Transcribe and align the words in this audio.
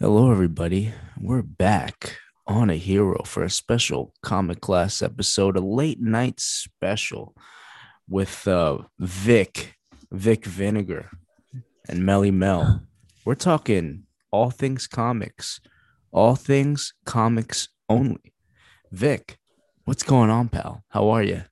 Hello, 0.00 0.30
everybody. 0.30 0.94
We're 1.20 1.42
back 1.42 2.18
on 2.46 2.70
a 2.70 2.76
hero 2.76 3.24
for 3.24 3.42
a 3.42 3.50
special 3.50 4.14
comic 4.22 4.60
class 4.60 5.02
episode, 5.02 5.56
a 5.56 5.60
late 5.60 6.00
night 6.00 6.38
special 6.38 7.34
with 8.08 8.46
uh, 8.46 8.78
Vic, 9.00 9.74
Vic 10.12 10.44
Vinegar, 10.44 11.10
and 11.88 12.06
Melly 12.06 12.30
Mel. 12.30 12.82
We're 13.24 13.34
talking 13.34 14.04
all 14.30 14.50
things 14.50 14.86
comics, 14.86 15.60
all 16.12 16.36
things 16.36 16.94
comics 17.04 17.68
only. 17.88 18.32
Vic, 18.92 19.36
what's 19.84 20.04
going 20.04 20.30
on, 20.30 20.48
pal? 20.48 20.84
How 20.90 21.08
are 21.08 21.24
you? 21.24 21.42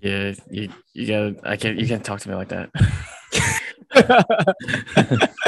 Yeah, 0.00 0.32
you 0.50 0.70
you 0.94 1.06
gotta 1.06 1.36
I 1.44 1.58
can't 1.58 1.78
you 1.78 1.86
can't 1.86 2.02
talk 2.02 2.20
to 2.20 2.30
me 2.30 2.36
like 2.36 2.48
that. 2.48 2.70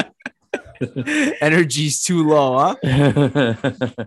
Energy's 1.40 2.02
too 2.02 2.26
low, 2.28 2.76
huh? 2.82 3.54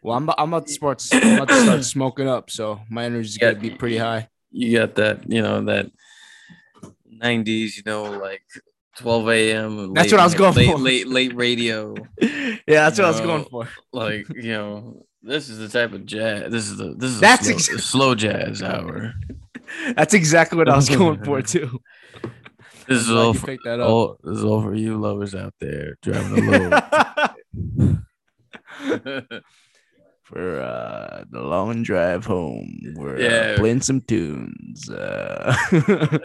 Well, 0.00 0.16
I'm, 0.16 0.30
I'm 0.38 0.54
about 0.54 0.68
to 0.68 0.72
start, 0.72 1.02
I'm 1.12 1.34
about 1.34 1.48
to 1.48 1.62
start 1.62 1.84
smoking 1.84 2.28
up, 2.28 2.50
so 2.50 2.80
my 2.88 3.04
energy's 3.04 3.36
got 3.36 3.54
to 3.54 3.60
be 3.60 3.70
pretty 3.70 3.98
high. 3.98 4.28
you 4.52 4.78
got 4.78 4.94
that, 4.94 5.28
you 5.30 5.42
know, 5.42 5.64
that 5.64 5.90
nineties, 7.04 7.76
you 7.76 7.82
know, 7.84 8.04
like 8.04 8.42
twelve 8.96 9.28
AM. 9.28 9.92
That's 9.92 10.06
late- 10.06 10.12
what 10.12 10.20
I 10.20 10.24
was 10.24 10.34
going 10.34 10.54
late, 10.54 10.70
for. 10.70 10.78
Late 10.78 11.08
late 11.08 11.34
radio. 11.34 11.94
Yeah, 12.66 12.84
that's 12.84 12.98
what 12.98 13.06
I 13.06 13.10
was 13.10 13.20
going 13.20 13.44
for. 13.46 13.68
Like, 13.92 14.28
you 14.34 14.52
know, 14.52 15.06
this 15.22 15.48
is 15.48 15.56
the 15.58 15.68
type 15.68 15.94
of 15.94 16.04
jazz 16.04 16.52
this 16.52 16.68
is 16.68 16.76
the 16.76 16.94
this 16.94 17.10
is 17.10 17.20
That's 17.20 17.46
slow, 17.46 17.54
ex- 17.54 17.84
slow 17.84 18.14
jazz 18.14 18.62
hour. 18.62 19.14
That's 19.96 20.12
exactly 20.14 20.58
what 20.58 20.68
I 20.68 20.76
was 20.76 20.88
going 20.88 21.24
for 21.24 21.40
too. 21.42 21.80
This 22.88 23.02
is 23.02 23.10
all 23.10 23.34
for, 23.34 23.56
all 23.82 24.18
this 24.24 24.38
is 24.38 24.44
all 24.44 24.62
for 24.62 24.74
you 24.74 24.96
lovers 24.98 25.34
out 25.34 25.54
there 25.60 25.96
driving 26.02 26.48
alone. 26.48 26.72
for 30.24 30.60
uh, 30.60 31.24
the 31.30 31.40
long 31.40 31.82
drive 31.82 32.24
home, 32.24 32.80
we're 32.96 33.20
Yeah. 33.20 33.54
uh, 33.54 33.56
playing 33.58 33.80
some 33.82 34.00
tunes. 34.02 34.88
Uh, 34.90 35.56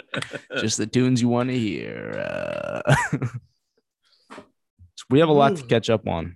just 0.60 0.78
the 0.78 0.88
tunes 0.88 1.22
you 1.22 1.30
want 1.30 1.50
to 1.50 1.58
hear. 1.58 2.12
Uh, 2.20 2.96
so 4.32 5.06
we 5.10 5.20
have 5.20 5.30
a 5.30 5.34
lot 5.34 5.56
to 5.58 5.64
catch 5.64 5.90
up 5.90 6.08
on. 6.08 6.36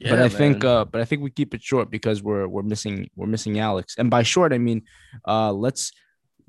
but 0.00 0.18
Yeah, 0.18 0.24
I 0.24 0.28
think 0.28 0.62
man. 0.62 0.72
uh 0.72 0.84
but 0.84 1.00
I 1.00 1.04
think 1.04 1.22
we 1.22 1.30
keep 1.30 1.54
it 1.54 1.62
short 1.62 1.90
because 1.90 2.22
we're 2.22 2.46
we're 2.46 2.62
missing 2.62 3.10
we're 3.16 3.26
missing 3.26 3.58
Alex. 3.58 3.94
And 3.98 4.10
by 4.10 4.22
short 4.22 4.52
I 4.52 4.58
mean 4.58 4.82
uh 5.26 5.52
let's 5.52 5.90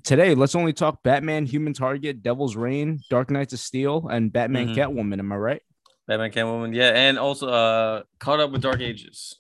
today 0.04 0.36
let's 0.36 0.56
only 0.56 0.74
talk 0.74 1.04
Batman, 1.04 1.46
Human 1.46 1.74
Target, 1.74 2.22
Devil's 2.24 2.56
Reign, 2.56 3.00
Dark 3.10 3.30
Knights 3.30 3.54
of 3.54 3.60
Steel, 3.60 4.08
and 4.10 4.32
Batman 4.32 4.70
Mhm. 4.70 4.76
Catwoman. 4.76 5.20
Am 5.20 5.32
I 5.32 5.36
right? 5.38 5.62
Batman 6.08 6.32
Catwoman, 6.32 6.76
yeah, 6.76 6.90
and 6.94 7.18
also 7.20 7.48
uh 7.48 8.04
caught 8.20 8.40
up 8.40 8.52
with 8.52 8.62
Dark 8.62 8.82
Ages. 8.82 9.36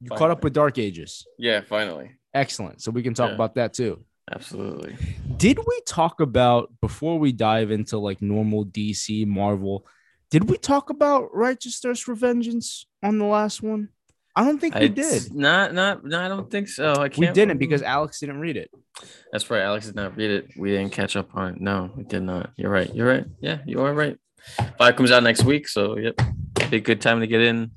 You 0.00 0.10
caught 0.10 0.30
up 0.30 0.42
with 0.44 0.52
Dark 0.52 0.78
Ages. 0.78 1.26
Yeah, 1.38 1.60
finally. 1.62 2.12
Excellent. 2.34 2.82
So 2.82 2.90
we 2.90 3.02
can 3.02 3.14
talk 3.14 3.30
Yeah. 3.30 3.34
about 3.34 3.54
that 3.54 3.72
too. 3.74 4.04
Absolutely. 4.30 4.96
Did 5.36 5.58
we 5.58 5.80
talk 5.86 6.20
about 6.20 6.72
before 6.80 7.18
we 7.18 7.32
dive 7.32 7.70
into 7.70 7.98
like 7.98 8.20
normal 8.20 8.64
DC 8.64 9.24
Marvel? 9.24 9.86
Did 10.30 10.50
we 10.50 10.58
talk 10.58 10.90
about 10.90 11.32
Righteous 11.34 11.78
Thirst 11.78 12.02
for 12.02 12.14
Vengeance 12.14 12.86
on 13.02 13.18
the 13.18 13.24
last 13.24 13.62
one? 13.62 13.90
I 14.36 14.44
don't 14.44 14.58
think 14.58 14.74
we 14.74 14.88
did. 14.90 15.34
Not, 15.34 15.72
not, 15.72 16.04
no, 16.04 16.20
I 16.20 16.28
don't 16.28 16.50
think 16.50 16.68
so. 16.68 16.92
I 16.92 17.08
can't. 17.08 17.18
We 17.18 17.26
didn't 17.28 17.56
because 17.56 17.80
Alex 17.80 18.20
didn't 18.20 18.38
read 18.38 18.58
it. 18.58 18.70
that's 19.32 19.50
right. 19.50 19.62
Alex 19.62 19.86
did 19.86 19.96
not 19.96 20.14
read 20.14 20.30
it. 20.30 20.50
We 20.58 20.72
didn't 20.72 20.92
catch 20.92 21.16
up 21.16 21.34
on 21.34 21.54
it. 21.54 21.60
No, 21.60 21.90
we 21.96 22.04
did 22.04 22.22
not. 22.22 22.50
You're 22.56 22.70
right. 22.70 22.94
You're 22.94 23.08
right. 23.08 23.24
Yeah, 23.40 23.58
you 23.66 23.80
are 23.80 23.94
right. 23.94 24.18
Five 24.78 24.94
comes 24.96 25.10
out 25.10 25.22
next 25.22 25.44
week, 25.44 25.66
so 25.66 25.96
yep, 25.96 26.20
be 26.70 26.76
a 26.76 26.80
good 26.80 27.00
time 27.00 27.20
to 27.20 27.26
get 27.26 27.40
in, 27.40 27.72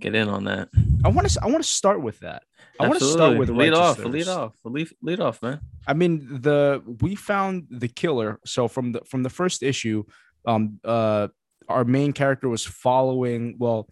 get 0.00 0.14
in 0.14 0.28
on 0.28 0.44
that. 0.44 0.68
I 1.04 1.08
want 1.08 1.28
to 1.28 1.40
I 1.42 1.46
want 1.46 1.62
to 1.62 1.68
start 1.68 2.02
with 2.02 2.20
that. 2.20 2.42
I 2.80 2.88
want 2.88 2.98
to 2.98 3.04
start 3.04 3.36
with 3.36 3.50
lead 3.50 3.74
off, 3.74 3.98
lead 3.98 4.28
off, 4.28 4.54
lead, 4.64 4.88
lead 5.02 5.20
off, 5.20 5.42
man. 5.42 5.60
I 5.86 5.92
mean, 5.92 6.40
the 6.40 6.82
we 7.00 7.14
found 7.14 7.66
the 7.70 7.88
killer. 7.88 8.40
So 8.46 8.66
from 8.66 8.92
the 8.92 9.02
from 9.06 9.22
the 9.22 9.30
first 9.30 9.62
issue, 9.62 10.04
um, 10.46 10.80
uh, 10.84 11.28
our 11.68 11.84
main 11.84 12.12
character 12.12 12.48
was 12.48 12.64
following. 12.64 13.56
Well, 13.58 13.88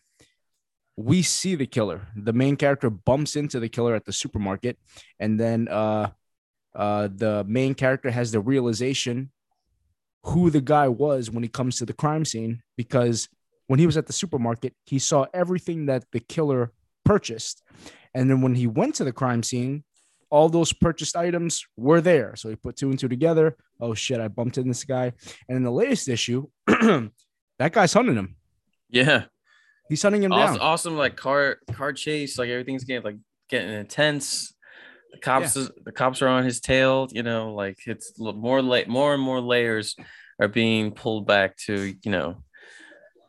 we 1.00 1.22
see 1.22 1.54
the 1.54 1.66
killer. 1.66 2.08
The 2.14 2.32
main 2.32 2.56
character 2.56 2.90
bumps 2.90 3.34
into 3.34 3.58
the 3.58 3.68
killer 3.68 3.94
at 3.94 4.04
the 4.04 4.12
supermarket, 4.12 4.78
and 5.18 5.40
then 5.40 5.66
uh, 5.68 6.10
uh, 6.74 7.08
the 7.14 7.44
main 7.48 7.74
character 7.74 8.10
has 8.10 8.32
the 8.32 8.40
realization 8.40 9.30
who 10.24 10.50
the 10.50 10.60
guy 10.60 10.88
was 10.88 11.30
when 11.30 11.42
he 11.42 11.48
comes 11.48 11.78
to 11.78 11.86
the 11.86 11.94
crime 11.94 12.26
scene 12.26 12.62
because 12.76 13.28
when 13.66 13.78
he 13.78 13.86
was 13.86 13.96
at 13.96 14.06
the 14.06 14.12
supermarket, 14.12 14.74
he 14.84 14.98
saw 14.98 15.24
everything 15.32 15.86
that 15.86 16.04
the 16.12 16.20
killer 16.20 16.72
purchased, 17.04 17.62
and 18.14 18.28
then 18.28 18.42
when 18.42 18.54
he 18.54 18.66
went 18.66 18.94
to 18.96 19.04
the 19.04 19.12
crime 19.12 19.42
scene, 19.42 19.84
all 20.28 20.48
those 20.48 20.72
purchased 20.72 21.16
items 21.16 21.64
were 21.76 22.00
there. 22.00 22.36
So 22.36 22.50
he 22.50 22.56
put 22.56 22.76
two 22.76 22.90
and 22.90 22.98
two 22.98 23.08
together. 23.08 23.56
Oh 23.80 23.94
shit, 23.94 24.20
I 24.20 24.28
bumped 24.28 24.58
into 24.58 24.70
this 24.70 24.84
guy. 24.84 25.12
And 25.48 25.56
in 25.56 25.64
the 25.64 25.72
latest 25.72 26.08
issue, 26.08 26.46
that 26.66 27.72
guy's 27.72 27.92
hunting 27.92 28.14
him. 28.14 28.36
Yeah, 28.88 29.24
He's 29.90 30.02
hunting 30.02 30.22
him 30.22 30.32
awesome, 30.32 30.56
down. 30.56 30.66
awesome. 30.66 30.96
Like 30.96 31.16
car, 31.16 31.58
car 31.72 31.92
chase. 31.92 32.38
Like 32.38 32.48
everything's 32.48 32.84
getting 32.84 33.02
like 33.04 33.16
getting 33.50 33.70
intense. 33.70 34.54
The 35.12 35.18
cops, 35.18 35.56
is, 35.56 35.70
the 35.84 35.92
cops 35.92 36.22
are 36.22 36.28
on 36.28 36.44
his 36.44 36.60
tail. 36.60 37.08
You 37.10 37.22
know, 37.24 37.52
like 37.52 37.76
it's 37.86 38.12
more 38.18 38.62
like 38.62 38.86
more 38.88 39.12
and 39.12 39.22
more 39.22 39.40
layers 39.40 39.96
are 40.40 40.48
being 40.48 40.92
pulled 40.92 41.26
back 41.26 41.56
to 41.66 41.94
you 42.02 42.10
know 42.10 42.42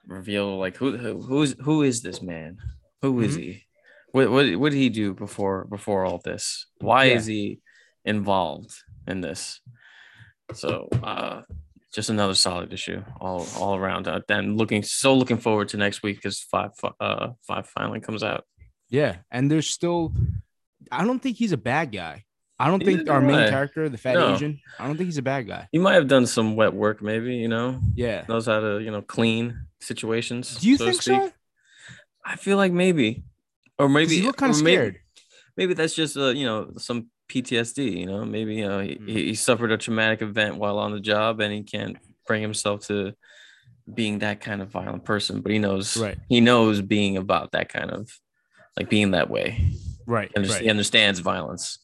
reveal 0.08 0.58
like 0.58 0.78
who 0.78 0.96
who 0.98 1.22
who's 1.22 1.56
who 1.60 1.82
is 1.84 2.02
this 2.02 2.22
man? 2.22 2.58
Who 3.02 3.20
is 3.22 3.36
Mhm. 3.36 3.40
he? 3.42 3.64
What 4.12 4.30
what 4.30 4.56
what 4.58 4.72
did 4.72 4.78
he 4.78 4.90
do 4.90 5.14
before 5.16 5.66
before 5.66 6.06
all 6.06 6.20
this? 6.24 6.68
Why 6.80 7.06
Yeah. 7.06 7.16
is 7.16 7.26
he 7.26 7.60
involved 8.06 8.72
in 9.08 9.22
this? 9.22 9.62
So 10.54 10.90
uh 11.02 11.42
just 11.94 12.10
another 12.10 12.34
solid 12.36 12.72
issue 12.74 13.04
all 13.20 13.46
all 13.58 13.76
around. 13.76 14.08
Uh, 14.08 14.22
then 14.28 14.56
looking 14.58 14.84
so 14.84 15.14
looking 15.14 15.38
forward 15.38 15.70
to 15.70 15.78
next 15.78 16.04
week 16.04 16.16
because 16.18 16.40
five 16.40 16.72
uh 17.00 17.30
five 17.46 17.68
finally 17.68 18.00
comes 18.00 18.24
out. 18.24 18.46
Yeah. 18.90 19.18
And 19.32 19.50
there's 19.52 19.70
still 19.70 20.14
I 20.92 21.06
don't 21.06 21.20
think 21.20 21.38
he's 21.38 21.52
a 21.52 21.58
bad 21.58 21.92
guy. 21.92 22.26
I 22.60 22.68
don't 22.68 22.84
think 22.84 23.00
Neither 23.00 23.12
our 23.14 23.22
do 23.22 23.28
main 23.28 23.36
I. 23.40 23.50
character, 23.50 23.90
the 23.90 23.98
fat 23.98 24.14
No. 24.14 24.36
Asian, 24.36 24.60
I 24.78 24.86
don't 24.86 24.96
think 24.96 25.08
he's 25.08 25.18
a 25.18 25.22
bad 25.24 25.48
guy. 25.48 25.68
He 25.72 25.80
might 25.80 25.96
have 25.96 26.08
done 26.08 26.28
some 26.28 26.56
wet 26.56 26.74
work, 26.74 27.02
maybe 27.02 27.36
you 27.36 27.48
know 27.48 27.80
Yeah. 27.96 28.24
knows 28.30 28.46
how 28.46 28.60
to 28.60 28.80
you 28.80 28.92
know 28.92 29.02
clean 29.02 29.66
situations. 29.80 30.56
Do 30.60 30.70
you 30.70 30.78
so 30.78 30.86
to 30.86 30.92
think 30.92 31.02
speak. 31.02 31.22
so? 31.22 31.32
I 32.24 32.36
feel 32.36 32.58
like 32.58 32.72
maybe, 32.72 33.24
or 33.80 33.90
maybe 33.90 34.16
he 34.18 34.22
looked 34.22 34.38
kind 34.40 34.52
of 34.52 34.56
scared. 34.58 34.94
maybe 34.94 35.00
that's 35.68 35.96
just 35.96 36.18
uh, 36.18 36.30
you 36.30 36.46
know 36.46 36.72
some 36.78 37.08
PTSD. 37.30 38.00
You 38.00 38.06
know, 38.06 38.26
maybe 38.26 38.56
you 38.56 38.68
know 38.68 38.80
he, 38.80 38.96
Mm. 38.96 39.08
he 39.10 39.26
he 39.28 39.36
suffered 39.36 39.72
a 39.72 39.78
traumatic 39.78 40.22
event 40.22 40.58
while 40.58 40.78
on 40.80 40.92
the 40.92 41.00
job, 41.00 41.40
and 41.40 41.54
he 41.54 41.64
can't 41.64 41.98
bring 42.28 42.42
himself 42.42 42.88
to 42.88 43.14
being 43.92 44.20
that 44.20 44.42
kind 44.42 44.62
of 44.62 44.70
violent 44.70 45.04
person. 45.06 45.42
But 45.42 45.52
he 45.52 45.60
knows, 45.60 45.98
Right. 45.98 46.18
He 46.30 46.40
knows 46.42 46.82
being 46.82 47.18
about 47.18 47.52
that 47.52 47.70
kind 47.70 47.92
of 47.92 48.10
like 48.78 48.90
being 48.90 49.12
that 49.12 49.30
way. 49.30 49.74
Right. 50.06 50.30
He, 50.30 50.36
under- 50.38 50.50
right. 50.54 50.62
he 50.62 50.70
understands 50.70 51.20
violence. 51.20 51.80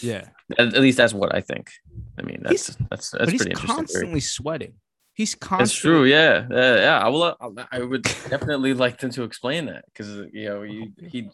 Yeah. 0.00 0.28
At, 0.58 0.74
at 0.74 0.80
least 0.80 0.96
that's 0.96 1.12
what 1.14 1.34
I 1.34 1.40
think. 1.40 1.70
I 2.18 2.22
mean, 2.22 2.40
that's 2.42 2.66
He's- 2.68 2.76
that's 2.90 3.10
that's 3.10 3.24
but 3.24 3.28
he's 3.32 3.40
pretty 3.42 3.50
interesting. 3.52 3.66
theory. 3.76 3.76
constantly 3.76 4.20
sweating. 4.20 4.74
He's 5.14 5.32
That's 5.34 5.46
constantly 5.46 5.98
true. 6.00 6.04
Yeah, 6.06 6.46
yeah, 6.50 6.74
yeah. 6.76 6.98
I 6.98 7.08
will. 7.08 7.22
uh, 7.24 7.64
I 7.70 7.80
would 7.80 8.02
definitely 8.02 8.72
like 8.72 8.98
them 8.98 9.10
to 9.10 9.24
explain 9.24 9.66
that 9.66 9.84
because 9.92 10.08
you 10.32 10.46
know 10.48 10.62
he, 10.62 10.90
he 11.06 11.28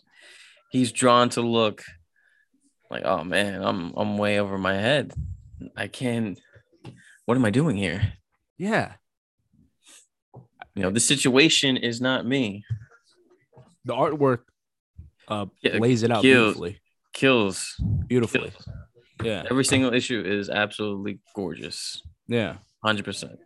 he's 0.71 0.93
drawn 0.93 1.29
to 1.31 1.41
look 1.41 1.83
like, 2.91 3.05
oh 3.05 3.25
man, 3.25 3.63
I'm 3.63 3.93
I'm 3.97 4.19
way 4.19 4.39
over 4.41 4.59
my 4.59 4.75
head. 4.75 5.13
I 5.77 5.89
can't. 5.89 6.39
What 7.27 7.37
am 7.37 7.45
I 7.45 7.51
doing 7.51 7.77
here? 7.77 8.13
Yeah. 8.57 8.95
You 10.75 10.83
know, 10.83 10.91
the 10.91 11.01
situation 11.01 11.77
is 11.77 12.01
not 12.01 12.25
me. 12.25 12.65
The 13.85 13.95
artwork 13.95 14.41
uh 15.29 15.47
Yeah, 15.63 15.79
lays 15.79 16.03
it 16.03 16.11
out 16.11 16.23
cute. 16.23 16.37
beautifully. 16.37 16.81
Kills. 17.13 17.75
Beautifully. 18.07 18.51
kills. 18.51 18.69
Yeah. 19.25 19.45
Every 19.51 19.65
single 19.65 19.93
issue 19.93 20.23
is 20.25 20.49
absolutely 20.49 21.21
gorgeous. 21.35 22.03
Yeah. 22.29 22.59
Hundred 22.85 23.05
percent. 23.05 23.39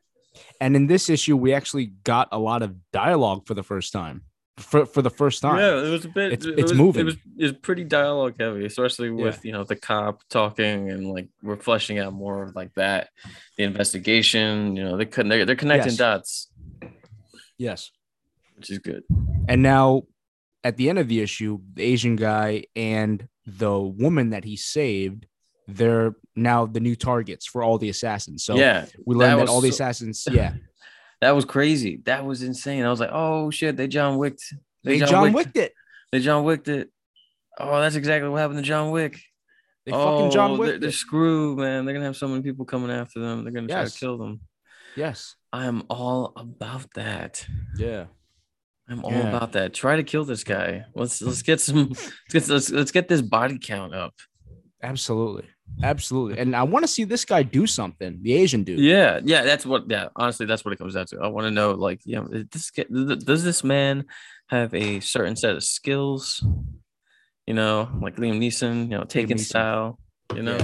And 0.60 0.76
in 0.76 0.86
this 0.86 1.08
issue, 1.10 1.36
we 1.36 1.52
actually 1.54 1.86
got 2.04 2.28
a 2.32 2.38
lot 2.38 2.62
of 2.62 2.74
dialogue 2.92 3.46
for 3.46 3.54
the 3.54 3.62
first 3.62 3.92
time. 3.92 4.22
For 4.58 4.84
for 4.84 5.00
the 5.00 5.10
first 5.10 5.40
time. 5.40 5.58
Yeah, 5.58 5.78
it 5.86 5.90
was 5.90 6.04
a 6.04 6.08
bit. 6.08 6.32
It's- 6.34 6.46
it 6.46 6.58
it's 6.58 6.72
was, 6.72 6.78
moving. 6.78 7.00
It 7.00 7.04
was, 7.04 7.14
it 7.38 7.42
was 7.42 7.52
pretty 7.52 7.84
dialogue 7.84 8.34
heavy, 8.38 8.66
especially 8.66 9.08
with 9.10 9.44
you 9.46 9.52
know 9.52 9.64
the 9.64 9.76
cop 9.76 10.22
talking 10.28 10.90
and 10.90 11.10
like 11.10 11.28
we're 11.42 11.56
fleshing 11.56 11.98
out 11.98 12.12
more 12.12 12.42
of 12.42 12.54
like 12.54 12.74
that, 12.74 13.08
the 13.56 13.64
investigation. 13.64 14.76
You 14.76 14.84
know, 14.84 14.96
they 14.98 15.06
couldn't. 15.06 15.30
They're, 15.30 15.46
they're 15.46 15.56
connecting 15.56 15.92
Yes. 15.92 15.96
dots, 15.96 16.48
Yes. 17.58 17.90
which 18.56 18.70
is 18.70 18.78
good. 18.78 19.04
And 19.48 19.62
now 19.62 20.02
at 20.62 20.76
the 20.76 20.88
end 20.90 20.98
of 20.98 21.08
the 21.08 21.20
issue, 21.20 21.58
the 21.74 21.82
Asian 21.82 22.16
guy 22.16 22.64
and 22.76 23.26
the 23.46 23.78
woman 23.80 24.30
that 24.30 24.44
he 24.44 24.56
saved, 24.56 25.26
they're 25.66 26.14
now 26.36 26.66
the 26.66 26.80
new 26.80 26.94
targets 26.94 27.46
for 27.46 27.62
all 27.62 27.78
the 27.78 27.88
assassins. 27.88 28.44
So 28.44 28.54
yeah, 28.54 28.86
we 29.06 29.14
learned 29.16 29.40
that 29.40 29.46
that, 29.46 29.50
all 29.50 29.60
the 29.60 29.70
assassins, 29.70 30.26
yeah. 30.30 30.54
That 31.22 31.36
was 31.36 31.44
crazy. 31.44 32.00
That 32.04 32.26
was 32.26 32.42
insane. 32.42 32.84
I 32.84 32.90
was 32.90 32.98
like, 32.98 33.10
oh 33.12 33.48
shit, 33.50 33.76
they 33.76 33.86
John 33.86 34.18
Wicked. 34.18 34.40
They 34.82 34.98
John 34.98 35.32
Wicked 35.32 35.56
it. 35.56 35.72
They 36.10 36.18
John 36.18 36.42
Wicked 36.42 36.68
it. 36.68 36.90
Oh, 37.60 37.80
that's 37.80 37.94
exactly 37.94 38.28
what 38.28 38.40
happened 38.40 38.58
to 38.58 38.64
John 38.64 38.90
Wick. 38.90 39.20
They 39.86 39.92
oh, 39.92 40.16
fucking 40.16 40.30
John 40.32 40.50
oh, 40.50 40.56
they're, 40.56 40.72
Wick. 40.72 40.80
they're 40.80 40.90
screwed, 40.90 41.58
man. 41.58 41.84
They're 41.84 41.94
gonna 41.94 42.06
have 42.06 42.16
so 42.16 42.26
many 42.26 42.42
people 42.42 42.64
coming 42.64 42.90
after 42.90 43.20
them. 43.20 43.44
They're 43.44 43.52
gonna 43.52 43.68
try 43.68 43.84
to 43.84 43.90
kill 43.90 44.18
them. 44.18 44.40
Yes. 44.96 45.36
I 45.52 45.66
am 45.66 45.84
all 45.88 46.32
about 46.34 46.92
that. 46.94 47.46
Yeah. 47.76 48.06
I'm 48.88 49.04
all 49.04 49.12
Yeah. 49.12 49.28
about 49.28 49.52
that. 49.52 49.74
Try 49.74 49.94
to 49.94 50.02
kill 50.02 50.24
this 50.24 50.42
guy. 50.42 50.86
Let's 50.92 51.22
let's 51.22 51.42
get 51.42 51.60
some. 51.60 51.92
Let's 52.34 52.48
let's, 52.48 52.68
let's 52.70 52.90
get 52.90 53.06
this 53.06 53.22
body 53.22 53.60
count 53.62 53.94
up. 53.94 54.14
Absolutely. 54.82 55.48
Absolutely. 55.82 56.38
And 56.38 56.54
I 56.54 56.62
want 56.64 56.82
to 56.84 56.88
see 56.88 57.04
this 57.04 57.24
guy 57.24 57.42
do 57.42 57.66
something. 57.66 58.18
The 58.22 58.34
Asian 58.34 58.62
dude. 58.62 58.78
Yeah, 58.78 59.20
yeah. 59.24 59.42
That's 59.42 59.64
what. 59.66 59.88
Yeah, 59.88 60.08
honestly, 60.16 60.46
that's 60.46 60.64
what 60.64 60.72
it 60.72 60.78
comes 60.78 60.94
down 60.94 61.06
to. 61.06 61.20
I 61.20 61.28
want 61.28 61.46
to 61.46 61.50
know, 61.50 61.72
like, 61.72 62.00
yeah, 62.04 62.24
is 62.30 62.46
this 62.50 62.70
does 63.24 63.42
this 63.42 63.64
man 63.64 64.04
have 64.48 64.74
a 64.74 65.00
certain 65.00 65.34
set 65.36 65.54
of 65.56 65.64
skills? 65.64 66.44
You 67.46 67.54
know, 67.54 67.90
like 68.00 68.16
Liam 68.16 68.38
Neeson. 68.38 68.82
You 68.90 68.98
know, 68.98 69.04
taking 69.04 69.38
style. 69.38 69.98
You 70.34 70.42
know, 70.42 70.58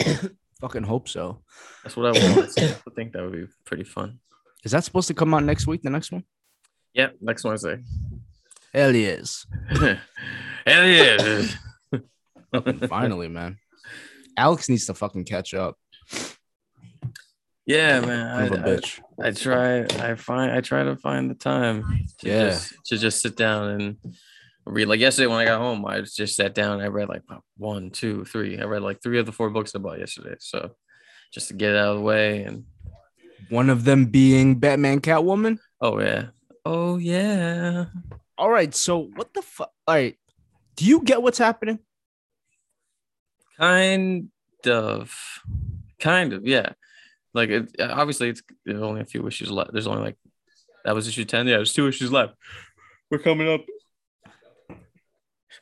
Yeah. 0.00 0.16
Fucking 0.60 0.84
hope 0.84 1.08
so. 1.08 1.42
that's 1.82 1.96
what 1.96 2.06
I 2.16 2.34
want. 2.36 2.50
I 2.58 2.74
think 2.94 3.12
that 3.12 3.22
would 3.22 3.32
be 3.32 3.46
pretty 3.64 3.84
fun. 3.84 4.18
Is 4.64 4.72
that 4.72 4.84
supposed 4.84 5.08
to 5.08 5.14
come 5.14 5.34
out 5.34 5.44
next 5.44 5.66
week? 5.66 5.82
The 5.82 5.90
next 5.90 6.10
one? 6.10 6.24
Yeah, 6.94 7.08
next 7.20 7.44
Wednesday. 7.44 7.82
Hell 8.72 8.94
yes. 8.94 9.46
Hell 9.70 9.98
yeah. 10.86 11.44
Finally, 12.88 13.28
man. 13.28 13.58
Alex 14.36 14.68
needs 14.68 14.86
to 14.86 14.94
fucking 14.94 15.24
catch 15.24 15.54
up. 15.54 15.76
yeah, 17.66 18.00
man. 18.00 18.48
Son 18.50 18.58
of 18.58 18.64
a 18.64 18.68
I, 18.68 18.72
I, 18.72 18.76
bitch. 18.76 19.00
I 19.22 19.30
try. 19.32 20.10
I 20.10 20.14
find. 20.14 20.52
I 20.52 20.60
try 20.60 20.84
to 20.84 20.96
find 20.96 21.30
the 21.30 21.34
time 21.34 21.82
to 22.18 22.28
Yeah. 22.28 22.48
just 22.50 22.74
to 22.86 22.98
just 22.98 23.22
sit 23.22 23.36
down 23.36 23.68
and 23.80 23.96
read. 24.64 24.86
Like 24.88 25.00
yesterday 25.00 25.26
when 25.26 25.38
I 25.38 25.44
got 25.46 25.58
home, 25.60 25.84
I 25.86 26.00
just 26.02 26.36
sat 26.36 26.54
down. 26.54 26.74
And 26.74 26.82
I 26.82 26.88
read 26.88 27.08
like 27.08 27.22
one, 27.56 27.90
two, 27.90 28.24
three. 28.24 28.58
I 28.58 28.64
read 28.64 28.82
like 28.82 29.02
three 29.02 29.18
of 29.18 29.26
the 29.26 29.32
four 29.32 29.50
books 29.50 29.74
I 29.74 29.78
bought 29.78 29.98
yesterday. 29.98 30.36
So 30.38 30.72
just 31.32 31.48
to 31.48 31.54
get 31.54 31.70
it 31.72 31.76
out 31.76 31.92
of 31.92 31.96
the 31.98 32.02
way 32.04 32.44
and 32.44 32.64
One 33.48 33.68
of 33.70 33.84
them 33.84 34.06
being 34.06 34.58
Batman 34.58 35.00
Catwoman. 35.00 35.58
oh 35.80 35.98
yeah, 36.00 36.26
oh 36.64 36.98
yeah. 36.98 37.86
All 38.38 38.50
right. 38.50 38.74
So 38.74 39.08
what 39.16 39.32
the 39.34 39.42
fuck? 39.42 39.72
All 39.88 39.94
right. 39.94 40.16
Do 40.76 40.84
you 40.84 41.02
get 41.02 41.22
what's 41.22 41.38
happening? 41.38 41.78
Kind 43.58 44.30
of, 44.66 45.14
kind 45.98 46.32
of, 46.32 46.46
yeah. 46.46 46.72
Like 47.34 47.50
it, 47.50 47.80
obviously, 47.80 48.30
it's 48.30 48.42
there's 48.64 48.82
only 48.82 49.02
a 49.02 49.06
few 49.06 49.26
issues 49.26 49.50
left. 49.50 49.72
There's 49.72 49.86
only 49.86 50.02
like 50.02 50.16
that 50.84 50.94
was 50.94 51.06
issue 51.06 51.24
ten. 51.24 51.46
Yeah, 51.46 51.56
there's 51.56 51.74
two 51.74 51.86
issues 51.86 52.10
left. 52.10 52.34
We're 53.10 53.18
coming 53.18 53.48
up. 53.48 53.60
How 54.68 54.76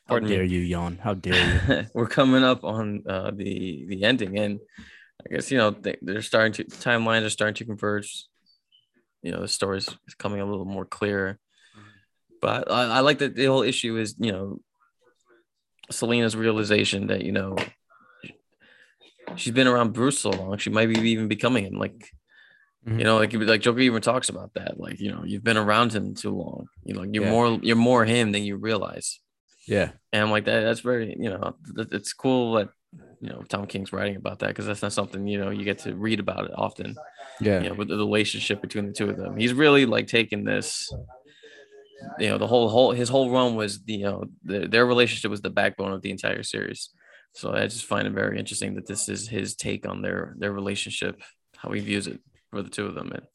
Pardon 0.07 0.29
me. 0.29 0.37
dare 0.37 0.45
you, 0.45 0.61
yawn? 0.61 0.99
How 1.03 1.15
dare 1.15 1.35
you? 1.69 1.87
we're 1.95 2.07
coming 2.07 2.45
up 2.45 2.63
on 2.63 3.03
uh, 3.09 3.33
the 3.33 3.87
the 3.89 4.05
ending, 4.05 4.39
and 4.39 4.61
I 5.27 5.35
guess 5.35 5.51
you 5.51 5.59
know 5.59 5.71
they, 5.71 5.97
they're 6.03 6.23
starting 6.23 6.53
to 6.53 6.65
timelines 6.65 7.25
are 7.25 7.31
starting 7.31 7.55
to 7.55 7.65
converge. 7.65 8.27
You 9.23 9.33
know, 9.33 9.41
the 9.41 9.49
story's 9.49 9.89
is 10.07 10.15
coming 10.15 10.41
a 10.41 10.45
little 10.45 10.67
more 10.67 10.85
clear. 10.85 11.39
But 12.41 12.71
I, 12.71 12.99
I 12.99 13.01
like 13.01 13.19
that 13.19 13.35
the 13.35 13.47
whole 13.47 13.63
issue 13.63 13.97
is 13.97 14.15
you 14.19 14.31
know 14.31 14.61
Selina's 15.91 16.37
realization 16.37 17.07
that 17.09 17.25
you 17.25 17.33
know 17.33 17.57
she's 19.37 19.53
been 19.53 19.67
around 19.67 19.93
Bruce 19.93 20.19
so 20.19 20.31
long, 20.31 20.57
she 20.59 20.71
might 20.71 20.89
be 20.89 21.01
even 21.11 21.29
becoming 21.29 21.65
him. 21.65 21.75
Like 21.79 22.11
Mhm. 22.87 22.99
you 22.99 23.05
know, 23.05 23.17
like 23.17 23.33
like 23.33 23.63
Joker 23.63 23.81
even 23.81 24.03
talks 24.03 24.29
about 24.29 24.53
that. 24.55 24.79
Like 24.79 25.01
you 25.01 25.11
know, 25.11 25.23
you've 25.25 25.43
been 25.45 25.57
around 25.57 25.93
him 25.95 26.15
too 26.15 26.35
long. 26.37 26.67
You 26.85 26.95
know, 26.95 27.03
you're 27.03 27.25
Yeah. 27.25 27.31
more 27.31 27.59
you're 27.63 27.77
more 27.77 28.05
him 28.05 28.33
than 28.33 28.43
you 28.45 28.57
realize. 28.57 29.21
Yeah. 29.67 29.93
And 30.13 30.23
I'm 30.23 30.31
like 30.31 30.45
that. 30.45 30.61
That's 30.61 30.81
very, 30.81 31.17
you 31.19 31.31
know, 31.31 31.57
it's 31.77 32.13
cool 32.13 32.55
that 32.55 32.69
you 33.23 33.31
know 33.31 33.43
Tom 33.49 33.67
King's 33.67 33.93
writing 33.93 34.17
about 34.17 34.41
that 34.41 34.49
because 34.49 34.67
that's 34.67 34.83
not 34.83 34.93
something 34.93 35.27
you 35.27 35.39
know 35.39 35.49
you 35.51 35.65
get 35.65 35.79
to 35.81 35.95
read 35.95 36.21
about 36.21 36.45
it 36.45 36.51
often. 36.55 36.95
Yeah. 37.41 37.63
You 37.63 37.69
know, 37.71 37.75
with 37.75 37.89
the 37.89 37.97
relationship 37.97 38.61
between 38.61 38.87
the 38.87 38.93
two 38.93 39.09
of 39.09 39.17
them, 39.17 39.39
he's 39.39 39.55
really 39.55 39.87
like 39.87 40.07
taking 40.07 40.45
this. 40.45 40.93
You 42.19 42.29
know, 42.29 42.39
the 42.39 42.47
whole 42.47 42.69
whole 42.69 42.91
his 42.93 43.09
whole 43.09 43.31
run 43.31 43.55
was 43.55 43.81
you 43.87 44.01
know 44.05 44.25
the, 44.45 44.69
their 44.69 44.85
relationship 44.85 45.31
was 45.31 45.41
the 45.41 45.49
backbone 45.49 45.93
of 45.93 46.03
the 46.03 46.11
entire 46.11 46.43
series. 46.43 46.91
So 47.35 47.53
I 47.53 47.67
just 47.67 47.85
find 47.85 48.07
it 48.07 48.13
very 48.13 48.39
interesting 48.39 48.75
that 48.77 48.87
this 48.87 49.09
is 49.09 49.29
his 49.29 49.57
take 49.57 49.89
on 49.89 50.03
their 50.03 50.35
their 50.39 50.53
relationship, 50.53 51.21
how 51.57 51.71
he 51.73 51.81
views 51.81 52.07
it 52.07 52.21
for 52.51 52.63
the 52.63 52.71
two 52.71 52.87
of 52.87 52.95
them. 52.95 53.11
And 53.13 53.27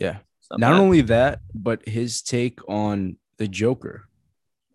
Yeah. 0.00 0.18
not 0.56 0.74
only 0.74 1.00
that, 1.02 1.40
but 1.54 1.86
his 1.88 2.22
take 2.22 2.60
on 2.68 3.16
the 3.38 3.48
Joker. 3.48 4.04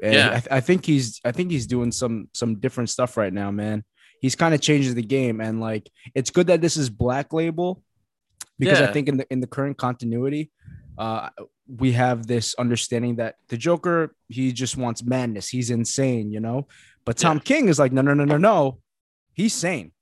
And 0.04 0.14
Yeah. 0.14 0.28
I, 0.30 0.40
th- 0.40 0.48
I 0.52 0.60
think 0.60 0.86
he's 0.86 1.22
I 1.24 1.32
think 1.32 1.52
he's 1.52 1.68
doing 1.68 1.92
some 1.92 2.30
some 2.34 2.60
different 2.60 2.90
stuff 2.90 3.16
right 3.18 3.34
now, 3.34 3.50
man. 3.52 3.84
He's 4.20 4.36
kind 4.36 4.54
of 4.54 4.62
changing 4.62 4.96
the 4.96 5.04
game, 5.04 5.40
and 5.40 5.62
like 5.62 5.90
it's 6.14 6.30
good 6.32 6.48
that 6.48 6.60
this 6.62 6.76
is 6.76 6.90
Black 6.90 7.32
Label 7.34 7.82
because 8.60 8.80
I 8.82 8.92
think 8.92 9.08
in 9.08 9.18
the 9.18 9.28
in 9.32 9.40
the 9.40 9.48
current 9.48 9.78
continuity, 9.78 10.52
uh, 10.98 11.30
we 11.68 11.92
have 11.94 12.26
this 12.28 12.56
understanding 12.56 13.18
that 13.18 13.36
the 13.48 13.58
Joker 13.58 14.16
he 14.28 14.52
just 14.52 14.76
wants 14.76 15.04
madness. 15.04 15.48
He's 15.48 15.70
insane, 15.70 16.32
you 16.32 16.40
know. 16.42 16.68
But 17.08 17.18
Tom 17.18 17.40
King 17.40 17.70
is 17.70 17.80
like, 17.80 17.94
no, 17.94 18.02
no, 18.02 18.14
no, 18.14 18.26
no, 18.26 18.38
no. 18.38 18.80
He's 19.34 19.54
sane. 19.54 19.94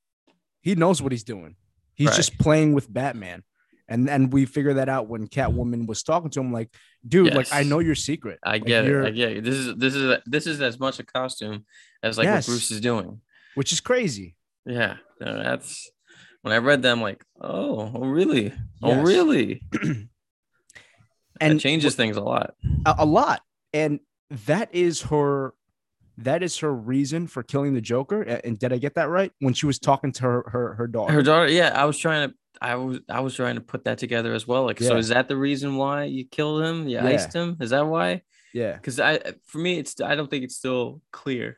He 0.61 0.73
knows 0.73 1.01
what 1.03 1.11
he's 1.11 1.23
doing. 1.23 1.55
He's 1.93 2.07
Right. 2.07 2.15
just 2.15 2.37
playing 2.39 2.73
with 2.73 2.91
Batman. 2.91 3.43
And 3.87 4.09
and 4.09 4.33
we 4.33 4.45
figured 4.45 4.77
that 4.77 4.89
out 4.89 5.07
when 5.07 5.27
Catwoman 5.27 5.85
was 5.85 6.01
talking 6.01 6.31
to 6.31 6.39
him, 6.39 6.51
like, 6.51 6.73
dude, 7.07 7.35
like 7.35 7.53
I 7.53 7.61
know 7.61 7.77
your 7.77 7.93
secret. 7.93 8.39
I 8.43 8.53
Like, 8.53 8.65
get 8.65 8.85
it. 8.85 9.05
I 9.05 9.11
get 9.11 9.31
it. 9.37 9.43
This 9.43 9.53
is 9.55 9.75
this 9.75 9.93
is 9.93 10.17
this 10.25 10.47
is 10.47 10.59
as 10.61 10.79
much 10.79 10.97
a 10.97 11.03
costume 11.03 11.65
as 12.01 12.17
like 12.17 12.25
Yes. 12.25 12.47
what 12.47 12.53
Bruce 12.53 12.71
is 12.71 12.81
doing. 12.81 13.21
which 13.53 13.71
is 13.71 13.79
crazy. 13.81 14.35
Yeah, 14.65 14.97
no, 15.21 15.37
that's 15.43 15.87
when 16.41 16.51
I 16.53 16.57
read 16.57 16.81
them. 16.81 16.99
Like, 17.03 17.23
oh, 17.39 17.91
oh 17.93 18.05
really? 18.07 18.51
Oh, 18.81 18.89
Yes. 18.95 19.05
really? 19.07 19.61
And 21.41 21.53
it 21.53 21.59
changes 21.59 21.95
things 21.95 22.17
a 22.17 22.21
lot. 22.21 22.55
a, 22.85 22.95
a 22.99 23.05
lot. 23.05 23.41
And 23.73 23.99
that 24.47 24.73
is 24.73 25.01
her 25.03 25.53
that 26.17 26.43
is 26.43 26.57
her 26.59 26.73
reason 26.73 27.27
for 27.27 27.43
killing 27.43 27.73
the 27.73 27.81
Joker. 27.81 28.21
And 28.21 28.57
did 28.57 28.71
I 28.73 28.77
get 28.77 28.95
that 28.95 29.09
right? 29.09 29.31
When 29.39 29.53
she 29.53 29.65
was 29.65 29.79
talking 29.79 30.11
to 30.13 30.23
her 30.23 30.43
her, 30.49 30.73
her 30.75 30.87
daughter. 30.87 31.13
Her 31.13 31.21
daughter. 31.23 31.47
Yeah, 31.51 31.71
I 31.75 31.85
was 31.85 31.97
trying 31.97 32.29
to. 32.29 32.35
I 32.61 32.75
was 32.75 32.99
I 33.09 33.19
was 33.19 33.35
trying 33.35 33.55
to 33.55 33.61
put 33.61 33.83
that 33.83 33.97
together 33.97 34.33
as 34.33 34.47
well. 34.47 34.63
Like, 34.63 34.79
so 34.79 34.95
is 34.95 35.09
that 35.09 35.27
the 35.27 35.35
reason 35.35 35.75
why 35.75 36.05
you 36.05 36.25
killed 36.25 36.63
him? 36.63 36.87
You 36.87 36.95
Yeah. 36.97 37.05
iced 37.05 37.33
him? 37.33 37.57
Is 37.59 37.71
that 37.71 37.85
why? 37.85 38.21
yeah, 38.53 38.73
Because 38.73 38.97
I, 39.01 39.19
for 39.45 39.57
me, 39.57 39.77
it's 39.77 39.99
I 39.99 40.15
don't 40.15 40.29
think 40.29 40.45
it's 40.45 40.55
still 40.55 41.01
clear. 41.11 41.57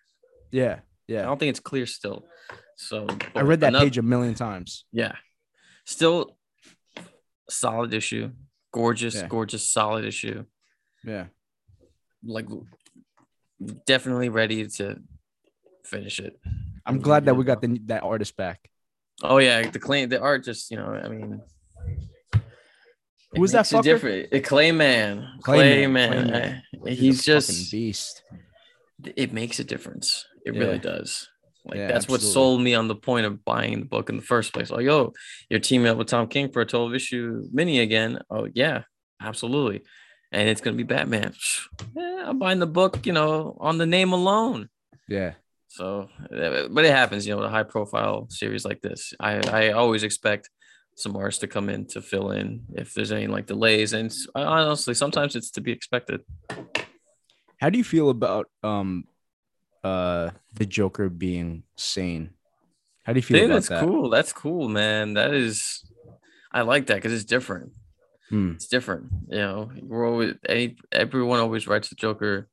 yeah, 0.52 0.80
Yeah. 1.08 1.22
I 1.22 1.26
don't 1.26 1.38
think 1.40 1.52
it's 1.52 1.60
clear 1.60 1.86
still. 1.86 2.26
So 2.78 3.06
I 3.36 3.42
read 3.42 3.60
that 3.60 3.68
another- 3.70 3.86
page 3.86 4.00
a 4.00 4.02
million 4.02 4.34
times. 4.34 4.86
Yeah. 4.92 5.16
Still 5.86 6.36
solid 7.50 7.94
issue. 7.94 8.32
Gorgeous, 8.72 9.16
Yeah. 9.16 9.28
gorgeous, 9.28 9.70
solid 9.70 10.04
issue. 10.04 10.46
Yeah. 11.04 11.28
Like 12.24 12.48
definitely 13.86 14.30
ready 14.30 14.68
to 14.68 14.98
finish 15.86 16.20
it. 16.20 16.40
I'm 16.86 17.00
glad 17.00 17.26
that 17.26 17.36
we 17.36 17.44
got 17.44 17.62
the, 17.62 17.80
that 17.86 18.04
artist 18.04 18.36
back. 18.38 18.70
Oh 19.24 19.40
yeah, 19.40 19.70
the 19.70 19.80
claim 19.80 20.10
the 20.10 20.22
art 20.22 20.44
just, 20.44 20.70
you 20.72 20.78
know, 20.78 20.88
I 20.88 21.08
mean 21.10 21.42
it 22.34 22.42
Who 23.36 23.42
was 23.42 23.52
that 23.52 23.66
fucker? 23.66 23.84
different. 23.84 24.44
Clay 24.46 24.72
Mann, 24.72 25.28
Clayman. 25.42 25.42
Clay 25.44 25.88
Mann. 25.88 26.30
uh, 26.34 26.60
He's 26.88 27.20
a 27.22 27.24
just 27.24 27.72
beast. 27.72 28.24
it 29.04 29.34
makes 29.34 29.60
a 29.60 29.64
difference. 29.64 30.26
It 30.46 30.54
Yeah. 30.56 30.62
really 30.62 30.80
does. 30.80 31.28
Like 31.66 31.78
Yeah, 31.78 31.88
that's 31.88 32.08
what 32.08 32.22
sold 32.22 32.62
me 32.62 32.74
on 32.76 32.88
the 32.88 32.96
point 32.96 33.26
of 33.26 33.44
buying 33.44 33.80
the 33.82 33.86
book 33.86 34.10
in 34.10 34.16
the 34.16 34.22
first 34.22 34.54
place. 34.54 34.72
Like, 34.72 34.88
oh, 34.88 35.14
you're 35.50 35.60
teaming 35.60 35.88
up 35.88 35.98
with 35.98 36.08
Tom 36.08 36.28
King 36.28 36.50
for 36.52 36.62
a 36.62 36.66
12 36.66 36.96
issue 36.96 37.44
mini 37.52 37.80
again. 37.80 38.20
Oh, 38.30 38.48
yeah, 38.54 38.84
absolutely. 39.22 39.82
And 40.32 40.50
it's 40.50 40.62
gonna 40.62 40.76
be 40.76 40.84
Batman. 40.84 41.34
Yeah, 41.96 42.26
I'm 42.26 42.40
buying 42.40 42.60
the 42.60 42.68
book, 42.68 43.06
you 43.06 43.14
know, 43.14 43.58
on 43.60 43.78
the 43.78 43.86
name 43.86 44.12
alone. 44.12 44.70
Yeah. 45.08 45.34
So, 45.70 46.10
uh, 46.34 46.68
but 46.70 46.86
it 46.86 46.92
happens, 46.92 47.26
you 47.26 47.34
know, 47.34 47.38
with 47.38 47.48
a 47.48 47.52
high 47.52 47.64
profile 47.64 48.28
series 48.30 48.66
like 48.66 48.82
this. 48.82 49.14
I 49.20 49.38
I 49.38 49.72
always 49.72 50.04
expect 50.04 50.50
some 50.96 51.16
artists 51.16 51.42
to 51.42 51.48
come 51.48 51.70
in 51.70 51.86
to 51.86 52.02
fill 52.02 52.32
in 52.32 52.64
if 52.74 52.94
there's 52.94 53.12
any 53.12 53.28
like 53.28 53.46
delays. 53.46 53.94
And 53.94 54.12
honestly, 54.36 54.94
sometimes 54.96 55.36
it's 55.36 55.52
to 55.52 55.62
be 55.62 55.72
expected. 55.72 56.22
How 57.60 57.70
do 57.70 57.78
you 57.78 57.84
feel 57.84 58.10
about 58.10 58.48
um 58.64 59.06
uh 59.84 60.32
the 60.54 60.66
Joker 60.66 61.10
being 61.10 61.64
sane? 61.76 62.32
How 63.04 63.14
do 63.14 63.20
you 63.20 63.24
feel 63.24 63.46
about 63.46 63.54
that's 63.54 63.70
that? 63.70 63.86
cool. 63.86 64.10
That's 64.10 64.34
cool, 64.34 64.68
man. 64.68 65.14
That 65.14 65.34
is, 65.34 65.90
I 66.52 66.64
like 66.64 66.88
that 66.88 66.96
because 66.96 67.14
it's 67.14 67.24
different. 67.24 67.72
Hmm. 68.30 68.52
It's 68.52 68.68
different. 68.68 69.08
You 69.30 69.38
know, 69.38 69.72
we're 69.82 70.08
always 70.08 70.34
any 70.48 70.78
everyone 70.92 71.40
always 71.40 71.68
writes 71.68 71.90
the 71.90 71.96
Joker 71.96 72.50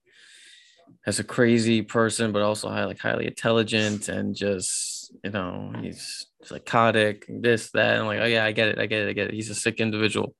as 1.07 1.19
a 1.19 1.25
crazy 1.25 1.83
person, 1.83 2.33
but 2.33 2.43
also 2.43 2.69
high, 2.69 2.85
like 2.85 2.99
highly 2.99 3.27
intelligent 3.27 4.09
and 4.09 4.35
just 4.35 5.13
you 5.23 5.31
know 5.31 5.73
he's 5.81 6.27
psychotic, 6.45 7.27
this 7.29 7.71
that. 7.73 7.99
And 7.99 8.07
like, 8.07 8.21
oh 8.21 8.27
yeah, 8.27 8.45
I 8.45 8.53
get 8.53 8.69
it, 8.69 8.79
I 8.79 8.87
get 8.87 9.03
it, 9.03 9.09
I 9.09 9.13
get 9.13 9.29
it. 9.29 9.35
He's 9.35 9.51
a 9.51 9.55
sick 9.55 9.81
individual. 9.81 10.35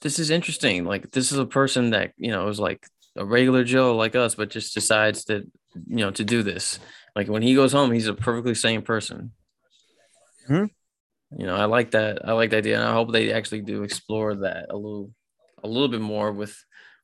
This 0.00 0.18
is 0.18 0.30
interesting. 0.30 0.84
Like 0.84 1.10
this 1.10 1.32
is 1.32 1.38
a 1.38 1.46
person 1.46 1.90
that 1.90 2.12
you 2.16 2.30
know 2.30 2.48
is 2.48 2.60
like 2.60 2.86
a 3.16 3.24
regular 3.24 3.64
Joe 3.64 3.94
like 3.94 4.16
us, 4.16 4.34
but 4.34 4.50
just 4.50 4.74
decides 4.74 5.24
to 5.24 5.46
you 5.74 5.96
know 5.96 6.10
to 6.12 6.24
do 6.24 6.42
this. 6.42 6.78
Like 7.14 7.28
when 7.28 7.42
he 7.42 7.54
goes 7.54 7.72
home, 7.72 7.92
he's 7.92 8.08
a 8.08 8.14
perfectly 8.14 8.54
sane 8.54 8.82
person. 8.82 9.32
Hmm. 10.46 10.66
You 11.36 11.46
know, 11.46 11.54
I 11.56 11.66
like 11.66 11.90
that. 11.92 12.26
I 12.28 12.32
like 12.32 12.50
that 12.50 12.58
idea, 12.58 12.76
and 12.80 12.84
I 12.88 12.92
hope 12.92 13.12
they 13.12 13.32
actually 13.32 13.60
do 13.60 13.82
explore 13.82 14.34
that 14.36 14.66
a 14.70 14.76
little, 14.76 15.12
a 15.62 15.68
little 15.68 15.88
bit 15.88 16.00
more 16.00 16.32
with 16.32 16.56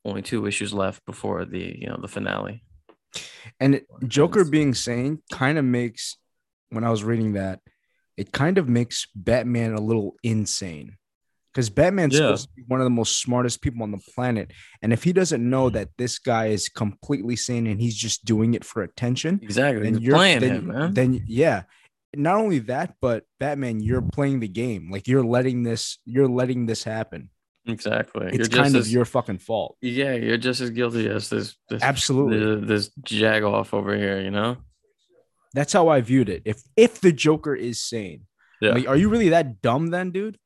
only 0.05 0.21
two 0.21 0.45
issues 0.47 0.73
left 0.73 1.05
before 1.05 1.45
the 1.45 1.75
you 1.79 1.87
know 1.87 1.97
the 2.01 2.07
finale. 2.07 2.63
And 3.59 3.81
Joker 4.07 4.43
being 4.45 4.73
sane 4.73 5.19
kind 5.31 5.57
of 5.57 5.65
makes 5.65 6.17
when 6.69 6.83
I 6.83 6.89
was 6.89 7.03
reading 7.03 7.33
that, 7.33 7.59
it 8.17 8.31
kind 8.31 8.57
of 8.57 8.67
makes 8.67 9.07
Batman 9.15 9.73
a 9.73 9.81
little 9.81 10.15
insane. 10.23 10.97
Because 11.53 11.69
Batman's 11.69 12.15
Yeah. 12.15 12.21
supposed 12.21 12.47
to 12.49 12.55
be 12.55 12.63
one 12.67 12.79
of 12.79 12.85
the 12.85 12.89
most 12.89 13.21
smartest 13.21 13.61
people 13.61 13.83
on 13.83 13.91
the 13.91 14.01
planet. 14.15 14.51
And 14.81 14.91
if 14.91 15.03
he 15.03 15.13
doesn't 15.13 15.47
know 15.47 15.69
that 15.69 15.89
this 15.99 16.17
guy 16.17 16.47
is 16.47 16.67
completely 16.67 17.35
sane 17.35 17.67
and 17.67 17.79
he's 17.79 17.95
just 17.95 18.25
doing 18.25 18.55
it 18.55 18.65
for 18.65 18.81
attention, 18.81 19.39
Exactly. 19.43 19.83
then 19.83 19.93
He's 19.93 20.03
you're 20.07 20.15
playing 20.15 20.39
then, 20.39 20.55
him, 20.55 20.67
man. 20.67 20.93
then 20.95 21.23
yeah. 21.27 21.63
Not 22.15 22.35
only 22.35 22.59
that, 22.59 22.95
but 23.01 23.23
Batman, 23.39 23.79
you're 23.81 24.01
playing 24.01 24.39
the 24.39 24.47
game. 24.47 24.91
Like 24.91 25.07
you're 25.07 25.23
letting 25.23 25.63
this, 25.63 25.97
you're 26.05 26.27
letting 26.27 26.65
this 26.67 26.83
happen. 26.83 27.29
exactly. 27.65 28.27
It's 28.27 28.37
you're 28.49 28.63
kind 28.63 28.75
of 28.75 28.81
as, 28.81 28.93
your 28.93 29.05
fucking 29.05 29.39
fault. 29.39 29.77
yeah, 29.81 30.13
you're 30.13 30.37
just 30.37 30.61
as 30.61 30.69
guilty 30.69 31.07
as 31.09 31.29
this. 31.29 31.55
this 31.69 31.81
Absolutely. 31.81 32.65
This, 32.67 32.89
this 32.89 32.91
jag 33.03 33.43
off 33.43 33.73
over 33.73 33.95
here, 33.97 34.19
you 34.21 34.31
know. 34.31 34.57
That's 35.53 35.73
how 35.73 35.87
I 35.87 36.01
viewed 36.01 36.29
it. 36.29 36.41
If 36.45 36.61
if 36.75 36.99
the 36.99 37.11
Joker 37.11 37.55
is 37.55 37.79
sane, 37.79 38.25
Yeah. 38.61 38.73
like, 38.73 38.87
are 38.87 38.95
you 38.97 39.09
really 39.09 39.29
that 39.29 39.61
dumb 39.61 39.87
then, 39.87 40.11
dude? 40.11 40.37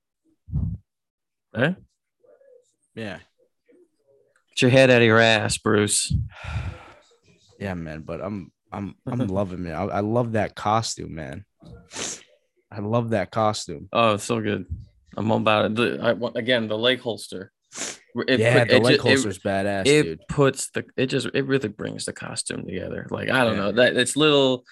Eh? 1.55 1.73
Yeah. 2.93 3.19
Get 4.49 4.61
your 4.61 4.71
head 4.71 4.89
out 4.89 5.01
of 5.01 5.07
your 5.07 5.19
ass, 5.19 5.57
Bruce. 5.57 6.13
Yeah, 7.59 7.73
man. 7.73 8.01
But 8.01 8.21
I'm 8.21 8.51
I'm 8.71 8.93
I'm 9.07 9.25
loving 9.39 9.65
it. 9.65 9.71
I, 9.71 9.85
I 9.85 9.99
love 10.01 10.33
that 10.33 10.53
costume, 10.55 11.15
man. 11.15 11.43
I 12.71 12.79
love 12.79 13.11
that 13.11 13.31
costume. 13.31 13.89
Oh, 13.93 14.15
it's 14.15 14.23
so 14.23 14.41
good. 14.41 14.65
I'm 15.15 15.31
all 15.31 15.37
about 15.37 15.65
it. 15.65 15.75
The, 15.75 15.99
I, 16.01 16.37
again, 16.39 16.67
the 16.67 16.77
leg 16.77 16.99
holster. 16.99 17.51
It 18.27 18.39
yeah, 18.39 18.59
put- 18.65 18.69
the 18.69 18.79
leg 18.79 19.01
ju- 19.01 19.07
it- 19.29 19.43
badass, 19.43 19.85
it 19.87 20.03
dude. 20.03 20.19
puts 20.27 20.69
the 20.71 20.85
it 20.95 21.05
just 21.07 21.27
it 21.35 21.45
really 21.45 21.69
brings 21.69 22.05
the 22.05 22.13
costume 22.13 22.65
together 22.65 23.05
like 23.11 23.29
i 23.29 23.43
don't 23.43 23.53
Yeah. 23.57 23.59
know 23.65 23.71
that 23.73 23.95
it's 23.95 24.15
little 24.17 24.63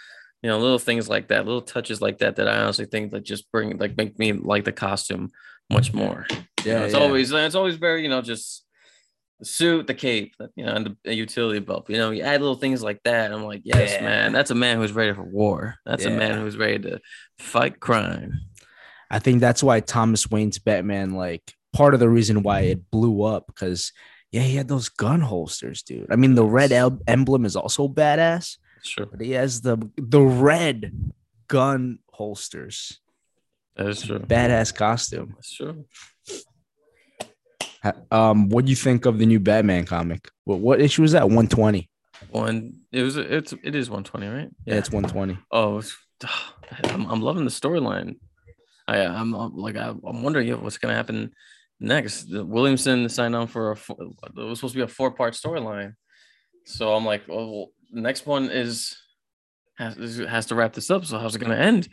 you 0.41 0.49
know 0.49 0.57
little 0.57 0.79
things 0.79 1.07
like 1.07 1.27
that 1.27 1.45
little 1.45 1.61
touches 1.61 2.01
like 2.01 2.17
that 2.19 2.37
that 2.37 2.47
i 2.47 2.57
honestly 2.63 2.85
think 2.85 3.11
that 3.11 3.23
just 3.23 3.51
bring 3.51 3.77
like 3.77 3.95
make 3.97 4.17
me 4.17 4.33
like 4.33 4.63
the 4.65 4.71
costume 4.71 5.29
much 5.69 5.93
more 5.93 6.25
You 6.31 6.37
know, 6.37 6.43
Yeah, 6.79 6.83
it's 6.85 6.93
yeah. 6.95 6.99
always 7.01 7.31
it's 7.31 7.53
always 7.53 7.75
very 7.75 8.01
you 8.01 8.09
know 8.09 8.23
just 8.23 8.64
the 9.39 9.45
suit 9.45 9.85
the 9.87 9.93
cape 9.93 10.33
you 10.55 10.65
know 10.65 10.73
and 10.73 10.95
the, 11.03 11.13
utility 11.13 11.59
belt 11.59 11.89
you 11.89 11.97
know 11.97 12.11
you 12.11 12.21
add 12.21 12.39
little 12.41 12.55
things 12.55 12.81
like 12.81 12.99
that 13.03 13.33
i'm 13.33 13.43
like 13.43 13.61
yes 13.65 13.93
Yeah. 13.93 14.01
man 14.03 14.31
that's 14.33 14.51
a 14.51 14.55
man 14.55 14.77
who's 14.77 14.93
ready 14.93 15.13
for 15.13 15.23
war 15.23 15.75
that's 15.85 16.05
a 16.05 16.09
man 16.09 16.39
who's 16.39 16.57
ready 16.57 16.79
to 16.79 17.01
fight 17.39 17.79
crime 17.79 18.33
I 19.11 19.19
think 19.19 19.39
that's 19.39 19.61
why 19.61 19.81
Thomas 19.81 20.29
Wayne's 20.31 20.57
Batman, 20.57 21.11
like 21.13 21.53
part 21.73 21.93
of 21.93 21.99
the 21.99 22.09
reason 22.09 22.41
why 22.41 22.61
it 22.61 22.89
blew 22.89 23.21
up, 23.21 23.45
because 23.45 23.93
yeah, 24.31 24.41
he 24.41 24.55
had 24.55 24.67
those 24.67 24.89
gun 24.89 25.21
holsters, 25.21 25.83
dude. 25.83 26.07
I 26.11 26.15
mean, 26.15 26.33
the 26.33 26.43
red 26.43 26.71
el- 26.71 26.99
emblem 27.07 27.45
is 27.45 27.55
also 27.55 27.87
badass, 27.87 28.57
sure 28.83 29.05
but 29.05 29.21
he 29.21 29.31
has 29.33 29.61
the 29.61 29.77
the 29.95 30.21
red 30.21 30.91
gun 31.47 31.99
holsters. 32.11 32.99
that 33.75 33.87
is 33.87 34.01
true 34.01 34.19
Badass 34.19 34.73
costume. 34.73 35.33
that's 35.35 35.53
true 35.53 35.85
Um, 38.11 38.49
what 38.49 38.65
do 38.65 38.69
you 38.69 38.75
think 38.75 39.05
of 39.05 39.19
the 39.19 39.25
new 39.25 39.39
Batman 39.39 39.85
comic? 39.85 40.29
What 40.45 40.59
what 40.59 40.81
issue 40.81 41.03
is 41.03 41.11
that? 41.13 41.29
One 41.29 41.47
twenty. 41.47 41.89
one 42.29 42.73
it 42.91 43.03
was 43.03 43.17
it's 43.17 43.53
it 43.63 43.75
is 43.75 43.89
120 43.89 44.27
right 44.27 44.49
Yeah, 44.65 44.75
it's 44.75 44.91
one 44.91 45.03
twenty. 45.03 45.37
Oh, 45.51 45.79
it's- 45.79 45.95
I'm, 46.85 47.05
I'm 47.11 47.21
loving 47.21 47.43
the 47.43 47.51
storyline. 47.51 48.15
I 48.87 48.99
I'm, 49.05 49.33
I'm 49.33 49.55
like 49.55 49.75
I, 49.75 49.89
I'm 49.89 50.23
wondering 50.23 50.49
what's 50.61 50.77
gonna 50.77 50.95
happen 50.95 51.31
next. 51.79 52.27
Williamson 52.29 53.09
signed 53.09 53.35
on 53.35 53.47
for 53.47 53.71
a 53.71 53.75
four, 53.75 53.97
it 53.99 54.33
was 54.35 54.59
supposed 54.59 54.73
to 54.73 54.79
be 54.79 54.83
a 54.83 54.87
four 54.87 55.11
part 55.11 55.33
storyline, 55.33 55.93
so 56.65 56.93
I'm 56.93 57.05
like, 57.05 57.23
oh, 57.29 57.51
well, 57.51 57.67
the 57.91 58.01
next 58.01 58.25
one 58.25 58.49
is 58.49 58.95
has 59.77 59.95
has 60.29 60.45
to 60.47 60.55
wrap 60.55 60.73
this 60.73 60.89
up. 60.89 61.05
So 61.05 61.19
how's 61.19 61.35
it 61.35 61.39
gonna 61.39 61.55
end? 61.55 61.89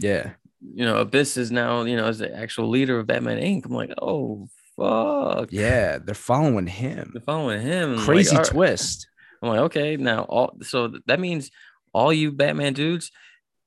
Yeah. 0.00 0.32
You 0.62 0.84
know, 0.84 0.98
Abyss 0.98 1.36
is 1.36 1.50
now 1.50 1.82
you 1.82 1.96
know 1.96 2.06
as 2.06 2.18
the 2.18 2.34
actual 2.34 2.68
leader 2.70 2.98
of 2.98 3.06
Batman 3.06 3.38
Inc. 3.38 3.66
I'm 3.66 3.72
like, 3.72 3.92
oh 4.00 4.48
fuck, 4.80 5.48
Yeah, 5.52 5.98
they're 5.98 6.14
following 6.14 6.66
him. 6.66 7.10
they're 7.12 7.22
following 7.22 7.60
him. 7.60 7.98
Crazy 7.98 8.36
all- 8.36 8.44
twist. 8.44 9.06
I'm 9.42 9.48
like, 9.48 9.60
okay, 9.60 9.96
now 9.96 10.22
all 10.24 10.56
so 10.62 10.92
that 11.06 11.18
means 11.20 11.50
all 11.92 12.12
you 12.12 12.30
Batman 12.32 12.72
dudes, 12.74 13.10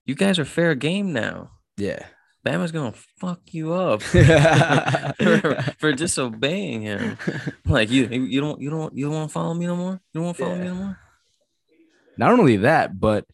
you 0.06 0.16
guys 0.16 0.38
are 0.40 0.46
fair 0.46 0.76
game 0.76 1.14
now. 1.14 1.52
Yeah. 1.78 2.06
Batman's 2.44 2.72
gonna 2.72 2.94
fuck 3.20 3.40
you 3.54 3.74
up 3.74 4.02
for, 4.04 5.64
for 5.80 5.92
disobeying 5.94 6.82
him. 6.82 7.18
Like 7.66 7.90
you, 7.90 8.06
you 8.08 8.42
don't, 8.42 8.60
you 8.62 8.70
don't, 8.70 8.96
you 8.96 9.06
don't 9.06 9.14
want 9.16 9.30
to 9.30 9.34
follow 9.34 9.54
me 9.54 9.66
no 9.66 9.76
more. 9.76 9.94
You 9.94 10.20
don't 10.20 10.24
want 10.26 10.38
to 10.38 10.44
follow 10.44 10.56
me 10.58 10.66
no 10.68 10.76
more. 10.76 11.00
Not 12.18 12.32
only 12.38 12.58
that, 12.58 13.00
but 13.00 13.26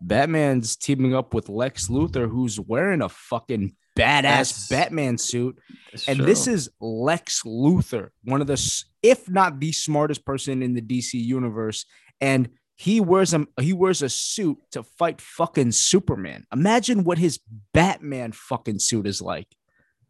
Batman's 0.00 0.76
teaming 0.76 1.14
up 1.14 1.34
with 1.34 1.48
Lex 1.48 1.88
Luthor, 1.88 2.30
who's 2.30 2.58
wearing 2.58 3.02
a 3.02 3.08
fucking 3.08 3.74
badass 3.96 4.22
That's- 4.22 4.68
Batman 4.68 5.18
suit. 5.18 5.58
And 6.06 6.18
true. 6.18 6.26
this 6.26 6.46
is 6.46 6.70
Lex 6.80 7.42
Luthor, 7.42 8.08
one 8.24 8.40
of 8.40 8.46
the, 8.46 8.84
if 9.02 9.28
not 9.28 9.60
the 9.60 9.72
smartest 9.72 10.24
person 10.24 10.62
in 10.62 10.74
the 10.74 10.80
DC 10.80 11.14
universe. 11.14 11.84
And 12.20 12.48
he 12.76 13.00
wears 13.00 13.34
a 13.34 13.46
he 13.60 13.72
wears 13.72 14.00
a 14.02 14.08
suit 14.08 14.58
to 14.72 14.82
fight 14.82 15.20
fucking 15.20 15.72
Superman. 15.72 16.46
Imagine 16.52 17.04
what 17.04 17.18
his 17.18 17.38
Batman 17.74 18.32
fucking 18.32 18.78
suit 18.78 19.06
is 19.06 19.20
like. 19.20 19.46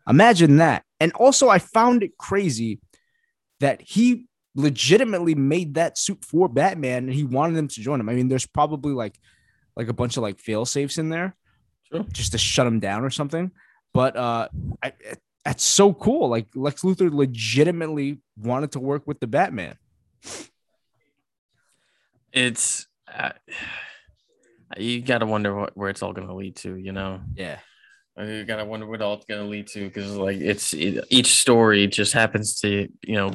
Imagine 0.08 0.56
that. 0.58 0.84
And 1.00 1.12
also, 1.14 1.48
I 1.48 1.58
found 1.58 2.02
it 2.02 2.16
crazy 2.16 2.80
that 3.60 3.82
he 3.82 4.26
legitimately 4.54 5.34
made 5.34 5.74
that 5.74 5.98
suit 5.98 6.24
for 6.24 6.48
Batman 6.48 7.04
and 7.04 7.12
he 7.14 7.24
wanted 7.24 7.56
them 7.56 7.68
to 7.68 7.80
join 7.80 8.00
him. 8.00 8.08
I 8.08 8.14
mean, 8.14 8.28
there's 8.28 8.46
probably 8.46 8.92
like 8.92 9.18
like 9.76 9.88
a 9.88 9.92
bunch 9.94 10.16
of 10.16 10.22
like 10.22 10.38
fail 10.38 10.64
safes 10.64 10.98
in 10.98 11.08
there 11.08 11.34
True. 11.90 12.06
just 12.12 12.32
to 12.32 12.38
shut 12.38 12.66
him 12.66 12.78
down 12.80 13.04
or 13.04 13.10
something. 13.10 13.50
But 13.94 14.16
uh 14.16 14.48
I, 14.82 14.92
that's 15.44 15.64
so 15.64 15.92
cool. 15.92 16.28
Like 16.28 16.46
Lex 16.54 16.82
Luthor 16.82 17.12
legitimately 17.12 18.20
wanted 18.36 18.72
to 18.72 18.80
work 18.80 19.06
with 19.06 19.20
the 19.20 19.26
Batman. 19.26 19.76
it's 22.32 22.86
uh, 23.12 23.30
you 24.76 25.02
gotta 25.02 25.26
wonder 25.26 25.54
what, 25.54 25.76
where 25.76 25.90
it's 25.90 26.02
all 26.02 26.12
gonna 26.12 26.34
lead 26.34 26.56
to. 26.56 26.76
You 26.76 26.92
know, 26.92 27.20
Yeah. 27.34 27.58
you 28.18 28.44
gotta 28.44 28.64
wonder 28.64 28.86
what 28.86 29.02
all 29.02 29.14
it's 29.14 29.26
gonna 29.26 29.44
lead 29.48 29.66
to 29.68 29.84
because 29.84 30.16
like 30.16 30.38
it's 30.38 30.72
it, 30.72 31.04
each 31.10 31.34
story 31.38 31.86
just 31.86 32.12
happens 32.12 32.60
to 32.60 32.88
you 33.02 33.14
know 33.14 33.32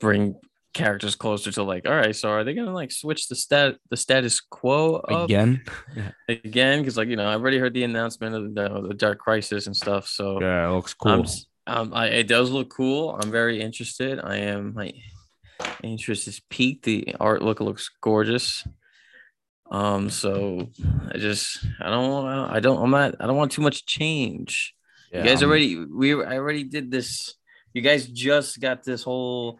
bring 0.00 0.34
characters 0.72 1.14
closer 1.14 1.52
to 1.52 1.62
like 1.62 1.86
all 1.86 1.94
right 1.94 2.16
so 2.16 2.30
are 2.30 2.44
they 2.44 2.54
gonna 2.54 2.72
like 2.72 2.90
switch 2.90 3.28
the 3.28 3.34
stat 3.34 3.76
the 3.90 3.96
status 3.96 4.40
quo 4.40 4.94
up 4.96 5.24
Again. 5.24 5.62
again 6.28 6.78
because 6.80 6.96
like 6.96 7.08
you 7.08 7.16
know 7.16 7.28
I've 7.28 7.40
already 7.40 7.58
heard 7.58 7.74
the 7.74 7.84
announcement 7.84 8.34
of 8.34 8.54
the, 8.54 8.88
the 8.88 8.94
dark 8.94 9.18
crisis 9.18 9.66
and 9.66 9.76
stuff 9.76 10.06
so 10.08 10.40
Yeah, 10.40 10.68
it 10.68 10.72
looks 10.72 10.94
cool. 10.94 11.26
um, 11.66 11.92
I, 11.94 12.06
it 12.06 12.26
does 12.28 12.50
look 12.50 12.70
cool. 12.70 13.10
I'm 13.20 13.30
very 13.30 13.60
interested. 13.60 14.18
I 14.22 14.36
am. 14.36 14.72
My 14.74 14.92
interest 15.82 16.26
is 16.26 16.40
piqued. 16.50 16.84
The 16.86 17.14
art 17.20 17.42
look 17.42 17.60
looks 17.60 17.90
gorgeous. 18.00 18.66
Um, 19.70 20.10
so 20.10 20.68
I 21.12 21.18
just 21.18 21.64
I 21.80 21.88
don't 21.88 22.10
want 22.10 22.50
I 22.52 22.60
don't 22.60 22.82
I'm 22.82 22.90
not 22.90 23.14
I 23.20 23.26
don't 23.26 23.36
want 23.36 23.52
too 23.52 23.62
much 23.62 23.86
change. 23.86 24.74
Yeah, 25.12 25.18
you 25.22 25.24
guys 25.28 25.42
I'm- 25.42 25.48
already 25.50 25.76
we 25.84 26.12
I 26.14 26.36
already 26.38 26.64
did 26.64 26.90
this. 26.90 27.34
You 27.74 27.80
guys 27.80 28.06
just 28.06 28.60
got 28.60 28.82
this 28.84 29.02
whole 29.02 29.58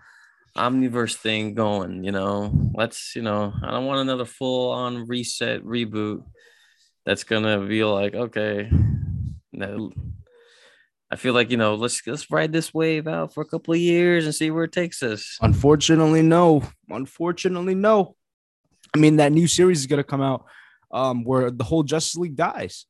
omniverse 0.57 1.15
thing 1.17 1.55
going. 1.55 2.05
You 2.05 2.13
know, 2.13 2.71
let's 2.75 3.15
you 3.17 3.23
know 3.23 3.53
I 3.63 3.71
don't 3.71 3.87
want 3.87 4.01
another 4.01 4.25
full 4.25 4.71
on 4.71 5.07
reset 5.07 5.63
reboot. 5.65 6.25
That's 7.05 7.25
gonna 7.25 7.67
be 7.67 7.85
like 7.85 8.15
okay. 8.15 8.71
no, 9.53 9.93
I 11.11 11.17
feel 11.17 11.35
like 11.35 11.51
you 11.51 11.57
know, 11.57 11.75
let's 11.75 12.07
let's 12.07 12.31
ride 12.31 12.53
this 12.53 12.73
wave 12.73 13.07
out 13.07 13.35
for 13.35 13.43
a 13.43 13.47
couple 13.47 13.75
of 13.75 13.81
years 13.81 14.25
and 14.25 14.35
see 14.35 14.51
where 14.51 14.65
it 14.65 14.73
takes 14.73 15.03
us. 15.03 15.39
Unfortunately, 15.41 16.23
no. 16.23 16.63
Unfortunately, 16.89 17.75
no. 17.75 18.17
I 18.95 18.99
mean, 18.99 19.17
that 19.17 19.33
new 19.33 19.47
series 19.47 19.81
is 19.81 19.87
gonna 19.87 20.05
come 20.05 20.23
out 20.23 20.45
um 20.91 21.25
where 21.25 21.51
the 21.51 21.65
whole 21.65 21.83
Justice 21.83 22.17
League 22.17 22.37
dies. 22.37 22.87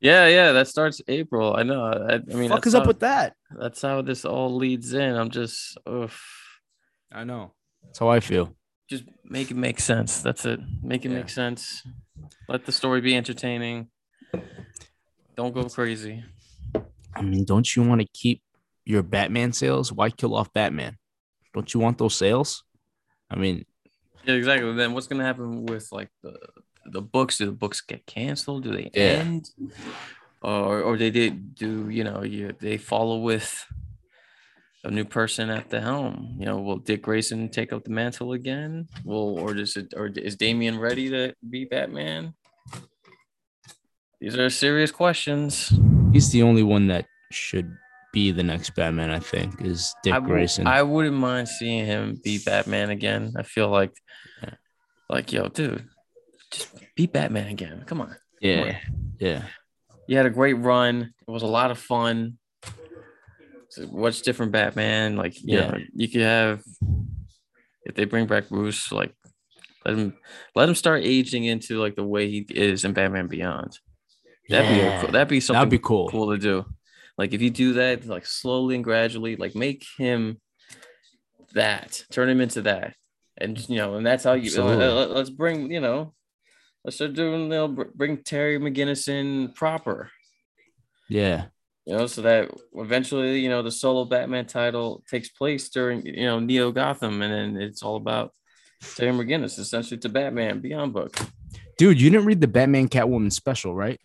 Yeah, 0.00 0.26
yeah, 0.26 0.52
that 0.52 0.68
starts 0.68 1.00
April. 1.08 1.56
I 1.56 1.62
know. 1.62 1.82
I, 1.82 2.16
I 2.16 2.18
mean, 2.34 2.50
fuck 2.50 2.58
that's 2.58 2.66
is 2.66 2.74
up 2.74 2.86
with 2.86 3.00
that? 3.00 3.34
That's 3.58 3.80
how 3.80 4.02
this 4.02 4.26
all 4.26 4.54
leads 4.54 4.92
in. 4.92 5.16
I'm 5.16 5.30
just, 5.30 5.78
oof. 5.88 6.43
I 7.14 7.24
know. 7.24 7.52
That's 7.82 7.98
how 7.98 8.08
I 8.08 8.20
feel. 8.20 8.54
just 8.90 9.04
make 9.24 9.50
it 9.50 9.56
make 9.56 9.80
sense. 9.80 10.20
That's 10.20 10.44
it. 10.44 10.60
Make 10.82 11.04
it 11.06 11.10
Yeah. 11.10 11.18
make 11.18 11.30
sense. 11.30 11.82
Let 12.48 12.66
the 12.66 12.72
story 12.72 13.00
be 13.00 13.16
entertaining. 13.16 13.88
Don't 15.36 15.54
go 15.54 15.64
crazy. 15.68 16.22
I 17.14 17.22
mean, 17.22 17.44
don't 17.44 17.74
you 17.74 17.82
want 17.82 18.00
to 18.02 18.06
keep 18.12 18.42
your 18.84 19.02
Batman 19.02 19.52
sales? 19.52 19.90
Why 19.92 20.10
kill 20.10 20.34
off 20.34 20.52
Batman? 20.52 20.98
Don't 21.54 21.72
you 21.72 21.80
want 21.80 21.96
those 21.98 22.16
sales? 22.16 22.64
I 23.30 23.36
mean, 23.36 23.64
Yeah, 24.26 24.34
exactly. 24.34 24.72
Then 24.74 24.92
what's 24.94 25.06
gonna 25.06 25.24
happen 25.24 25.64
with 25.66 25.88
like 25.92 26.10
the 26.22 26.36
the 26.86 27.00
books? 27.02 27.38
Do 27.38 27.46
the 27.46 27.52
books 27.52 27.80
get 27.80 28.04
canceled? 28.06 28.64
Do 28.64 28.70
they 28.72 28.90
Yeah. 28.94 29.24
end? 29.24 29.50
Or 30.42 30.82
or 30.82 30.96
they 30.98 31.10
did 31.10 31.54
do 31.54 31.88
you 31.88 32.04
know 32.04 32.22
you 32.22 32.52
they 32.60 32.76
follow 32.76 33.18
with 33.20 33.48
a 34.84 34.90
new 34.90 35.04
person 35.04 35.50
at 35.50 35.70
the 35.70 35.80
helm? 35.80 36.36
You 36.38 36.46
know, 36.46 36.60
will 36.60 36.76
Dick 36.78 37.02
Grayson 37.02 37.48
take 37.48 37.72
up 37.72 37.84
the 37.84 37.90
mantle 37.90 38.32
again? 38.32 38.86
Will 39.04 39.38
or 39.38 39.54
does 39.54 39.76
it 39.76 39.94
or 39.96 40.06
is 40.08 40.36
Damian 40.36 40.78
ready 40.78 41.10
to 41.10 41.34
be 41.48 41.64
Batman? 41.64 42.34
These 44.20 44.36
are 44.36 44.48
serious 44.50 44.90
questions. 44.90 45.72
he's 46.12 46.30
the 46.30 46.42
only 46.42 46.62
one 46.62 46.86
that 46.88 47.06
should 47.30 47.70
be 48.12 48.30
the 48.30 48.42
next 48.42 48.74
Batman. 48.74 49.10
I 49.10 49.18
think 49.18 49.60
is 49.60 49.94
Dick 50.02 50.14
I, 50.14 50.18
wou- 50.18 50.28
Grayson. 50.28 50.66
I 50.66 50.82
wouldn't 50.82 51.16
mind 51.16 51.48
seeing 51.48 51.84
him 51.84 52.18
be 52.22 52.38
Batman 52.44 52.90
again. 52.90 53.32
I 53.36 53.42
feel 53.42 53.68
like, 53.68 53.92
Yeah. 54.42 54.54
like 55.10 55.32
yo, 55.32 55.48
dude, 55.48 55.86
just 56.50 56.68
be 56.94 57.06
Batman 57.06 57.48
again. 57.48 57.82
Come 57.86 58.00
on. 58.00 58.14
yeah, 58.40 58.78
yeah, 59.18 59.42
You 60.06 60.16
had 60.16 60.26
a 60.26 60.30
great 60.30 60.54
run. 60.54 61.12
It 61.26 61.30
was 61.30 61.42
a 61.42 61.46
lot 61.48 61.70
of 61.70 61.78
fun. 61.78 62.38
What's 63.90 64.20
different, 64.22 64.52
Batman? 64.52 65.16
Like, 65.16 65.40
you 65.42 65.58
Yeah. 65.58 65.70
know, 65.70 65.78
you 65.94 66.08
could 66.08 66.20
have 66.20 66.62
if 67.84 67.94
they 67.94 68.04
bring 68.04 68.26
back 68.26 68.48
Bruce, 68.48 68.90
like 68.92 69.14
let 69.84 69.96
him 69.98 70.14
let 70.54 70.68
him 70.68 70.74
start 70.74 71.02
aging 71.04 71.44
into 71.44 71.78
like 71.80 71.96
the 71.96 72.04
way 72.04 72.30
he 72.30 72.46
is 72.50 72.84
in 72.84 72.92
Batman 72.94 73.26
Beyond. 73.26 73.78
That'd 74.48 74.70
be 74.70 74.76
Yeah. 74.76 74.98
a, 74.98 75.00
cool- 75.02 75.10
that'd 75.12 75.28
be 75.28 75.40
something 75.40 75.58
That'd 75.60 75.70
be 75.70 75.78
cool. 75.78 76.08
cool 76.08 76.30
to 76.32 76.38
do. 76.38 76.64
Like 77.18 77.32
if 77.34 77.40
you 77.42 77.50
do 77.50 77.74
that, 77.74 78.06
like 78.06 78.26
slowly 78.26 78.74
and 78.74 78.84
gradually, 78.84 79.36
like 79.36 79.54
make 79.54 79.84
him 79.98 80.40
that, 81.52 82.02
turn 82.10 82.28
him 82.28 82.40
into 82.40 82.62
that, 82.62 82.94
and 83.38 83.56
you 83.68 83.76
know, 83.76 83.94
and 83.96 84.04
that's 84.06 84.24
how 84.24 84.32
you. 84.32 84.50
Let- 84.62 85.10
let's 85.10 85.30
bring, 85.30 85.70
you 85.70 85.80
know, 85.80 86.14
let's 86.84 86.96
start 86.96 87.14
doing. 87.14 87.48
They'll 87.48 87.68
bring 87.68 88.22
Terry 88.22 88.58
McGinnis 88.58 89.08
in 89.08 89.52
proper. 89.52 90.10
Yeah, 91.08 91.46
You 91.86 91.96
know, 91.96 92.06
so 92.06 92.22
that 92.22 92.50
eventually, 92.74 93.40
you 93.40 93.50
know, 93.50 93.62
the 93.62 93.70
solo 93.70 94.04
Batman 94.06 94.46
title 94.46 95.04
takes 95.10 95.28
place 95.28 95.68
during, 95.68 96.06
you 96.06 96.24
know, 96.24 96.40
Neo 96.40 96.72
Gotham, 96.72 97.20
and 97.20 97.32
then 97.56 97.62
it's 97.62 97.82
all 97.82 97.96
about 97.96 98.32
Terry 98.96 99.12
McGinnis, 99.12 99.58
essentially 99.58 99.98
to 100.00 100.08
Batman 100.08 100.60
Beyond 100.60 100.92
book. 100.94 101.14
dude, 101.76 102.00
you 102.00 102.08
didn't 102.08 102.24
read 102.26 102.40
the 102.40 102.48
Batman 102.48 102.88
Catwoman 102.88 103.30
special, 103.32 103.74
right? 103.74 104.00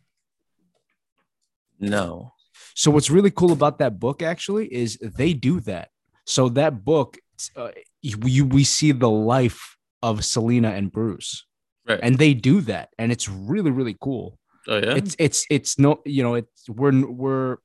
No. 1.79 2.33
So 2.75 2.91
what's 2.91 3.09
really 3.09 3.31
cool 3.31 3.51
about 3.51 3.79
that 3.79 3.99
book 3.99 4.21
actually 4.21 4.67
is 4.73 4.97
they 5.01 5.33
do 5.33 5.59
that. 5.61 5.89
So 6.25 6.49
that 6.49 6.83
book, 6.83 7.17
uh, 7.55 7.71
you, 8.01 8.45
we 8.45 8.63
see 8.63 8.91
the 8.91 9.09
life 9.09 9.77
of 10.03 10.23
Selina 10.25 10.69
and 10.71 10.91
Bruce, 10.91 11.45
Right. 11.87 11.99
and 12.03 12.17
they 12.17 12.33
do 12.33 12.61
that, 12.61 12.89
and 12.99 13.11
it's 13.11 13.27
really 13.27 13.71
really 13.71 13.95
cool. 13.99 14.37
Oh 14.69 14.77
yeah. 14.77 14.95
It's 14.95 15.15
it's 15.19 15.45
it's 15.49 15.79
no, 15.79 15.99
you 16.05 16.23
know, 16.23 16.35
it's 16.35 16.69
we're 16.69 17.05
we're 17.05 17.57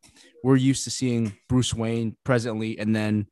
we're 0.42 0.56
used 0.56 0.84
to 0.84 0.90
seeing 0.90 1.34
Bruce 1.48 1.72
Wayne 1.72 2.16
presently, 2.24 2.78
and 2.78 2.94
then 2.94 3.26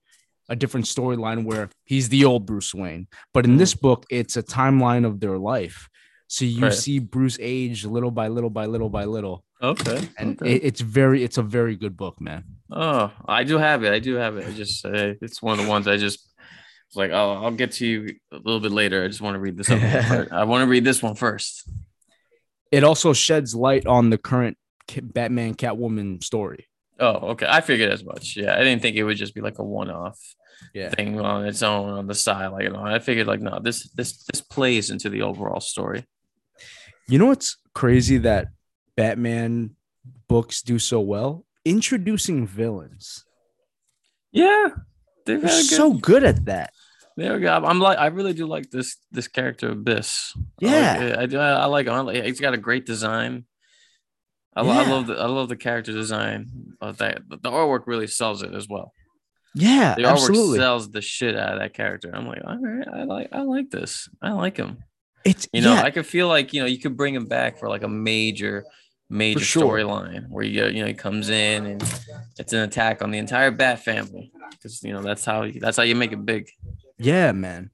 a 0.49 0.57
different 0.57 0.87
storyline 0.87 1.45
where 1.45 1.71
he's 1.85 2.09
the 2.09 2.25
old 2.25 2.47
Bruce 2.47 2.75
Wayne. 2.75 3.09
But 3.33 3.45
in 3.45 3.57
this 3.57 3.75
book, 3.75 4.07
it's 4.11 4.37
a 4.37 4.43
timeline 4.43 5.07
of 5.07 5.21
their 5.21 5.39
life. 5.39 5.89
So 6.27 6.45
you 6.45 6.63
Right. 6.63 6.73
see 6.73 6.99
Bruce 6.99 7.39
age 7.41 7.85
little 7.85 8.11
by 8.11 8.29
little 8.29 8.51
by 8.51 8.67
little 8.67 8.89
by 8.89 9.05
little, 9.05 9.45
okay. 9.63 10.09
and 10.19 10.41
okay. 10.41 10.55
it, 10.55 10.65
it's 10.65 10.81
very 10.81 11.23
it's 11.23 11.37
a 11.39 11.43
very 11.43 11.77
good 11.77 11.97
book, 11.97 12.21
man. 12.21 12.45
Oh, 12.71 13.11
I 13.27 13.45
do 13.45 13.59
have 13.59 13.85
it. 13.85 13.93
I 13.93 13.99
do 13.99 14.15
have 14.15 14.39
it. 14.39 14.47
I 14.47 14.53
just 14.53 14.85
uh, 14.87 15.15
it's 15.21 15.43
one 15.43 15.59
of 15.59 15.65
the 15.65 15.71
ones 15.71 15.87
I 15.87 15.99
just 15.99 16.27
was 16.89 16.97
like, 16.97 17.11
oh, 17.11 17.43
I'll 17.43 17.51
get 17.51 17.73
to 17.73 17.87
you 17.87 18.17
a 18.33 18.37
little 18.37 18.61
bit 18.61 18.73
later. 18.73 19.05
I 19.05 19.09
just 19.09 19.21
want 19.21 19.35
to 19.35 19.41
read 19.41 19.59
this. 19.59 19.71
I 20.33 20.45
want 20.45 20.63
to 20.65 20.71
read 20.71 20.85
this 20.85 21.03
one 21.03 21.17
first. 21.17 21.69
It 22.73 22.83
also 22.85 23.13
sheds 23.13 23.55
light 23.55 23.87
on 23.87 24.11
the 24.11 24.19
current 24.19 24.57
Batman 25.03 25.55
Catwoman 25.55 26.25
story. 26.25 26.67
Oh, 26.99 27.31
okay. 27.33 27.47
I 27.49 27.61
figured 27.61 27.91
as 27.93 28.05
much. 28.05 28.37
Yeah, 28.37 28.55
I 28.55 28.59
didn't 28.65 28.83
think 28.83 28.97
it 28.97 29.05
would 29.05 29.17
just 29.17 29.35
be 29.35 29.41
like 29.41 29.59
a 29.59 29.65
one-off 29.65 30.19
Yeah. 30.75 30.91
thing 30.91 31.21
on 31.21 31.47
its 31.47 31.63
own 31.63 31.91
on 31.91 32.07
the 32.07 32.15
side. 32.15 32.49
Like, 32.49 32.65
you 32.65 32.71
know, 32.71 32.83
I 32.83 32.99
figured 32.99 33.27
like, 33.27 33.41
no, 33.41 33.59
this 33.61 33.89
this 33.91 34.25
this 34.25 34.41
plays 34.41 34.91
into 34.91 35.09
the 35.11 35.23
overall 35.23 35.61
story. 35.61 36.05
You 37.09 37.19
know 37.19 37.27
what's 37.27 37.57
crazy 37.75 38.19
that 38.19 38.49
Batman 38.97 39.77
books 40.29 40.63
do 40.63 40.79
so 40.79 41.01
well? 41.01 41.45
Introducing 41.65 42.47
villains. 42.47 43.25
Yeah, 44.33 44.69
They're 45.27 45.39
good, 45.39 45.51
so 45.65 45.93
good 45.93 46.25
at 46.25 46.47
that. 46.47 46.73
There 47.17 47.35
we 47.35 47.41
go. 47.41 47.53
I'm 47.53 47.79
like, 47.79 47.99
I 47.99 48.07
really 48.07 48.33
do 48.33 48.47
like 48.47 48.71
this 48.71 48.97
this 49.11 49.29
character 49.29 49.71
Abyss. 49.71 50.33
I 50.37 50.41
like 50.41 50.71
Yeah. 50.71 51.17
I 51.19 51.27
do. 51.27 51.39
I, 51.39 51.51
I 51.53 51.65
like 51.67 51.87
him. 51.87 51.93
I 51.95 52.01
like, 52.01 52.25
he's 52.25 52.41
got 52.41 52.55
a 52.55 52.59
great 52.59 52.87
design. 52.87 53.45
I, 54.55 54.63
lo- 54.63 54.73
I 54.73 54.87
love 54.89 55.07
the 55.07 55.15
I 55.15 55.27
love 55.27 55.49
the 55.49 55.57
character 55.57 55.93
design. 55.93 56.75
Of 56.81 56.99
that 56.99 57.23
the 57.29 57.51
artwork 57.51 57.87
really 57.87 58.07
sells 58.07 58.43
it 58.43 58.55
as 58.55 58.69
well. 58.69 58.93
Yeah, 59.55 59.95
The 59.97 60.03
artwork 60.05 60.13
absolutely. 60.13 60.59
sells 60.59 60.91
the 60.91 61.03
shit 61.03 61.37
out 61.37 61.53
of 61.55 61.59
that 61.61 61.75
character. 61.75 62.11
I'm 62.15 62.27
like, 62.27 62.41
all 62.47 62.57
right, 62.59 62.89
I 62.89 63.05
like 63.05 63.29
I 63.33 63.43
like 63.43 63.71
this. 63.71 64.09
I 64.23 64.33
like 64.33 64.57
him. 64.57 64.79
It's 65.25 65.47
You 65.53 65.61
know, 65.61 65.75
yeah, 65.75 65.83
I 65.83 65.91
could 65.91 66.07
feel 66.07 66.29
like 66.29 66.53
you 66.53 66.61
know 66.61 66.67
you 66.67 66.79
could 66.79 66.97
bring 66.97 67.15
him 67.15 67.27
back 67.27 67.59
for 67.59 67.69
like 67.69 67.83
a 67.83 67.89
major 67.89 68.65
major 69.11 69.41
sure. 69.41 69.77
storyline 69.77 70.27
where 70.31 70.43
you 70.45 70.67
you 70.67 70.81
know 70.81 70.87
he 70.87 70.95
comes 70.95 71.29
in 71.29 71.67
and 71.67 71.83
it's 72.39 72.55
an 72.55 72.61
attack 72.61 73.03
on 73.03 73.11
the 73.11 73.19
entire 73.19 73.51
Bat 73.51 73.81
family 73.85 74.33
because 74.53 74.83
you 74.83 74.93
know 74.93 75.03
that's 75.03 75.25
how 75.25 75.47
that's 75.61 75.77
how 75.77 75.83
you 75.83 75.95
make 75.95 76.13
it 76.13 76.25
big. 76.25 76.49
Yeah, 77.03 77.33
man. 77.33 77.71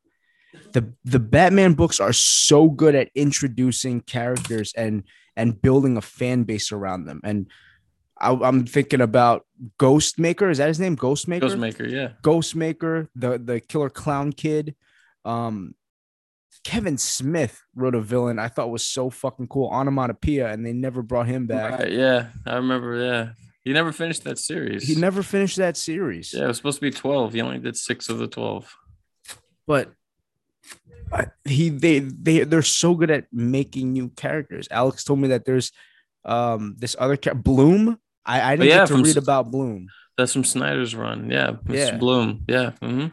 The 0.73 0.93
the 1.05 1.19
Batman 1.19 1.75
books 1.75 2.01
are 2.01 2.13
so 2.13 2.69
good 2.69 2.95
at 2.95 3.11
introducing 3.15 4.01
characters 4.01 4.73
and 4.77 5.05
and 5.37 5.61
building 5.61 5.97
a 5.97 6.03
fan 6.03 6.45
base 6.45 6.73
around 6.73 7.05
them. 7.05 7.21
And 7.25 7.47
I, 8.21 8.33
I'm 8.33 8.67
thinking 8.67 9.01
about 9.01 9.47
Ghostmaker. 9.79 10.51
Is 10.51 10.59
that 10.59 10.69
his 10.69 10.81
name? 10.81 10.97
Ghostmaker. 10.97 11.41
Ghostmaker, 11.41 11.91
yeah. 11.91 12.09
Ghostmaker, 12.23 13.09
the 13.15 13.39
the 13.39 13.61
killer 13.61 13.91
clown 13.91 14.33
kid. 14.33 14.75
Um, 15.25 15.75
Kevin 16.65 16.99
Smith 16.99 17.63
wrote 17.75 17.95
a 17.95 18.01
villain 18.01 18.39
I 18.39 18.49
thought 18.49 18.71
was 18.71 18.85
so 18.85 19.11
fucking 19.11 19.49
cool, 19.49 19.71
Onomatopoeia, 19.71 20.49
and 20.49 20.67
they 20.67 20.73
never 20.73 21.03
brought 21.03 21.27
him 21.27 21.47
back. 21.47 21.79
Right, 21.79 21.93
yeah, 21.93 22.29
I 22.45 22.57
remember. 22.57 22.97
Yeah, 22.97 23.31
he 23.63 23.73
never 23.73 23.93
finished 23.93 24.25
that 24.25 24.39
series. 24.39 24.87
He 24.87 24.97
never 24.97 25.23
finished 25.23 25.57
that 25.57 25.77
series. 25.77 26.35
Yeah, 26.35 26.45
it 26.45 26.49
was 26.49 26.57
supposed 26.57 26.79
to 26.79 26.83
be 26.83 26.91
twelve. 26.91 27.33
He 27.33 27.41
only 27.41 27.59
did 27.59 27.77
six 27.77 28.09
of 28.09 28.19
the 28.19 28.27
twelve. 28.27 28.75
But 29.69 29.93
he 31.45 31.69
they 31.69 32.01
they 32.01 32.45
they're 32.45 32.63
so 32.63 32.95
good 32.95 33.11
at 33.11 33.27
making 33.33 33.93
new 33.93 34.09
characters. 34.11 34.67
Alex 34.71 35.05
told 35.05 35.21
me 35.21 35.29
that 35.29 35.45
there's 35.45 35.73
um 36.25 36.75
this 36.79 36.97
other 36.99 37.17
Bloom. 37.17 37.99
I, 38.27 38.53
I 38.53 38.57
didn't 38.57 38.69
yeah, 38.69 38.79
get 38.79 38.89
to 38.89 38.95
read 38.97 39.17
S- 39.17 39.17
about 39.17 39.51
Bloom. 39.51 39.89
That's 40.17 40.33
from 40.33 40.45
Snyder's 40.45 40.95
run. 40.95 41.31
Yeah, 41.31 41.53
Mr. 41.65 41.75
Yeah. 41.75 41.97
Bloom. 41.97 42.45
Yeah. 42.49 42.71
hmm 42.83 43.07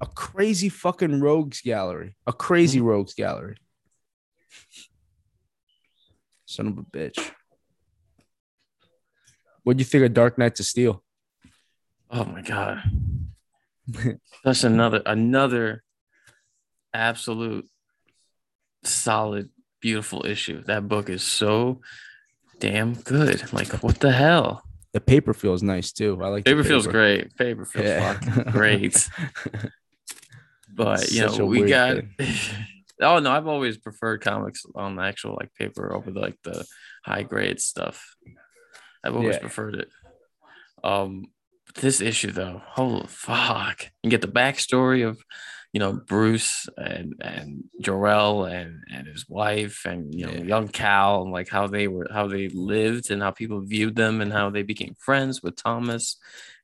A 0.00 0.06
crazy 0.06 0.68
fucking 0.68 1.20
rogues 1.20 1.60
gallery. 1.60 2.16
A 2.26 2.32
crazy 2.32 2.80
rogues 2.80 3.14
gallery. 3.14 3.56
Son 6.46 6.68
of 6.68 6.78
a 6.78 6.82
bitch. 6.82 7.18
What 9.64 9.76
do 9.76 9.80
you 9.80 9.84
think 9.84 10.04
of 10.04 10.14
Dark 10.14 10.38
Knights 10.38 10.60
of 10.60 10.66
Steel? 10.66 11.02
Oh 12.10 12.24
my 12.24 12.40
god. 12.40 12.82
That's 14.44 14.64
another 14.64 15.02
another 15.06 15.82
absolute 16.92 17.68
solid, 18.84 19.50
beautiful 19.80 20.24
issue. 20.26 20.62
That 20.64 20.88
book 20.88 21.08
is 21.10 21.22
so 21.22 21.80
damn 22.58 22.94
good. 22.94 23.52
Like, 23.52 23.68
what 23.82 24.00
the 24.00 24.12
hell? 24.12 24.62
The 24.92 25.00
paper 25.00 25.34
feels 25.34 25.62
nice 25.62 25.92
too. 25.92 26.18
I 26.22 26.28
like 26.28 26.44
the 26.44 26.52
Paper 26.52 26.64
feels 26.64 26.86
great. 26.86 27.36
Paper 27.36 27.64
feels 27.64 27.86
Yeah. 27.86 28.18
great. 28.50 29.08
But 30.74 31.10
you 31.10 31.22
know, 31.22 31.46
we 31.46 31.64
got. 31.64 31.96
oh 33.00 33.18
no, 33.18 33.30
I've 33.30 33.46
always 33.46 33.78
preferred 33.78 34.20
comics 34.20 34.64
on 34.74 34.96
the 34.96 35.02
actual 35.02 35.34
like 35.34 35.54
paper 35.54 35.94
over 35.94 36.10
the, 36.10 36.20
like 36.20 36.36
the 36.44 36.66
high 37.04 37.22
grade 37.22 37.60
stuff. 37.60 38.14
I've 39.02 39.16
always 39.16 39.36
Yeah. 39.36 39.40
preferred 39.40 39.76
it. 39.76 39.88
Um, 40.84 41.26
this 41.76 42.00
issue 42.00 42.32
though, 42.32 42.62
holy 42.66 43.06
fuck! 43.08 43.86
You 44.02 44.10
get 44.10 44.20
the 44.22 44.28
backstory 44.28 45.06
of, 45.06 45.20
you 45.72 45.80
know, 45.80 45.92
Bruce 46.06 46.68
and 46.76 47.14
and 47.20 47.64
Jor-El 47.80 48.44
and 48.44 48.80
and 48.92 49.06
his 49.06 49.28
wife 49.28 49.84
and 49.84 50.14
you 50.14 50.26
know 50.26 50.32
Yeah. 50.32 50.42
young 50.44 50.68
Kal 50.68 51.22
and 51.22 51.32
like 51.32 51.48
how 51.48 51.66
they 51.66 51.88
were 51.88 52.08
how 52.12 52.26
they 52.26 52.48
lived 52.48 53.10
and 53.10 53.22
how 53.22 53.30
people 53.30 53.60
viewed 53.60 53.96
them 53.96 54.20
and 54.20 54.32
how 54.32 54.50
they 54.50 54.62
became 54.62 54.94
friends 54.98 55.42
with 55.42 55.56
Thomas, 55.56 56.16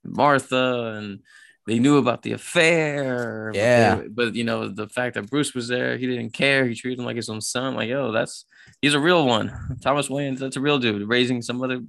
and 0.05 0.15
Martha 0.17 0.95
and 0.97 1.21
they 1.67 1.79
knew 1.79 1.97
about 1.99 2.23
the 2.23 2.33
affair. 2.33 3.51
but 3.53 3.57
Yeah. 3.59 3.95
they- 3.97 4.09
but, 4.09 4.35
you 4.35 4.43
know 4.45 4.69
the 4.69 4.89
fact 4.89 5.15
that 5.15 5.31
Bruce 5.31 5.55
was 5.55 5.69
there, 5.69 5.97
he 5.97 6.07
didn't 6.09 6.33
care. 6.33 6.67
He 6.67 6.75
treated 6.75 6.99
him 6.99 7.05
like 7.05 7.15
his 7.17 7.29
own 7.29 7.41
son. 7.41 7.75
Like, 7.77 7.89
yo, 7.89 8.11
that's 8.13 8.47
he's 8.81 8.95
a 8.95 9.01
real 9.01 9.25
one. 9.27 9.53
Thomas 9.83 10.11
Wayne, 10.11 10.35
that's 10.35 10.57
a 10.57 10.61
real 10.61 10.79
dude 10.81 11.09
raising 11.09 11.41
some 11.43 11.63
other 11.63 11.81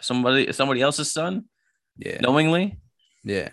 somebody 0.00 0.50
somebody 0.52 0.80
else's 0.80 1.12
son 1.12 1.44
Yeah. 1.98 2.18
knowingly. 2.20 2.78
Yeah. 3.24 3.50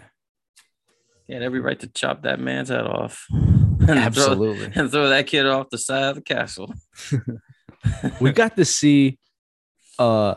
He 1.27 1.33
had 1.33 1.41
every 1.41 1.59
right 1.59 1.79
to 1.79 1.87
chop 1.87 2.23
that 2.23 2.39
man's 2.39 2.69
head 2.69 2.85
off. 2.85 3.25
and 3.31 3.87
throw- 3.87 3.95
Absolutely. 3.95 4.71
and 4.75 4.91
throw 4.91 5.09
that 5.09 5.27
kid 5.27 5.45
off 5.45 5.69
the 5.69 5.77
side 5.77 6.03
of 6.03 6.15
the 6.15 6.21
castle. 6.21 6.73
we 8.21 8.31
got 8.31 8.55
to 8.55 8.65
see 8.65 9.17
uh 9.99 10.35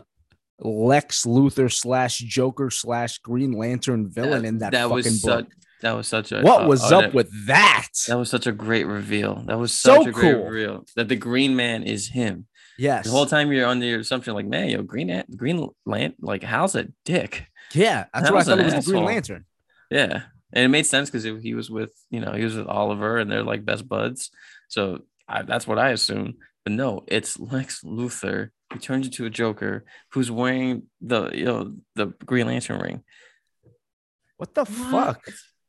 Lex 0.61 1.25
Luthor 1.25 1.73
slash 1.73 2.19
Joker 2.19 2.69
slash 2.71 3.19
Green 3.19 3.53
Lantern 3.53 4.11
villain 4.11 4.45
in 4.45 4.59
that, 4.59 4.73
fucking 4.75 4.91
was 4.91 5.23
book. 5.23 5.47
such 5.47 5.47
that 5.83 5.93
was 5.93 6.09
such 6.09 6.33
a 6.33 6.41
what 6.43 6.65
uh, 6.65 6.67
was 6.67 6.83
uh, 6.91 6.97
up 6.99 7.03
that- 7.05 7.15
with 7.15 7.47
that? 7.47 7.87
That 8.09 8.19
was 8.19 8.29
such 8.31 8.47
a 8.47 8.53
great 8.53 8.87
reveal. 8.87 9.45
That 9.47 9.59
was 9.59 9.73
So 9.73 10.03
a 10.07 10.11
great 10.11 10.35
cool. 10.35 10.45
reveal 10.47 10.85
that 10.97 11.09
the 11.09 11.15
Green 11.17 11.55
Man 11.55 11.85
is 11.85 12.09
him. 12.09 12.47
yes. 12.79 13.05
The 13.05 13.11
whole 13.13 13.27
time 13.27 13.53
you're 13.53 13.67
under 13.69 13.87
your 13.87 14.01
assumption, 14.01 14.35
like, 14.35 14.47
man, 14.47 14.69
yo, 14.71 14.83
Green 14.83 15.23
Green 15.37 15.69
Lant, 15.87 16.17
like, 16.21 16.43
how's 16.43 16.75
a 16.75 16.89
dick? 17.05 17.47
Yeah, 17.73 18.07
that's 18.13 18.27
That 18.27 18.33
what 18.33 18.41
I 18.41 18.45
thought 18.45 18.59
it 18.61 18.75
was 18.75 18.85
the 18.87 18.93
Green. 18.93 19.05
Lantern. 19.05 19.45
Yeah, 19.91 20.23
and 20.53 20.65
it 20.65 20.69
made 20.69 20.87
sense 20.87 21.11
because 21.11 21.25
he 21.25 21.55
was 21.55 21.71
with, 21.71 21.93
you 22.11 22.21
know, 22.21 22.33
he 22.33 22.45
was 22.45 22.57
with 22.57 22.67
Oliver, 22.67 23.19
and 23.19 23.31
they're 23.31 23.43
like 23.43 23.65
best 23.65 23.89
buds. 23.89 24.31
So 24.69 25.03
I, 25.29 25.43
that's 25.43 25.67
what 25.67 25.79
I 25.79 25.91
assumed. 25.91 26.35
But 26.65 26.73
no, 26.73 27.05
it's 27.07 27.39
Lex 27.39 27.83
Luthor 27.83 28.51
who 28.73 28.79
turns 28.79 29.07
into 29.07 29.25
a 29.25 29.31
Joker 29.31 29.85
who's 30.13 30.31
wearing 30.31 30.83
the, 31.01 31.31
you 31.33 31.45
know, 31.47 31.75
the 31.95 32.07
Green 32.27 32.47
Lantern 32.47 32.81
ring. 32.81 33.03
What 34.37 34.55
the 34.55 34.67
fuck? 34.67 35.21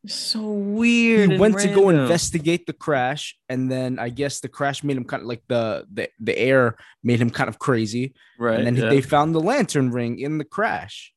It's 0.03 0.15
so 0.15 0.41
weird. 0.51 1.29
He 1.29 1.33
and 1.35 1.39
went 1.41 1.59
to 1.59 1.67
go 1.73 1.89
investigate 1.89 2.65
the 2.65 2.73
crash, 2.73 3.37
and 3.49 3.69
then 3.69 3.99
I 3.99 4.09
guess 4.09 4.39
the 4.39 4.47
crash 4.47 4.83
made 4.83 4.95
him 4.95 5.03
kind 5.03 5.21
of 5.21 5.27
like 5.27 5.43
the 5.47 5.85
the, 5.91 6.09
the 6.19 6.37
air 6.37 6.77
made 7.03 7.19
him 7.19 7.29
kind 7.29 7.49
of 7.49 7.59
crazy. 7.59 8.13
right? 8.37 8.57
and 8.57 8.65
then 8.67 8.75
he- 8.75 8.81
yeah. 8.81 8.89
they 8.89 9.01
found 9.01 9.35
the 9.35 9.41
lantern 9.41 9.91
ring 9.91 10.19
in 10.19 10.37
the 10.37 10.45
crash. 10.45 11.13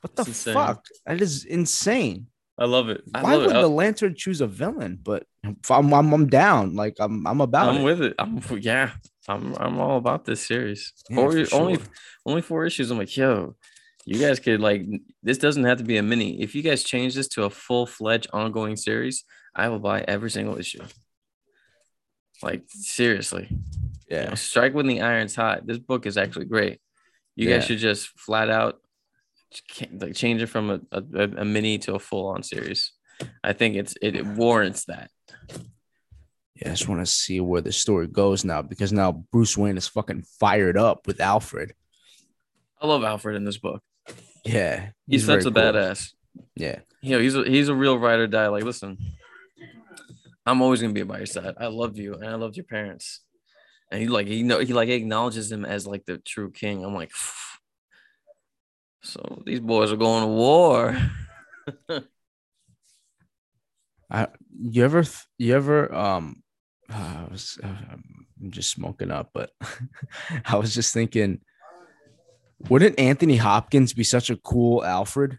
What 0.00 0.16
the 0.16 0.24
insane. 0.24 0.54
fuck? 0.54 0.84
That 1.06 1.20
is 1.20 1.44
insane. 1.44 2.26
I 2.58 2.64
love 2.66 2.88
it. 2.90 3.02
I 3.14 3.22
Why 3.22 3.34
love 3.34 3.46
would 3.46 3.56
it. 3.56 3.60
the 3.60 3.68
lantern 3.68 4.14
choose 4.14 4.40
a 4.40 4.46
villain? 4.46 4.98
But 5.02 5.24
I'm, 5.44 5.92
I'm, 5.94 6.12
I'm 6.12 6.26
down. 6.28 6.74
Like 6.74 6.96
I'm, 7.00 7.26
I'm 7.26 7.40
about 7.40 7.68
I'm 7.70 7.80
it. 7.80 7.84
with 7.84 8.02
it. 8.02 8.14
I'm 8.18 8.42
yeah. 8.60 8.92
I'm 9.28 9.54
I'm 9.56 9.78
all 9.78 9.96
about 9.96 10.24
this 10.24 10.46
series. 10.46 10.92
Yeah, 11.08 11.16
Four- 11.16 11.44
for 11.46 11.54
only 11.56 11.78
only 12.26 12.42
four 12.42 12.64
issues. 12.66 12.90
I'm 12.90 12.98
like, 12.98 13.14
yo, 13.16 13.56
you 14.04 14.18
guys 14.18 14.40
could 14.40 14.60
like 14.60 14.82
this 15.22 15.38
doesn't 15.38 15.64
have 15.64 15.78
to 15.78 15.84
be 15.84 15.96
a 15.98 16.02
mini. 16.02 16.42
If 16.42 16.54
you 16.54 16.62
guys 16.62 16.82
change 16.84 17.14
this 17.14 17.28
to 17.28 17.44
a 17.44 17.50
full 17.50 17.86
fledged 17.86 18.28
ongoing 18.32 18.76
series, 18.76 19.24
I 19.54 19.68
will 19.68 19.78
buy 19.78 20.04
every 20.06 20.30
single 20.30 20.58
issue. 20.58 20.82
Like 22.42 22.62
seriously, 22.68 23.48
You 24.10 24.16
know, 24.16 24.22
Yeah, 24.22 24.34
strike 24.34 24.74
when 24.74 24.86
the 24.86 25.02
iron's 25.02 25.34
hot. 25.34 25.66
This 25.66 25.78
book 25.78 26.06
is 26.06 26.16
actually 26.16 26.46
great. 26.46 26.80
You 27.36 27.48
Yeah. 27.48 27.56
guys 27.58 27.66
should 27.66 27.78
just 27.78 28.08
flat 28.18 28.50
out 28.50 28.80
like 29.92 30.14
change 30.14 30.42
it 30.42 30.46
from 30.46 30.70
a, 30.70 30.80
a, 30.92 31.22
a 31.38 31.44
mini 31.44 31.78
to 31.78 31.94
a 31.94 31.98
full 31.98 32.28
on 32.28 32.42
series. 32.42 32.92
I 33.44 33.52
think 33.52 33.76
it's 33.76 33.94
it, 34.00 34.16
it 34.16 34.26
warrants 34.26 34.84
that. 34.86 35.10
yeah. 36.54 36.68
I 36.68 36.70
just 36.70 36.88
want 36.88 37.00
to 37.00 37.06
see 37.06 37.40
where 37.40 37.60
the 37.60 37.72
story 37.72 38.06
goes 38.06 38.44
now 38.44 38.62
because 38.62 38.92
now 38.92 39.24
Bruce 39.32 39.56
Wayne 39.56 39.76
is 39.76 39.88
fucking 39.88 40.24
fired 40.38 40.76
up 40.78 41.06
with 41.06 41.20
Alfred. 41.20 41.74
I 42.80 42.86
love 42.86 43.04
Alfred 43.04 43.36
in 43.36 43.44
this 43.44 43.58
book. 43.58 43.82
Yeah, 44.44 44.90
He's, 45.06 45.24
very 45.24 45.42
such 45.42 45.50
a 45.50 45.54
cool. 45.54 45.62
badass. 45.62 46.12
Yeah, 46.56 46.78
you 47.02 47.10
know, 47.16 47.20
he's 47.20 47.36
a, 47.36 47.44
he's 47.44 47.68
a 47.68 47.74
real 47.74 47.98
ride 47.98 48.20
or 48.20 48.26
die. 48.26 48.48
Like, 48.48 48.64
listen, 48.64 48.96
I'm 50.46 50.62
always 50.62 50.80
gonna 50.80 50.94
be 50.94 51.02
by 51.02 51.18
your 51.18 51.26
side. 51.26 51.54
I 51.58 51.66
love 51.66 51.98
you, 51.98 52.14
and 52.14 52.24
I 52.24 52.36
loved 52.36 52.56
your 52.56 52.64
parents. 52.64 53.20
And 53.92 54.00
he 54.00 54.08
like 54.08 54.26
he 54.26 54.42
know 54.42 54.60
he 54.60 54.72
like 54.72 54.88
acknowledges 54.88 55.52
him 55.52 55.64
as 55.66 55.86
like 55.86 56.06
the 56.06 56.18
true 56.18 56.50
king. 56.50 56.84
I'm 56.84 56.94
like, 56.94 57.10
so 59.02 59.42
these 59.46 59.60
boys 59.60 59.92
are 59.92 59.96
going 59.96 60.22
to 60.22 60.28
war. 60.28 60.96
I 64.10 64.26
you 64.60 64.84
ever 64.84 65.04
you 65.38 65.54
ever 65.54 65.94
um 65.94 66.42
I 66.90 67.26
was 67.30 67.58
uh, 67.62 67.68
I'm 67.92 68.26
just 68.50 68.70
smoking 68.70 69.10
up, 69.10 69.30
but 69.32 69.50
I 70.46 70.56
was 70.56 70.74
just 70.74 70.92
thinking, 70.92 71.40
wouldn't 72.68 72.98
Anthony 72.98 73.36
Hopkins 73.36 73.92
be 73.92 74.04
such 74.04 74.30
a 74.30 74.36
cool 74.36 74.84
Alfred? 74.84 75.38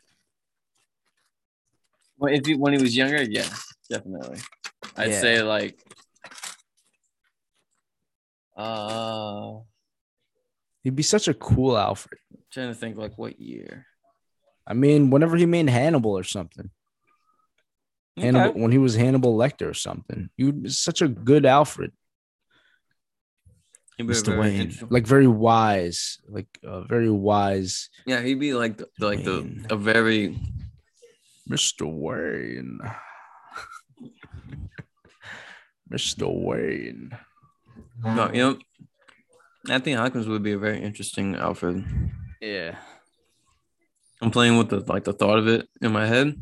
Well, 2.18 2.34
if 2.34 2.46
he, 2.46 2.54
when 2.56 2.74
he 2.74 2.80
was 2.82 2.96
younger, 2.96 3.24
yeah, 3.24 3.50
definitely. 3.90 4.40
I'd 4.96 5.10
Yeah. 5.10 5.22
say 5.22 5.42
like, 5.42 5.78
uh, 8.56 9.54
He'd 10.84 10.96
be 10.96 11.04
such 11.04 11.28
a 11.28 11.34
cool 11.34 11.78
Alfred. 11.78 12.20
Trying 12.52 12.70
to 12.70 12.76
think 12.76 12.98
like 12.98 13.18
what 13.18 13.40
year. 13.40 13.86
I 14.68 14.74
mean, 14.74 15.10
whenever 15.10 15.38
he 15.38 15.46
made 15.46 15.70
Hannibal 15.70 16.18
or 16.18 16.24
something, 16.24 16.70
Hannibal 18.18 18.60
when 18.60 18.72
he 18.72 18.78
was 18.78 18.96
Hannibal 18.96 19.38
Lecter 19.38 19.70
or 19.70 19.74
something, 19.74 20.30
he 20.38 20.52
was 20.52 20.80
such 20.80 21.02
a 21.02 21.08
good 21.08 21.46
Alfred, 21.46 21.92
Mr. 24.00 24.38
Wayne, 24.38 24.74
like 24.90 25.06
very 25.08 25.28
wise, 25.28 26.20
like 26.28 26.48
a 26.64 26.84
very 26.84 27.10
wise 27.10 27.90
yeah, 28.06 28.22
he'd 28.22 28.40
be 28.40 28.54
like 28.54 28.78
the, 28.78 28.88
like 29.00 29.24
the 29.24 29.66
a 29.70 29.76
very 29.76 30.40
Mr. 31.50 31.92
Wayne. 31.92 32.80
Mr. 35.92 36.28
Wayne. 36.30 37.12
no, 38.04 38.32
you 38.32 38.42
know. 38.42 38.58
Anthony 39.70 39.94
Hopkins 39.96 40.28
would 40.28 40.42
be 40.42 40.54
a 40.54 40.58
very 40.58 40.82
interesting 40.82 41.36
Alfred. 41.36 41.86
Yeah. 42.42 42.76
I'm 44.22 44.32
playing 44.32 44.58
with 44.58 44.70
the 44.70 44.80
like 44.92 45.04
the 45.04 45.14
thought 45.14 45.38
of 45.40 45.48
it 45.48 45.68
in 45.82 45.92
my 45.92 46.06
head. 46.06 46.36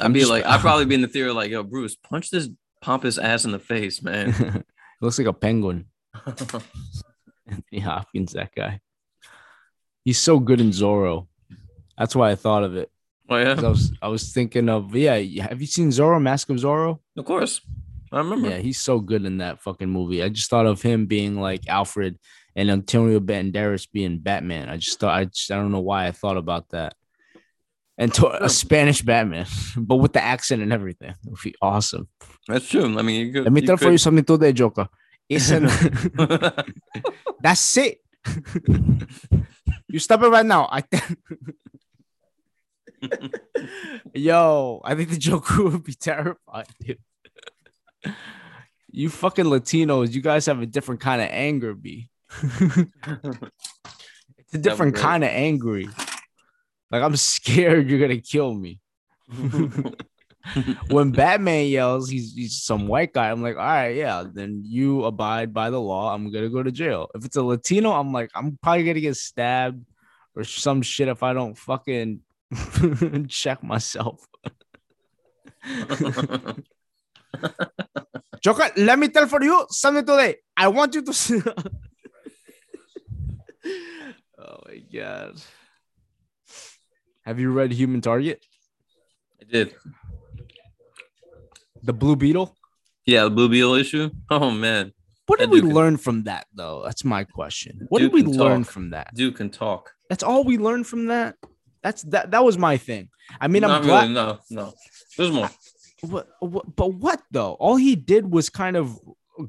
I'd 0.00 0.12
be 0.12 0.24
like, 0.24 0.44
I'd 0.46 0.60
probably 0.60 0.84
be 0.86 0.94
in 0.94 1.02
the 1.02 1.08
theater 1.08 1.32
like, 1.32 1.50
yo, 1.50 1.62
Bruce, 1.62 1.96
punch 1.96 2.30
this 2.30 2.48
pompous 2.80 3.18
ass 3.18 3.44
in 3.44 3.52
the 3.52 3.58
face, 3.58 4.02
man. 4.02 4.32
he 4.32 4.62
looks 5.00 5.18
like 5.18 5.26
a 5.28 5.32
penguin. 5.32 5.86
Anthony 7.46 7.80
Hopkins, 7.80 8.32
that 8.32 8.54
guy. 8.54 8.80
He's 10.04 10.18
so 10.18 10.38
good 10.38 10.60
in 10.60 10.70
Zorro. 10.70 11.28
That's 11.98 12.16
why 12.16 12.30
I 12.30 12.34
thought 12.34 12.64
of 12.64 12.76
it. 12.76 12.90
oh 13.28 13.36
yeah, 13.36 13.54
'Cause 13.54 13.64
I 13.64 13.68
was 13.68 13.92
I 14.02 14.08
was 14.08 14.32
thinking 14.32 14.68
of 14.68 14.94
yeah. 14.96 15.16
Have 15.48 15.60
you 15.60 15.66
seen 15.66 15.88
Zorro? 15.90 16.20
Mask 16.20 16.48
of 16.50 16.56
Zorro? 16.56 16.98
of 17.16 17.24
course. 17.24 17.60
I 18.12 18.18
remember. 18.18 18.50
Yeah, 18.50 18.58
he's 18.58 18.78
so 18.78 19.00
good 19.00 19.24
in 19.24 19.38
that 19.38 19.60
fucking 19.60 19.88
movie. 19.88 20.22
I 20.22 20.28
just 20.28 20.50
thought 20.50 20.66
of 20.66 20.82
him 20.82 21.06
being 21.06 21.40
like 21.40 21.66
Alfred 21.68 22.18
and 22.54 22.70
Antonio 22.70 23.20
Banderas 23.20 23.88
being 23.90 24.18
Batman. 24.18 24.68
I 24.68 24.76
just 24.76 25.00
thought 25.00 25.16
I 25.16 25.24
just 25.24 25.50
I 25.50 25.56
don't 25.56 25.72
know 25.72 25.80
why 25.80 26.06
I 26.06 26.12
thought 26.12 26.36
about 26.36 26.68
that. 26.70 26.94
And 27.98 28.12
to, 28.14 28.44
a 28.44 28.48
Spanish 28.48 29.02
Batman, 29.02 29.46
but 29.76 29.96
with 29.96 30.12
the 30.12 30.22
accent 30.22 30.62
and 30.62 30.72
everything. 30.72 31.10
It 31.10 31.16
would 31.24 31.38
be 31.42 31.54
awesome. 31.62 32.08
That's 32.48 32.68
true. 32.68 32.98
I 32.98 33.02
mean, 33.02 33.32
could. 33.32 33.44
Let 33.44 33.52
me 33.52 33.62
tell 33.62 33.76
for 33.76 33.90
you 33.90 33.98
something 33.98 34.24
today, 34.24 34.52
Joker. 34.52 34.88
It's 35.28 35.50
an, 35.50 35.68
could- 35.68 36.74
that's 37.40 37.76
it. 37.78 38.00
you 39.88 39.98
stop 39.98 40.22
it 40.22 40.28
right 40.28 40.44
now. 40.44 40.68
I 40.70 40.82
Yo, 44.14 44.80
I 44.84 44.94
think 44.94 45.10
the 45.10 45.16
Joker 45.16 45.64
would 45.64 45.84
be 45.84 45.94
terrified, 45.94 46.66
dude. 46.80 46.98
You 48.90 49.08
fucking 49.08 49.46
Latinos, 49.46 50.12
you 50.12 50.20
guys 50.20 50.46
have 50.46 50.60
a 50.60 50.66
different 50.66 51.00
kind 51.00 51.22
of 51.22 51.28
anger, 51.30 51.74
B. 51.74 52.10
it's 52.42 52.88
a 54.52 54.58
different 54.58 54.96
kind 54.96 55.24
of 55.24 55.30
angry. 55.30 55.88
Like 56.90 57.02
I'm 57.02 57.16
scared 57.16 57.88
you're 57.88 58.00
gonna 58.00 58.20
kill 58.20 58.54
me. 58.54 58.80
when 60.88 61.10
Batman 61.10 61.66
yells, 61.68 62.10
he's 62.10 62.34
he's 62.34 62.62
some 62.62 62.86
white 62.86 63.12
guy. 63.14 63.30
I'm 63.30 63.42
like, 63.42 63.56
all 63.56 63.62
right, 63.62 63.96
yeah, 63.96 64.24
then 64.30 64.62
you 64.64 65.04
abide 65.04 65.54
by 65.54 65.70
the 65.70 65.80
law. 65.80 66.14
I'm 66.14 66.30
gonna 66.30 66.50
go 66.50 66.62
to 66.62 66.70
jail. 66.70 67.08
If 67.14 67.24
it's 67.24 67.36
a 67.36 67.42
Latino, 67.42 67.92
I'm 67.92 68.12
like, 68.12 68.30
I'm 68.34 68.58
probably 68.62 68.84
gonna 68.84 69.00
get 69.00 69.16
stabbed 69.16 69.84
or 70.36 70.44
some 70.44 70.82
shit 70.82 71.08
if 71.08 71.22
I 71.22 71.32
don't 71.32 71.56
fucking 71.56 72.20
check 73.28 73.62
myself. 73.62 74.26
Joker, 78.42 78.68
let 78.76 78.98
me 78.98 79.08
tell 79.08 79.26
for 79.26 79.42
you 79.42 79.66
something 79.70 80.04
today. 80.04 80.36
I 80.56 80.68
want 80.68 80.94
you 80.94 81.02
to 81.02 81.12
see. 81.12 81.40
oh 84.38 84.58
my 84.66 84.78
god. 84.92 85.40
Have 87.24 87.38
you 87.38 87.52
read 87.52 87.72
Human 87.72 88.00
Target? 88.00 88.44
I 89.40 89.44
did. 89.50 89.74
The 91.82 91.92
Blue 91.92 92.16
Beetle? 92.16 92.56
Yeah, 93.06 93.24
the 93.24 93.30
Blue 93.30 93.48
Beetle 93.48 93.74
issue. 93.74 94.10
Oh 94.30 94.50
man, 94.50 94.92
What 95.26 95.38
did 95.38 95.50
we 95.50 95.60
can- 95.60 95.72
learn 95.74 95.96
from 95.96 96.24
that 96.24 96.46
though? 96.54 96.82
That's 96.84 97.04
my 97.04 97.24
question. 97.24 97.86
What 97.88 98.00
Dude 98.00 98.12
did 98.12 98.26
we 98.26 98.32
learn 98.32 98.64
talk. 98.64 98.72
from 98.72 98.90
that? 98.90 99.14
dude 99.14 99.36
can 99.36 99.50
talk. 99.50 99.92
That's 100.08 100.22
all 100.22 100.44
we 100.44 100.58
learned 100.58 100.86
from 100.86 101.06
that. 101.06 101.36
That's 101.82 102.02
that. 102.04 102.30
That 102.32 102.44
was 102.44 102.58
my 102.58 102.76
thing. 102.76 103.08
I 103.40 103.48
mean, 103.48 103.64
I'm 103.64 103.70
Not 103.70 103.82
glad. 103.82 104.02
really. 104.02 104.14
No, 104.14 104.38
no. 104.50 104.72
There's 105.16 105.30
more. 105.32 105.50
What, 106.02 106.28
what, 106.40 106.76
but 106.76 106.94
what 106.94 107.22
though? 107.30 107.52
All 107.54 107.76
he 107.76 107.96
did 107.96 108.30
was 108.30 108.50
kind 108.50 108.76
of 108.76 108.98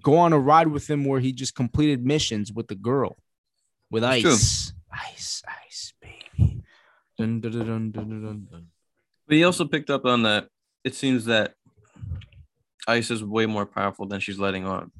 go 0.01 0.17
on 0.17 0.33
a 0.33 0.39
ride 0.39 0.67
with 0.67 0.89
him 0.89 1.05
where 1.05 1.19
he 1.19 1.33
just 1.33 1.55
completed 1.55 2.05
missions 2.05 2.51
with 2.51 2.67
the 2.67 2.75
girl, 2.75 3.17
with 3.91 4.03
ice, 4.03 4.21
true. 4.21 4.77
ice, 4.91 5.41
ice, 5.65 5.93
baby. 5.99 6.61
Dun, 7.17 7.41
dun, 7.41 7.51
dun, 7.51 7.65
dun, 7.65 7.91
dun, 7.91 8.09
dun, 8.09 8.47
dun. 8.49 8.67
But 9.27 9.37
he 9.37 9.43
also 9.43 9.65
picked 9.65 9.89
up 9.89 10.05
on 10.05 10.23
that. 10.23 10.47
It 10.83 10.95
seems 10.95 11.25
that 11.25 11.53
Ice 12.87 13.11
is 13.11 13.23
way 13.23 13.45
more 13.45 13.65
powerful 13.65 14.05
than 14.05 14.19
she's 14.19 14.39
letting 14.39 14.65
on. 14.65 14.91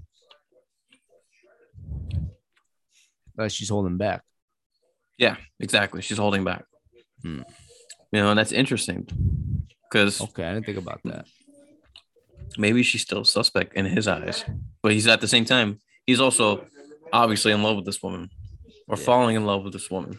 Uh, 3.37 3.47
she's 3.47 3.69
holding 3.69 3.97
back. 3.97 4.21
Yeah, 5.17 5.35
exactly. 5.59 6.01
She's 6.01 6.17
holding 6.17 6.43
back. 6.43 6.65
Hmm. 7.21 7.41
You 8.11 8.21
know, 8.21 8.29
and 8.29 8.39
that's 8.39 8.51
interesting 8.51 9.07
because 9.89 10.21
Okay, 10.21 10.45
I 10.45 10.53
didn't 10.53 10.65
think 10.65 10.77
about 10.77 11.01
that. 11.05 11.25
Maybe 12.57 12.83
she's 12.83 13.01
still 13.01 13.23
suspect 13.25 13.75
in 13.75 13.85
his 13.85 14.07
eyes, 14.07 14.43
but 14.81 14.91
he's 14.91 15.07
at 15.07 15.21
the 15.21 15.27
same 15.27 15.45
time 15.45 15.79
he's 16.05 16.19
also 16.19 16.65
obviously 17.11 17.51
in 17.51 17.61
love 17.63 17.75
with 17.75 17.85
this 17.85 18.01
woman 18.03 18.29
or 18.87 18.97
Yeah. 18.97 19.03
falling 19.05 19.35
in 19.35 19.45
love 19.45 19.63
with 19.63 19.73
this 19.73 19.89
woman. 19.89 20.17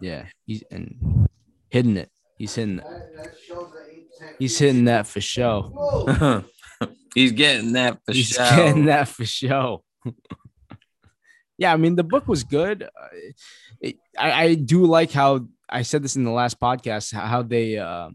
Yeah, 0.00 0.26
he's 0.46 0.62
and 0.70 1.28
hitting 1.70 1.96
it. 1.96 2.10
He's 2.38 2.54
hitting. 2.54 2.80
He's 4.38 4.58
hitting 4.58 4.84
that 4.84 5.06
for 5.06 5.20
show. 5.20 6.44
he's 7.14 7.32
getting 7.32 7.72
that 7.72 7.98
for 8.04 8.12
He's 8.12 8.28
sure. 8.28 8.44
getting 8.44 8.84
that 8.86 9.08
for 9.08 9.24
show. 9.24 9.82
yeah, 11.58 11.72
I 11.72 11.76
mean 11.76 11.96
the 11.96 12.04
book 12.04 12.28
was 12.28 12.44
good. 12.44 12.82
Uh, 12.82 12.88
it, 13.80 13.96
I, 14.18 14.44
I 14.44 14.54
do 14.54 14.84
like 14.84 15.10
how 15.12 15.46
I 15.68 15.82
said 15.82 16.02
this 16.02 16.16
in 16.16 16.24
the 16.24 16.30
last 16.30 16.60
podcast 16.60 17.12
how 17.12 17.42
they 17.42 17.78
uh, 17.78 18.10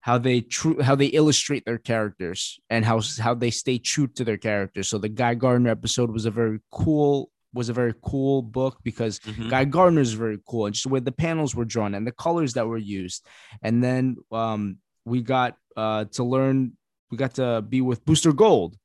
how 0.00 0.16
they 0.18 0.40
true 0.40 0.80
how 0.82 0.94
they 0.94 1.06
illustrate 1.06 1.64
their 1.64 1.78
characters 1.78 2.60
and 2.70 2.84
how 2.84 3.00
how 3.20 3.34
they 3.34 3.50
stay 3.50 3.78
true 3.78 4.06
to 4.06 4.24
their 4.24 4.36
characters. 4.38 4.88
So 4.88 4.98
the 4.98 5.08
Guy 5.08 5.34
Gardner 5.34 5.70
episode 5.70 6.10
was 6.10 6.24
a 6.24 6.30
very 6.30 6.60
cool 6.70 7.30
was 7.54 7.68
a 7.68 7.72
very 7.72 7.94
cool 8.02 8.42
book 8.42 8.78
because 8.84 9.18
Mhm. 9.20 9.50
Guy 9.50 9.64
Gardner 9.64 10.00
is 10.02 10.12
very 10.12 10.38
cool, 10.48 10.66
and 10.66 10.74
just 10.74 10.84
the 10.84 10.90
way 10.90 11.00
the 11.00 11.12
panels 11.12 11.54
were 11.54 11.64
drawn 11.64 11.94
and 11.94 12.06
the 12.06 12.12
colors 12.12 12.52
that 12.54 12.66
were 12.66 12.78
used. 12.78 13.26
And 13.62 13.82
then 13.82 14.16
um, 14.30 14.78
we 15.04 15.22
got 15.22 15.56
uh, 15.76 16.04
to 16.12 16.24
learn, 16.24 16.72
we 17.10 17.16
got 17.16 17.34
to 17.34 17.62
be 17.62 17.80
with 17.80 18.04
Booster 18.04 18.32
Gold, 18.32 18.76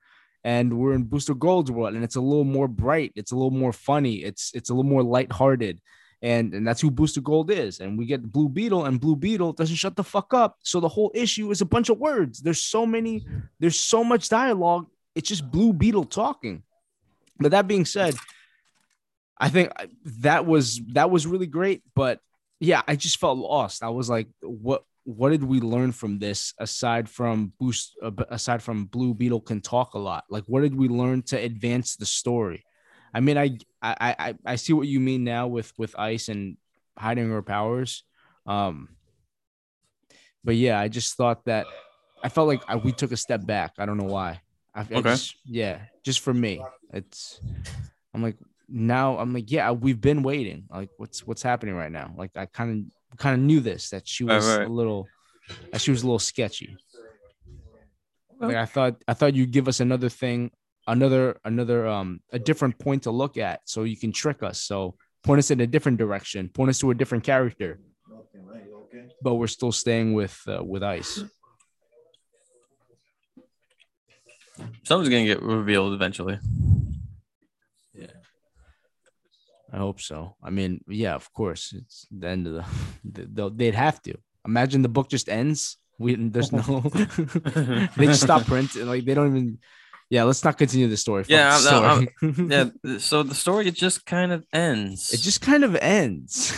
and 0.43 0.78
we're 0.80 0.93
in 0.93 1.04
Booster 1.04 1.34
Gold's 1.34 1.71
world, 1.71 1.93
and 1.95 2.04
it's 2.04 2.15
a 2.15 2.21
little 2.21 2.43
more 2.45 2.67
bright, 2.67 3.12
it's 3.15 3.32
a 3.32 3.36
little 3.36 3.52
more 3.63 3.73
funny, 3.73 4.15
it's 4.23 4.52
it's 4.54 4.69
a 4.69 4.73
little 4.73 4.89
more 4.89 5.04
lighthearted. 5.04 5.80
And, 6.23 6.53
and 6.53 6.65
that's 6.65 6.81
who 6.81 6.89
Booster 6.89 7.21
Gold 7.21 7.51
is. 7.51 7.81
And 7.81 7.97
we 7.97 8.05
get 8.05 8.31
Blue 8.31 8.49
Beetle, 8.49 8.86
and 8.86 8.99
Blue 8.99 9.15
Beetle 9.15 9.53
doesn't 9.53 9.75
shut 9.75 9.95
the 9.95 10.03
fuck 10.03 10.33
up. 10.33 10.57
So 10.63 10.79
the 10.79 10.88
whole 10.88 11.12
issue 11.13 11.51
is 11.51 11.62
a 11.62 11.65
bunch 11.65 11.89
of 11.89 11.99
words. 11.99 12.39
There's 12.39 12.62
so 12.62 12.86
many, 12.86 13.25
there's 13.59 13.77
so 13.77 14.03
much 14.03 14.29
dialogue. 14.29 14.88
It's 15.13 15.29
just 15.29 15.51
Blue 15.51 15.73
Beetle 15.73 16.05
talking. 16.05 16.63
But 17.38 17.51
that 17.51 17.67
being 17.67 17.86
said, 17.86 18.15
I 19.38 19.49
think 19.49 19.71
that 20.21 20.45
was 20.45 20.79
that 20.93 21.12
was 21.12 21.27
really 21.27 21.47
great, 21.47 21.83
but 21.95 22.19
yeah, 22.59 22.81
I 22.88 22.95
just 22.95 23.19
felt 23.19 23.38
lost. 23.38 23.83
I 23.83 23.89
was 23.89 24.09
like, 24.09 24.29
what 24.41 24.83
what 25.03 25.31
did 25.31 25.43
we 25.43 25.59
learn 25.59 25.91
from 25.91 26.19
this 26.19 26.53
aside 26.57 27.09
from 27.09 27.51
boost 27.59 27.97
uh, 28.01 28.12
aside 28.29 28.63
from 28.63 28.86
Blue 28.86 29.13
Beetle 29.13 29.41
can 29.41 29.59
talk 29.59 29.95
a 29.95 29.99
lot? 29.99 30.23
Like, 30.29 30.45
what 30.47 30.62
did 30.62 30.75
we 30.75 30.88
learn 30.88 31.23
to 31.23 31.38
advance 31.38 31.97
the 31.97 32.05
story? 32.05 32.63
I 33.13 33.19
mean, 33.19 33.38
I 33.38 33.58
I 33.82 34.15
I, 34.19 34.36
I 34.45 34.56
see 34.56 34.73
what 34.73 34.88
you 34.88 34.99
mean 34.99 35.23
now 35.23 35.47
with 35.47 35.71
with 35.78 35.97
Ice 35.97 36.30
and 36.30 36.58
hiding 36.97 37.30
her 37.30 37.41
powers. 37.41 38.04
Um, 38.45 38.89
but 40.43 40.56
yeah, 40.56 40.80
I 40.80 40.88
just 40.88 41.15
thought 41.15 41.45
that 41.45 41.67
I 42.23 42.30
felt 42.30 42.47
like 42.47 42.62
I, 42.67 42.76
we 42.76 42.91
took 42.91 43.12
a 43.12 43.17
step 43.17 43.45
back. 43.45 43.73
I 43.78 43.86
don't 43.86 43.97
know 43.97 44.06
why. 44.10 44.41
I, 44.76 44.82
I 44.82 44.84
Okay. 44.95 45.02
just, 45.12 45.36
yeah, 45.45 45.80
just 46.04 46.21
for 46.21 46.34
me, 46.34 46.63
it's. 46.93 47.39
I'm 48.13 48.21
like 48.21 48.38
now. 48.67 49.17
I'm 49.17 49.34
like, 49.34 49.52
yeah, 49.52 49.71
we've 49.71 50.02
been 50.02 50.23
waiting. 50.23 50.65
Like, 50.69 50.89
what's 50.97 51.26
what's 51.26 51.43
happening 51.43 51.76
right 51.76 51.91
now? 51.91 52.13
Like, 52.17 52.32
I 52.36 52.45
kind 52.47 52.91
of 53.12 53.17
kind 53.17 53.36
of 53.39 53.45
knew 53.45 53.60
this 53.60 53.91
that 53.91 54.08
she 54.08 54.23
was 54.23 54.45
right. 54.47 54.67
a 54.67 54.69
little, 54.69 55.08
that 55.71 55.82
she 55.82 55.91
was 55.91 56.02
a 56.02 56.06
little 56.06 56.19
sketchy. 56.19 56.76
Like 58.39 58.58
I 58.58 58.65
thought, 58.65 59.02
I 59.08 59.13
thought 59.13 59.36
you'd 59.36 59.52
give 59.52 59.67
us 59.67 59.80
another 59.80 60.10
thing, 60.10 60.52
another 60.87 61.39
another 61.43 61.87
um 61.87 62.21
a 62.31 62.39
different 62.39 62.77
point 62.79 63.03
to 63.03 63.11
look 63.11 63.37
at, 63.37 63.61
so 63.65 63.83
you 63.83 63.97
can 63.97 64.11
trick 64.11 64.43
us. 64.43 64.61
So 64.61 64.95
point 65.23 65.39
us 65.39 65.51
in 65.51 65.61
a 65.61 65.67
different 65.67 65.97
direction, 65.97 66.49
point 66.49 66.69
us 66.69 66.79
to 66.79 66.91
a 66.91 66.95
different 66.95 67.23
character. 67.23 67.79
But 69.21 69.35
we're 69.35 69.47
still 69.47 69.71
staying 69.71 70.13
with 70.13 70.39
uh, 70.47 70.63
with 70.63 70.83
Ice. 70.83 71.23
Something's 74.83 75.09
gonna 75.09 75.25
get 75.25 75.41
revealed 75.41 75.93
eventually. 75.93 76.39
Yeah. 77.93 78.07
I 79.71 79.77
hope 79.77 80.01
so. 80.01 80.35
I 80.43 80.49
mean, 80.49 80.83
yeah, 80.87 81.15
of 81.15 81.31
course, 81.33 81.73
it's 81.73 82.05
the 82.11 82.27
end 82.27 82.47
of 82.47 82.65
the. 83.03 83.49
They'd 83.55 83.75
have 83.75 84.01
to 84.03 84.17
imagine 84.45 84.81
the 84.81 84.89
book 84.89 85.09
just 85.09 85.29
ends. 85.29 85.77
We 85.97 86.15
there's 86.15 86.51
no. 86.51 86.61
they 87.97 88.05
just 88.05 88.21
stop 88.21 88.45
printing. 88.45 88.87
Like 88.87 89.05
they 89.05 89.13
don't 89.13 89.35
even. 89.35 89.59
Yeah, 90.13 90.26
let's 90.26 90.43
not 90.43 90.60
continue 90.60 90.88
the 90.88 90.95
story. 90.95 91.26
Yeah, 91.28 91.58
I'm- 91.58 92.08
I'm- 92.21 92.52
yeah. 92.84 92.97
So 92.99 93.23
the 93.23 93.34
story 93.34 93.67
it 93.67 93.73
just 93.73 94.06
kind 94.06 94.32
of 94.32 94.45
ends. 94.54 95.12
it 95.12 95.17
just 95.21 95.41
kind 95.41 95.63
of 95.63 95.76
ends. 95.76 96.54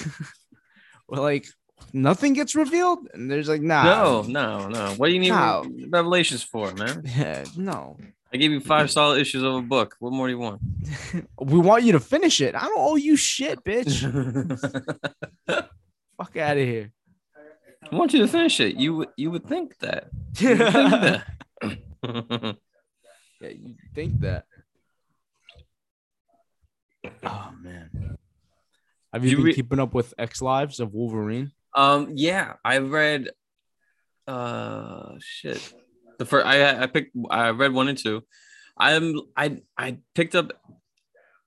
well, 1.08 1.22
like 1.22 1.46
nothing 1.94 2.34
gets 2.34 2.54
revealed, 2.54 3.08
and 3.13 3.32
there's 3.32 3.48
like 3.48 3.62
nah. 3.62 3.84
no, 3.86 4.22
no, 4.24 4.68
no. 4.68 4.94
What 4.98 5.08
do 5.08 5.13
you 5.13 5.22
need 5.22 5.30
No. 5.30 5.65
revelations 5.88 6.44
for, 6.44 6.74
man? 6.74 7.04
Yeah, 7.18 7.46
no. 7.56 7.96
I 8.34 8.36
gave 8.36 8.52
you 8.52 8.60
five 8.60 8.91
solid 8.91 9.22
issues 9.22 9.41
of 9.41 9.54
a 9.56 9.62
book. 9.62 9.96
What 10.00 10.12
more 10.12 10.28
do 10.28 10.34
you 10.34 10.39
want? 10.39 10.60
We 11.39 11.58
want 11.58 11.86
you 11.86 11.94
to 11.94 12.02
finish 12.02 12.41
it. 12.41 12.56
I 12.56 12.65
don't 12.68 12.78
owe 12.78 12.98
you 12.98 13.15
shit, 13.15 13.63
bitch. 13.63 13.96
Fuck 16.18 16.36
out 16.36 16.58
of 16.58 16.63
here. 16.74 16.91
I 17.89 17.96
want 17.96 18.12
you 18.12 18.20
to 18.20 18.28
finish 18.28 18.60
it. 18.60 18.76
You 18.76 18.96
would 18.98 19.10
you 19.15 19.32
would 19.32 19.46
think 19.48 19.78
that. 19.80 20.10
You 20.41 20.50
would 20.58 20.74
think 20.74 21.24
yeah, 21.63 22.52
that. 23.45 23.55
you 23.58 23.75
think 23.93 24.19
that. 24.21 24.45
Oh 27.23 27.51
man. 27.62 28.17
Have 29.13 29.23
you, 29.23 29.31
You 29.31 29.36
been 29.38 29.45
re- 29.45 29.53
keeping 29.53 29.79
up 29.79 29.93
with 29.93 30.13
X 30.17 30.41
Lives 30.41 30.79
of 30.79 30.93
Wolverine? 30.93 31.51
um, 31.75 32.12
yeah, 32.15 32.53
I 32.63 32.79
read. 32.79 33.29
Uh, 34.27 35.13
shit. 35.19 35.73
The 36.17 36.25
first 36.25 36.45
I 36.47 36.84
I 36.84 36.88
picked 36.88 37.15
I 37.29 37.49
read 37.49 37.73
one 37.73 37.88
and 37.88 37.97
two. 37.97 38.23
I'm 38.77 39.15
I 39.38 39.62
I 39.77 39.99
picked 40.15 40.36
up 40.36 40.51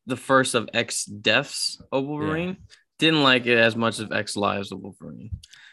the 0.06 0.16
first 0.16 0.54
of 0.54 0.68
X 0.72 1.04
Deaths 1.04 1.80
of 1.92 2.04
Wolverine. 2.06 2.58
Didn't 2.98 3.22
like 3.22 3.46
it 3.46 3.58
as 3.58 3.76
much 3.76 3.98
as 4.00 4.10
X 4.12 4.36
Lives 4.36 4.72
of 4.72 4.80
Wolverine. 4.80 5.30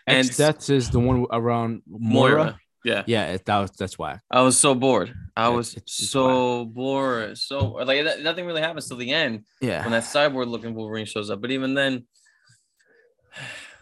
And- 0.07 0.25
X 0.27 0.38
Deaths 0.38 0.69
is 0.69 0.89
the 0.89 0.99
one 0.99 1.25
around 1.31 1.81
Moira. 1.88 2.43
Moira. 2.43 2.59
Yeah. 2.86 3.04
Yeah, 3.08 3.34
it, 3.34 3.45
that 3.45 3.60
was, 3.60 3.71
that's 3.71 3.98
why. 3.98 4.19
I 4.30 4.41
was 4.41 4.58
so 4.60 4.76
bored. 4.76 5.12
I 5.36 5.50
Yeah, 5.50 5.56
was 5.56 5.71
it's- 5.74 5.84
it's 6.00 6.10
so 6.10 6.63
bored. 6.65 7.38
So 7.38 7.58
like 7.71 8.04
that- 8.06 8.21
nothing 8.21 8.45
really 8.45 8.62
happens 8.62 8.88
till 8.88 8.98
the 8.98 9.12
end 9.12 9.43
Yeah. 9.60 9.82
when 9.84 9.91
that 9.91 10.04
cyborg 10.04 10.48
looking 10.48 10.76
Wolverine 10.76 11.06
shows 11.08 11.30
up. 11.32 11.41
But 11.41 11.50
even 11.52 11.74
then, 11.74 12.06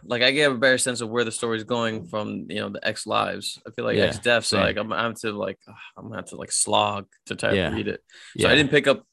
like 0.05 0.21
I 0.21 0.31
get 0.31 0.51
a 0.51 0.55
better 0.55 0.77
sense 0.77 1.01
of 1.01 1.09
where 1.09 1.23
the 1.23 1.31
story's 1.31 1.63
going 1.63 2.07
from 2.07 2.45
you 2.49 2.59
know 2.61 2.69
the 2.69 2.85
X 2.85 3.05
lives. 3.05 3.59
I 3.67 3.71
feel 3.71 3.85
like 3.85 3.97
Yeah, 3.97 4.05
X 4.05 4.19
deaths. 4.19 4.47
same. 4.47 4.61
Like 4.61 4.77
I'm, 4.77 4.91
I'm 4.91 5.13
to 5.15 5.31
like 5.33 5.59
I'm 5.97 6.05
gonna 6.05 6.15
have 6.17 6.25
to 6.27 6.35
like 6.37 6.51
slog 6.51 7.05
to 7.27 7.35
try 7.35 7.53
Yeah. 7.53 7.69
to 7.69 7.75
read 7.75 7.87
it. 7.87 8.01
So 8.37 8.47
yeah. 8.47 8.51
I 8.51 8.55
didn't 8.55 8.71
pick 8.71 8.87
up 8.87 9.05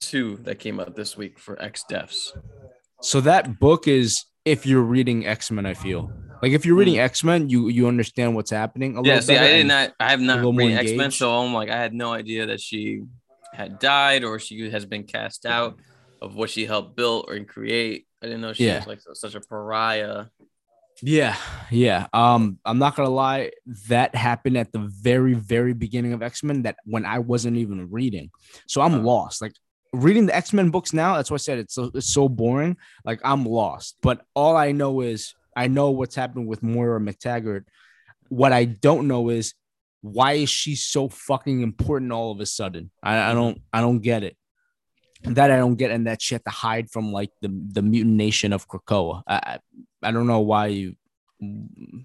two 0.00 0.36
that 0.42 0.58
came 0.58 0.80
out 0.80 0.94
this 0.96 1.16
week 1.16 1.38
for 1.38 1.60
X 1.60 1.84
deaths. 1.88 2.32
So 3.02 3.20
that 3.22 3.58
book 3.58 3.88
is 3.88 4.24
if 4.44 4.64
you're 4.66 4.82
reading 4.82 5.26
X 5.26 5.50
Men, 5.50 5.66
I 5.66 5.74
feel 5.74 6.10
like 6.42 6.52
if 6.52 6.64
you're 6.66 6.76
reading 6.76 6.98
X 6.98 7.24
Men, 7.24 7.48
you 7.48 7.68
you 7.68 7.86
understand 7.88 8.34
what's 8.34 8.50
happening. 8.50 8.96
A. 8.96 9.02
Yeah, 9.02 9.20
see, 9.20 9.36
I 9.36 9.48
did 9.48 9.66
not. 9.66 9.94
I 10.00 10.10
have 10.10 10.20
not 10.20 10.44
read 10.54 10.74
X 10.76 10.92
Men, 10.92 11.10
so 11.10 11.30
I'm 11.38 11.52
like, 11.52 11.70
I 11.70 11.76
had 11.76 11.94
no 11.94 12.12
idea 12.12 12.46
that 12.46 12.60
she 12.60 13.02
had 13.52 13.78
died 13.78 14.24
or 14.24 14.38
she 14.38 14.70
has 14.70 14.84
been 14.86 15.04
cast 15.04 15.46
out 15.46 15.78
of 16.20 16.34
what 16.34 16.50
she 16.50 16.66
helped 16.66 16.96
build 16.96 17.26
or 17.28 17.38
create. 17.44 18.06
I 18.22 18.26
didn't 18.26 18.40
know 18.40 18.52
she 18.52 18.66
Yeah. 18.66 18.78
was 18.78 18.86
like 18.86 19.00
such 19.14 19.34
a 19.34 19.40
pariah. 19.40 20.26
Yeah, 21.00 21.36
yeah. 21.70 22.08
Um, 22.12 22.58
I'm 22.64 22.78
not 22.78 22.96
gonna 22.96 23.08
lie, 23.08 23.52
that 23.88 24.14
happened 24.16 24.56
at 24.56 24.72
the 24.72 24.80
very, 24.80 25.34
very 25.34 25.72
beginning 25.72 26.12
of 26.12 26.22
X 26.22 26.42
Men. 26.42 26.62
That 26.62 26.76
when 26.84 27.06
I 27.06 27.20
wasn't 27.20 27.56
even 27.56 27.88
reading, 27.90 28.30
so 28.66 28.80
I'm 28.80 29.04
lost. 29.04 29.40
Like 29.40 29.52
reading 29.92 30.26
the 30.26 30.34
X 30.34 30.52
Men 30.52 30.70
books 30.70 30.92
now. 30.92 31.14
That's 31.16 31.30
why 31.30 31.36
I 31.36 31.38
said 31.38 31.58
it's 31.58 31.74
so 31.74 31.90
it's 31.94 32.12
so 32.12 32.28
boring. 32.28 32.76
Like 33.04 33.20
I'm 33.24 33.44
lost. 33.46 33.96
But 34.02 34.22
all 34.34 34.56
I 34.56 34.72
know 34.72 35.00
is 35.00 35.34
I 35.58 35.66
know 35.66 35.90
what's 35.90 36.14
happening 36.14 36.46
with 36.46 36.62
Moira 36.62 37.00
McTaggart. 37.00 37.64
What 38.28 38.52
I 38.52 38.64
don't 38.64 39.08
know 39.08 39.28
is 39.28 39.54
why 40.02 40.32
is 40.44 40.50
she 40.50 40.76
so 40.76 41.08
fucking 41.08 41.62
important 41.62 42.12
all 42.12 42.30
of 42.30 42.38
a 42.40 42.46
sudden? 42.46 42.90
I, 43.02 43.30
I 43.30 43.34
don't 43.34 43.60
I 43.72 43.80
don't 43.80 43.98
get 43.98 44.22
it. 44.22 44.36
That 45.24 45.50
I 45.50 45.56
don't 45.56 45.74
get, 45.74 45.90
and 45.90 46.06
that 46.06 46.22
she 46.22 46.36
had 46.36 46.44
to 46.44 46.50
hide 46.50 46.90
from 46.90 47.12
like 47.12 47.32
the 47.42 47.48
the 47.48 47.82
mutant 47.82 48.14
nation 48.14 48.52
of 48.52 48.68
Krakoa. 48.68 49.22
I 49.26 49.58
I, 50.00 50.12
don't 50.12 50.28
know 50.28 50.40
why 50.40 50.66
you 50.68 50.94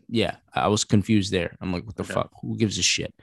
yeah, 0.10 0.38
I 0.54 0.68
was 0.68 0.84
confused 0.84 1.32
there. 1.32 1.56
I'm 1.62 1.72
like, 1.72 1.86
what 1.86 1.96
the 1.96 2.04
Okay. 2.04 2.14
fuck? 2.14 2.32
Who 2.42 2.58
gives 2.58 2.80
a 2.80 2.82
shit? 2.84 3.14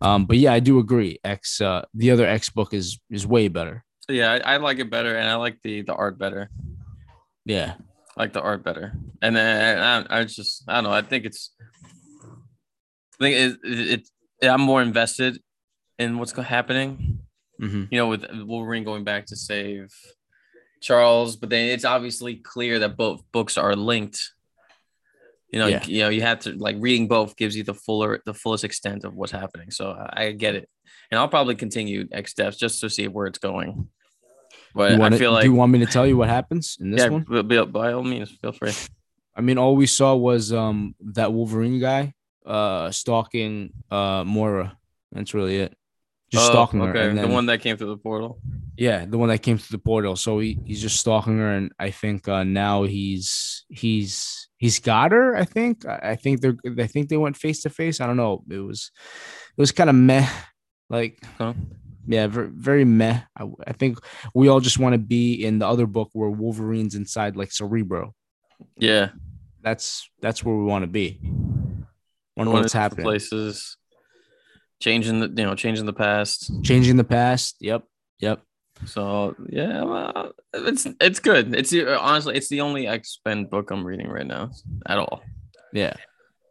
Um, 0.00 0.26
but 0.26 0.38
yeah, 0.38 0.52
I 0.52 0.60
do 0.60 0.78
agree. 0.80 1.18
X, 1.24 1.60
uh, 1.60 1.84
the 1.94 2.10
other 2.10 2.26
X 2.26 2.50
book 2.50 2.74
is 2.74 2.98
is 3.10 3.26
way 3.26 3.46
better. 3.46 3.84
Yeah, 4.08 4.32
I, 4.32 4.54
I 4.54 4.56
like 4.56 4.78
it 4.80 4.90
better, 4.90 5.14
and 5.16 5.28
I 5.28 5.36
like 5.36 5.58
the 5.62 5.82
the 5.82 5.94
art 5.94 6.18
better. 6.18 6.50
Yeah, 7.44 7.74
I 8.18 8.22
like 8.22 8.32
the 8.32 8.42
art 8.42 8.64
better, 8.64 8.92
and 9.22 9.36
then 9.36 9.78
I, 9.78 10.20
I 10.20 10.24
just 10.24 10.64
I 10.66 10.74
don't 10.74 10.84
know. 10.84 10.90
I 10.92 11.02
think 11.02 11.24
it's 11.24 11.54
I 13.14 13.16
think 13.20 13.36
it, 13.36 13.58
it, 13.62 14.08
it 14.42 14.48
I'm 14.48 14.60
more 14.60 14.82
invested 14.82 15.40
in 15.98 16.18
what's 16.18 16.32
happening. 16.32 17.20
hmm 17.60 17.84
You 17.90 17.98
know, 17.98 18.08
with 18.08 18.24
Wolverine 18.32 18.84
going 18.84 19.04
back 19.04 19.26
to 19.26 19.36
save 19.36 19.92
Charles, 20.80 21.36
but 21.36 21.48
then 21.50 21.68
it's 21.70 21.84
obviously 21.84 22.36
clear 22.36 22.80
that 22.80 22.96
both 22.96 23.22
books 23.32 23.56
are 23.56 23.74
linked. 23.76 24.32
You 25.52 25.60
know, 25.60 25.66
Yeah. 25.68 25.84
you 25.86 26.00
know, 26.02 26.08
you 26.08 26.22
have 26.22 26.40
to 26.40 26.52
like 26.52 26.76
reading 26.78 27.08
both 27.08 27.36
gives 27.36 27.56
you 27.56 27.62
the 27.64 27.74
fuller, 27.74 28.20
the 28.26 28.34
fullest 28.34 28.64
extent 28.64 29.04
of 29.04 29.14
what's 29.14 29.32
happening. 29.32 29.70
So 29.70 29.90
I, 29.92 30.24
I 30.24 30.32
get 30.32 30.54
it, 30.56 30.68
and 31.10 31.18
I'll 31.18 31.28
probably 31.28 31.54
continue 31.54 32.06
X 32.12 32.34
Deaths 32.34 32.56
just 32.58 32.80
to 32.80 32.90
see 32.90 33.06
where 33.08 33.26
it's 33.26 33.38
going. 33.38 33.88
But 34.74 35.00
I 35.00 35.16
feel 35.18 35.32
like 35.32 35.42
do 35.44 35.48
you 35.50 35.54
want 35.54 35.72
me 35.72 35.78
to 35.80 35.86
tell 35.86 36.06
you 36.06 36.16
what 36.16 36.28
happens 36.28 36.76
in 36.80 36.90
this 36.90 37.00
yeah, 37.02 37.08
one? 37.08 37.24
b- 37.28 37.42
b- 37.42 37.64
by 37.64 37.92
all 37.92 38.04
means, 38.04 38.30
feel 38.30 38.52
free. 38.52 38.72
I 39.34 39.40
mean, 39.40 39.58
all 39.58 39.76
we 39.76 39.86
saw 39.86 40.14
was 40.14 40.52
um 40.52 40.94
that 41.14 41.32
Wolverine 41.32 41.80
guy 41.80 42.14
uh 42.46 42.90
stalking 42.90 43.72
uh 43.90 44.24
Moira. 44.24 44.76
That's 45.12 45.34
really 45.34 45.56
it. 45.58 45.74
Just 46.30 46.46
Oh, 46.48 46.50
stalking 46.52 46.80
her. 46.80 46.90
Okay, 46.90 47.08
And 47.08 47.18
the 47.18 47.28
one 47.28 47.46
that 47.46 47.60
came 47.60 47.76
through 47.76 47.88
the 47.88 47.96
portal. 47.96 48.40
yeah, 48.76 49.06
the 49.06 49.16
one 49.18 49.28
that 49.30 49.38
came 49.42 49.56
through 49.58 49.76
the 49.78 49.82
portal. 49.82 50.14
So 50.16 50.38
he, 50.38 50.58
he's 50.64 50.80
just 50.82 51.00
stalking 51.00 51.38
her, 51.38 51.52
and 51.52 51.72
I 51.78 51.90
think 51.90 52.28
uh 52.28 52.44
now 52.44 52.82
he's 52.84 53.64
he's 53.68 54.48
he's 54.58 54.78
got 54.80 55.12
her. 55.12 55.34
I 55.36 55.44
think 55.44 55.86
I 55.86 56.10
I 56.12 56.16
think 56.16 56.40
they're 56.40 56.56
I 56.78 56.86
think 56.86 57.08
they 57.08 57.16
went 57.16 57.36
face 57.36 57.62
to 57.62 57.70
face. 57.70 58.00
I 58.00 58.06
don't 58.06 58.16
know. 58.18 58.44
It 58.50 58.58
was 58.58 58.90
it 59.56 59.60
was 59.60 59.72
kind 59.72 59.88
of 59.90 59.96
meh. 59.96 60.28
Like 60.90 61.22
Huh? 61.38 61.54
Yeah, 62.08 62.26
very, 62.26 62.48
very 62.48 62.84
meh. 62.84 63.20
I, 63.36 63.44
I 63.66 63.72
think 63.74 63.98
we 64.34 64.48
all 64.48 64.60
just 64.60 64.78
want 64.78 64.94
to 64.94 64.98
be 64.98 65.44
in 65.44 65.58
the 65.58 65.68
other 65.68 65.86
book 65.86 66.08
where 66.14 66.30
Wolverine's 66.30 66.94
inside 66.94 67.36
like 67.36 67.52
Cerebro. 67.52 68.14
Yeah, 68.78 69.10
That's 69.62 70.10
that's 70.20 70.42
where 70.42 70.56
we 70.56 70.64
want 70.64 70.84
to 70.84 70.88
be. 70.88 71.20
Wonder 72.34 72.52
what's 72.52 72.72
happening. 72.72 73.04
Places, 73.04 73.76
changing 74.80 75.20
the 75.20 75.28
you 75.28 75.46
know 75.46 75.54
changing 75.54 75.84
the 75.84 75.92
past. 75.92 76.50
Changing 76.64 76.96
the 76.96 77.04
past. 77.04 77.56
Yep. 77.60 77.84
Yep. 78.20 78.40
So 78.86 79.36
yeah, 79.50 79.82
well, 79.82 80.12
uh, 80.14 80.28
it's 80.54 80.86
it's 81.00 81.20
good. 81.20 81.54
It's 81.54 81.74
honestly 81.74 82.36
it's 82.36 82.48
the 82.48 82.62
only 82.62 82.86
X 82.86 83.20
Men 83.26 83.44
book 83.44 83.70
I'm 83.70 83.86
reading 83.86 84.08
right 84.08 84.26
now 84.26 84.50
at 84.86 84.98
all. 84.98 85.22
Yeah. 85.74 85.92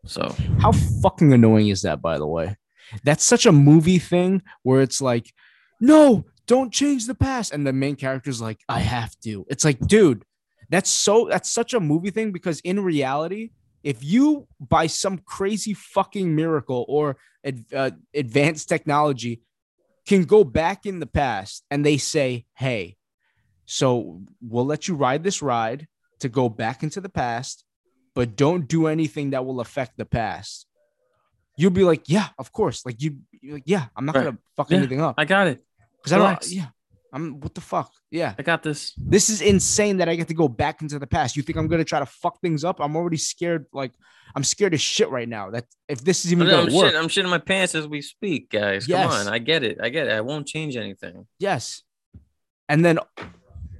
So 0.05 0.35
How 0.61 0.71
fucking 0.71 1.33
annoying 1.33 1.69
is 1.69 1.81
that, 1.81 2.01
by 2.01 2.17
the 2.17 2.27
way? 2.27 2.55
That's 3.03 3.23
such 3.23 3.45
a 3.45 3.51
movie 3.51 3.99
thing 3.99 4.41
where 4.63 4.81
it's 4.81 5.01
like, 5.01 5.33
no, 5.79 6.25
don't 6.45 6.71
change 6.71 7.05
the 7.05 7.15
past. 7.15 7.53
And 7.53 7.65
the 7.65 7.73
main 7.73 7.95
character's 7.95 8.41
like, 8.41 8.59
I 8.69 8.79
have 8.79 9.17
to. 9.21 9.45
It's 9.49 9.65
like, 9.65 9.79
dude, 9.79 10.23
that's 10.69 10.89
so 10.89 11.27
that's 11.29 11.49
such 11.49 11.73
a 11.73 11.79
movie 11.79 12.11
thing 12.11 12.31
because 12.31 12.59
in 12.61 12.79
reality, 12.79 13.51
if 13.83 14.03
you 14.03 14.47
by 14.59 14.87
some 14.87 15.19
crazy 15.19 15.73
fucking 15.73 16.35
miracle 16.35 16.85
or 16.87 17.17
uh, 17.73 17.91
advanced 18.13 18.67
technology 18.67 19.41
can 20.05 20.23
go 20.23 20.43
back 20.43 20.85
in 20.85 20.99
the 20.99 21.05
past 21.05 21.63
and 21.69 21.85
they 21.85 21.97
say, 21.97 22.45
hey, 22.55 22.95
so 23.65 24.21
we'll 24.41 24.65
let 24.65 24.87
you 24.87 24.95
ride 24.95 25.23
this 25.23 25.41
ride 25.41 25.87
to 26.19 26.29
go 26.29 26.49
back 26.49 26.81
into 26.83 27.01
the 27.01 27.09
past, 27.09 27.65
but 28.15 28.35
don't 28.35 28.67
do 28.67 28.87
anything 28.87 29.31
that 29.31 29.45
will 29.45 29.59
affect 29.59 29.97
the 29.97 30.05
past. 30.05 30.65
You'll 31.57 31.71
be 31.71 31.83
like, 31.83 32.03
yeah, 32.07 32.29
of 32.39 32.51
course. 32.51 32.85
Like 32.85 33.01
you, 33.01 33.17
you're 33.47 33.55
like, 33.55 33.63
yeah, 33.65 33.85
I'm 33.95 34.05
not 34.05 34.15
Right. 34.15 34.25
gonna 34.25 34.37
fuck 34.55 34.69
Yeah. 34.69 34.77
anything 34.77 35.01
up 35.01 35.15
I 35.17 35.25
got 35.25 35.47
it. 35.47 35.63
because 35.97 36.13
I 36.13 36.17
don't. 36.17 36.47
Yeah. 36.51 36.67
I'm 37.13 37.39
What 37.39 37.55
the 37.55 37.61
fuck? 37.61 37.89
Yeah, 38.11 38.35
I 38.37 38.43
got 38.43 38.63
this. 38.63 38.93
this 38.97 39.29
is 39.29 39.39
insane 39.41 39.97
that 39.97 40.09
I 40.09 40.15
get 40.15 40.27
to 40.27 40.33
go 40.33 40.49
back 40.49 40.81
into 40.81 40.99
the 40.99 41.07
past. 41.07 41.37
You 41.37 41.41
think 41.43 41.57
I'm 41.57 41.67
gonna 41.67 41.85
try 41.85 41.99
to 41.99 42.05
fuck 42.05 42.41
things 42.41 42.63
up? 42.65 42.79
I'm 42.81 42.95
already 42.97 43.17
scared. 43.17 43.65
Like 43.71 43.93
I'm 44.35 44.43
scared 44.43 44.73
as 44.73 44.81
shit 44.81 45.09
right 45.09 45.27
now. 45.27 45.49
That 45.51 45.65
if 45.87 46.03
this 46.03 46.25
is 46.25 46.31
even 46.33 46.47
No, 46.47 46.59
I'm, 46.59 46.65
gonna 46.65 46.77
work, 46.77 46.91
shit, 46.91 46.99
I'm 47.01 47.07
shitting 47.07 47.29
my 47.29 47.37
pants 47.39 47.75
as 47.75 47.87
we 47.87 48.01
speak, 48.01 48.49
guys. 48.51 48.85
Come 48.87 48.99
Yes. 48.99 49.13
on, 49.13 49.33
I 49.33 49.39
get 49.39 49.63
it. 49.63 49.77
I 49.81 49.87
get 49.89 50.07
it. 50.07 50.11
I 50.13 50.21
won't 50.21 50.45
change 50.47 50.75
anything. 50.75 51.25
yes. 51.39 51.81
And 52.69 52.83
then 52.83 52.99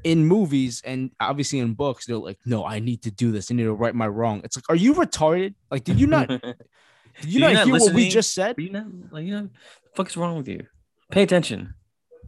in 0.05 0.25
movies 0.25 0.81
and 0.85 1.11
obviously 1.19 1.59
in 1.59 1.73
books, 1.73 2.05
they're 2.05 2.15
like, 2.17 2.39
no, 2.45 2.65
I 2.65 2.79
need 2.79 3.01
to 3.03 3.11
do 3.11 3.33
this. 3.33 3.51
I 3.51 3.55
need 3.55 3.63
to 3.63 3.73
right 3.73 3.93
my 3.93 4.07
wrong. 4.07 4.39
It's 4.45 4.55
like, 4.55 4.63
are 4.69 4.75
you 4.75 4.93
retarded? 4.93 5.55
Like, 5.69 5.83
did 5.83 5.99
you 5.99 6.07
not? 6.07 6.29
Did 7.21 7.29
you 7.31 7.39
You're 7.39 7.53
not, 7.53 7.65
hear 7.65 7.73
what 7.73 7.93
we 7.93 8.09
just 8.09 8.33
said? 8.33 8.57
Are 8.57 8.61
you 8.61 8.69
not 8.69 8.85
like 9.11 9.25
you 9.25 9.31
know, 9.31 9.41
the 9.43 9.89
fuck 9.95 10.07
is 10.07 10.17
wrong 10.17 10.37
with 10.37 10.47
you? 10.47 10.65
Pay 11.11 11.23
attention. 11.23 11.73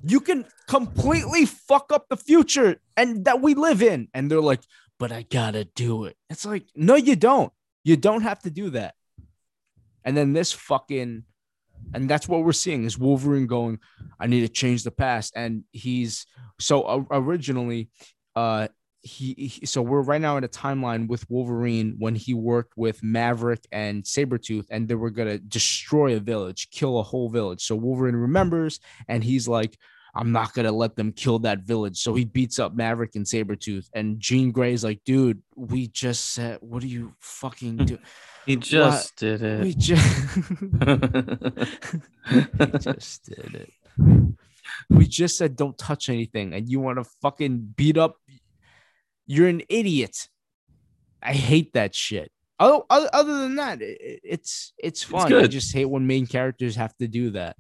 you 0.04 0.20
can 0.20 0.46
completely 0.68 1.46
fuck 1.46 1.92
up 1.92 2.08
the 2.10 2.18
future 2.18 2.78
and 2.96 3.26
that 3.26 3.42
we 3.42 3.54
live 3.54 3.82
in. 3.82 4.08
And 4.14 4.30
they're 4.30 4.42
like, 4.42 4.62
but 4.98 5.12
I 5.12 5.24
gotta 5.24 5.66
do 5.66 6.06
it. 6.06 6.16
It's 6.30 6.46
like, 6.46 6.66
no, 6.76 6.96
you 6.96 7.16
don't. 7.16 7.52
You 7.84 7.98
don't 7.98 8.22
have 8.22 8.40
to 8.42 8.50
do 8.50 8.72
that. 8.72 8.96
And 10.04 10.16
then 10.16 10.34
this 10.34 10.52
fucking, 10.52 11.24
and 11.94 12.10
that's 12.10 12.28
what 12.28 12.44
we're 12.44 12.52
seeing 12.54 12.84
is 12.84 12.98
Wolverine 12.98 13.48
going, 13.48 13.80
I 14.20 14.28
need 14.28 14.42
to 14.42 14.50
change 14.50 14.84
the 14.84 14.92
past. 14.92 15.34
And 15.36 15.64
he's 15.72 16.26
so 16.60 16.84
uh, 16.84 17.04
originally, 17.12 17.90
uh, 18.36 18.70
he, 19.02 19.34
he 19.34 19.66
so 19.66 19.82
we're 19.82 20.02
right 20.02 20.22
now 20.22 20.38
in 20.38 20.44
a 20.44 20.50
timeline 20.50 21.08
with 21.08 21.30
Wolverine 21.30 21.96
when 22.00 22.16
he 22.16 22.34
worked 22.34 22.78
with 22.78 23.02
Maverick 23.02 23.66
and 23.72 24.04
Sabretooth 24.04 24.66
and 24.70 24.88
they 24.88 24.96
were 24.96 25.10
gonna 25.10 25.38
destroy 25.38 26.16
a 26.16 26.20
village, 26.20 26.70
kill 26.72 27.00
a 27.00 27.04
whole 27.04 27.30
village. 27.30 27.64
So 27.64 27.76
Wolverine 27.76 28.16
remembers 28.16 28.80
and 29.08 29.24
he's 29.24 29.48
like, 29.48 29.78
I'm 30.16 30.32
not 30.32 30.54
gonna 30.54 30.72
let 30.72 30.96
them 30.96 31.12
kill 31.12 31.40
that 31.40 31.60
village. 31.62 31.98
So 31.98 32.14
he 32.14 32.26
beats 32.26 32.60
up 32.60 32.74
Maverick 32.74 33.16
and 33.16 33.26
Sabretooth. 33.26 33.90
And 33.94 34.20
Jean 34.20 34.52
Grey's 34.52 34.84
like, 34.84 35.02
dude, 35.06 35.42
we 35.56 35.88
just 35.88 36.34
said, 36.34 36.58
what 36.62 36.84
are 36.84 36.88
you 36.88 37.14
fucking 37.20 37.78
do? 37.86 37.98
He 38.46 38.56
just 38.56 39.16
did 39.18 39.42
we 39.42 39.70
it. 39.70 39.78
just 39.78 40.28
we 42.32 42.68
just 42.80 43.26
did 43.26 43.56
it. 43.56 43.72
We 44.90 45.08
just 45.08 45.38
said 45.38 45.56
don't 45.56 45.78
touch 45.78 46.10
anything, 46.10 46.54
and 46.54 46.68
you 46.68 46.80
want 46.80 46.98
to 46.98 47.04
fucking 47.22 47.74
beat 47.76 47.98
up. 47.98 48.16
You're 49.30 49.48
an 49.48 49.62
idiot. 49.70 50.28
I 51.22 51.34
hate 51.34 51.74
that 51.74 51.94
shit. 51.94 52.32
Other, 52.60 52.84
other, 52.90 53.38
than 53.40 53.56
that, 53.56 53.82
it, 53.82 54.02
it- 54.02 54.20
it's 54.24 54.74
it's 54.78 55.04
fun. 55.04 55.32
I 55.32 55.46
just 55.48 55.74
hate 55.74 55.86
when 55.86 56.08
main 56.08 56.26
characters 56.26 56.76
have 56.76 56.94
to 56.98 57.08
do 57.08 57.30
that. 57.30 57.56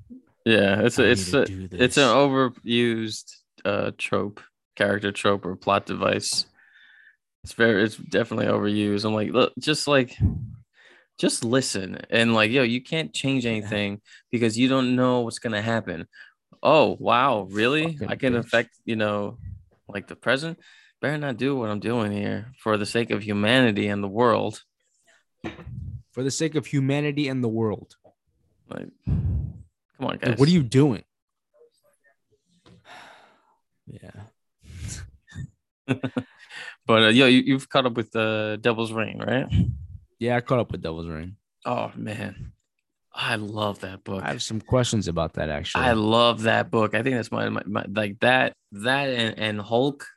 yeah, 0.46 0.82
it's 0.82 0.98
a, 1.00 1.04
it's 1.10 1.32
a, 1.34 1.44
it's 1.72 1.98
an 1.98 2.04
overused 2.04 3.32
uh 3.64 3.92
trope, 3.98 4.42
character 4.76 5.12
trope 5.12 5.46
or 5.46 5.56
plot 5.56 5.86
device. 5.86 6.46
It's 7.44 7.54
very 7.54 7.84
it's 7.84 7.96
definitely 7.96 8.48
overused. 8.48 9.06
I'm 9.06 9.14
like, 9.14 9.32
look, 9.32 9.54
just 9.60 9.88
like 9.88 10.18
just 11.20 11.44
listen 11.44 12.00
and 12.10 12.34
like 12.34 12.50
yo, 12.52 12.64
you 12.64 12.82
can't 12.82 13.14
change 13.14 13.46
anything 13.46 14.02
because 14.32 14.58
you 14.58 14.68
don't 14.68 14.96
know 14.96 15.22
what's 15.22 15.40
gonna 15.40 15.62
happen. 15.62 16.08
Oh 16.64 16.98
wow, 17.00 17.48
really? 17.52 17.94
Fucking 17.94 18.08
I 18.10 18.16
can 18.16 18.34
bitch. 18.34 18.40
affect, 18.40 18.72
you 18.86 18.96
know, 18.98 19.38
like 19.88 20.08
the 20.08 20.16
present. 20.18 20.60
Better 21.02 21.18
not 21.18 21.38
do 21.38 21.56
what 21.56 21.70
I'm 21.70 21.80
doing 21.80 22.12
here 22.12 22.52
for 22.58 22.78
the 22.78 22.86
sake 22.86 23.12
of 23.12 23.24
humanity 23.24 23.88
and 23.88 24.04
the 24.04 24.08
world. 24.08 24.64
for 26.12 26.24
the 26.24 26.32
sake 26.32 26.56
of 26.56 26.66
humanity 26.66 27.28
and 27.30 27.44
the 27.44 27.48
world. 27.48 27.96
Like, 28.70 28.90
come 29.06 29.64
on, 30.02 30.18
guys. 30.18 30.30
Like, 30.32 30.40
what 30.40 30.50
are 30.50 30.52
you 30.52 30.64
doing? 30.64 31.04
Yeah. 33.88 34.12
But 36.90 37.04
uh, 37.04 37.08
yo, 37.10 37.28
you, 37.28 37.44
you've 37.46 37.70
caught 37.70 37.86
up 37.86 37.94
with 37.94 38.12
the 38.12 38.58
Devil's 38.60 38.92
Reign, 38.92 39.20
right? 39.20 39.46
Yeah, 40.18 40.38
I 40.38 40.42
caught 40.42 40.58
up 40.58 40.72
with 40.72 40.82
Devil's 40.82 41.06
Reign. 41.08 41.36
Oh 41.64 41.92
man, 41.96 42.54
I 43.14 43.36
love 43.36 43.82
that 43.82 44.04
book. 44.04 44.24
I 44.24 44.30
have 44.30 44.42
some 44.42 44.60
questions 44.60 45.08
about 45.08 45.34
that 45.34 45.50
actually. 45.50 45.84
I 45.84 45.94
love 45.94 46.42
that 46.44 46.72
book. 46.72 46.96
I 46.96 47.04
think 47.04 47.16
that's 47.16 47.32
my, 47.32 47.48
my, 47.50 47.62
my 47.68 47.86
like 47.88 48.20
that 48.22 48.54
that 48.72 49.08
and, 49.10 49.38
and 49.38 49.62
Hulk 49.62 50.08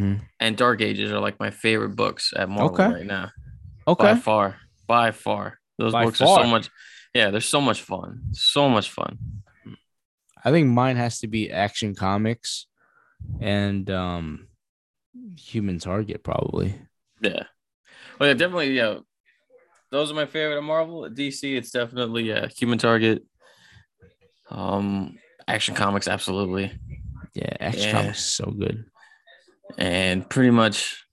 Hmm. 0.00 0.14
and 0.38 0.56
Dark 0.56 0.80
Ages 0.80 1.12
are 1.12 1.20
like 1.20 1.38
my 1.38 1.50
favorite 1.50 1.94
books 1.96 2.32
at 2.34 2.48
Marvel 2.48 2.72
Okay. 2.74 2.92
right 2.92 3.06
now. 3.06 3.30
okay. 3.86 4.04
By 4.04 4.14
far, 4.14 4.56
by 4.86 5.10
far, 5.10 5.58
those 5.78 5.92
By 5.92 6.04
books 6.04 6.20
are 6.22 6.42
so 6.42 6.46
much. 6.46 6.70
Yeah, 7.14 7.30
they're 7.30 7.40
so 7.40 7.60
much 7.60 7.82
fun. 7.82 8.22
So 8.32 8.68
much 8.68 8.90
fun. 8.90 9.18
I 10.44 10.50
think 10.50 10.68
mine 10.68 10.96
has 10.96 11.18
to 11.20 11.26
be 11.28 11.50
Action 11.50 11.94
Comics 11.94 12.66
and 13.40 13.90
um 13.90 14.46
Human 15.36 15.78
Target 15.78 16.22
probably. 16.24 16.74
Yeah. 17.20 17.42
Well, 18.18 18.28
yeah, 18.28 18.34
definitely. 18.34 18.72
Yeah, 18.76 19.00
those 19.90 20.10
are 20.10 20.14
my 20.14 20.26
favorite 20.26 20.56
at 20.58 20.62
Marvel. 20.62 21.04
At 21.04 21.14
DC, 21.14 21.56
it's 21.56 21.70
definitely 21.72 22.22
yeah, 22.24 22.46
Human 22.56 22.78
Target. 22.78 23.24
Um, 24.50 25.18
Action 25.46 25.74
Comics, 25.74 26.08
absolutely, 26.08 26.72
Yeah, 27.34 27.56
Action 27.60 27.82
Yeah. 27.82 27.92
Comics 27.92 28.18
is 28.18 28.24
so 28.24 28.46
good. 28.46 28.84
And 29.78 30.28
pretty 30.28 30.50
much 30.50 31.04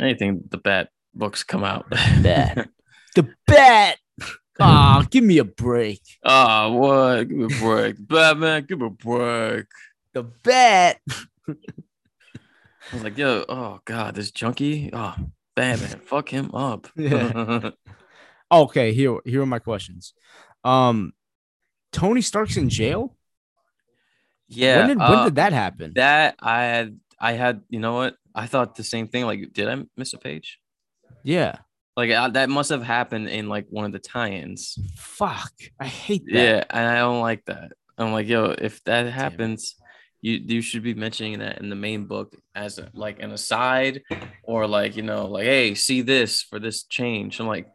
anything 0.00 0.42
the 0.50 0.58
Bat 0.58 0.90
books 1.14 1.42
come 1.44 1.64
out. 1.64 1.88
Bat. 1.90 2.68
the 3.14 3.28
bat. 3.46 3.98
Oh, 4.60 5.02
give 5.10 5.24
me 5.24 5.38
a 5.38 5.44
break. 5.44 6.02
oh, 6.22 6.72
what? 6.72 7.24
Give 7.24 7.36
me 7.36 7.44
a 7.46 7.60
break, 7.60 7.96
Batman. 8.06 8.64
Give 8.68 8.78
me 8.78 8.86
a 8.86 8.90
break. 8.90 9.66
The 10.12 10.22
bat. 10.22 11.00
I 11.48 11.54
was 12.92 13.02
like, 13.02 13.18
yo, 13.18 13.44
oh 13.48 13.80
god, 13.86 14.14
this 14.14 14.30
junkie. 14.30 14.90
Oh, 14.92 15.14
Batman, 15.56 16.00
fuck 16.04 16.28
him 16.28 16.54
up. 16.54 16.86
Yeah. 16.96 17.70
Okay, 18.52 18.92
here 18.92 19.18
here 19.24 19.42
are 19.42 19.46
my 19.46 19.58
questions. 19.58 20.12
Um, 20.62 21.12
Tony 21.90 22.20
Stark's 22.20 22.58
in 22.58 22.68
jail. 22.68 23.16
yeah. 24.48 24.80
when 24.80 24.88
did 24.88 24.98
when 24.98 25.08
uh, 25.10 25.24
did 25.24 25.34
that 25.36 25.52
happen? 25.54 25.92
that 25.96 26.36
I 26.40 26.62
had 26.64 27.00
I 27.22 27.32
had 27.32 27.62
you 27.70 27.78
know 27.78 27.94
what 27.94 28.16
I 28.34 28.46
thought 28.46 28.74
the 28.74 28.84
same 28.84 29.08
thing. 29.08 29.24
Like, 29.24 29.52
did 29.52 29.68
I 29.68 29.82
miss 29.96 30.12
a 30.12 30.18
page? 30.18 30.58
yeah. 31.22 31.58
Like 31.96 32.10
I, 32.10 32.28
that 32.30 32.48
must 32.48 32.70
have 32.70 32.82
happened 32.82 33.28
in 33.28 33.48
like 33.48 33.66
one 33.68 33.84
of 33.84 33.92
the 33.92 33.98
tie-ins. 33.98 34.78
Fuck. 34.96 35.52
I 35.78 35.86
hate 35.86 36.24
that. 36.26 36.32
Yeah, 36.32 36.64
and 36.70 36.88
I 36.88 36.98
don't 37.00 37.20
like 37.20 37.44
that. 37.46 37.72
I'm 37.98 38.12
like, 38.12 38.26
yo, 38.28 38.46
if 38.46 38.82
that 38.84 39.06
happens, 39.12 39.76
you 40.22 40.40
you 40.42 40.62
should 40.62 40.82
be 40.82 40.94
mentioning 40.94 41.40
that 41.40 41.60
in 41.60 41.68
the 41.68 41.76
main 41.76 42.06
book 42.06 42.34
as 42.54 42.78
a, 42.78 42.88
like 42.94 43.20
an 43.20 43.32
aside, 43.32 44.02
or 44.42 44.66
like 44.66 44.96
you 44.96 45.02
know, 45.02 45.26
like, 45.26 45.44
hey, 45.44 45.74
see 45.74 46.00
this 46.00 46.40
for 46.40 46.58
this 46.58 46.84
change. 46.84 47.38
I'm 47.38 47.46
like, 47.46 47.68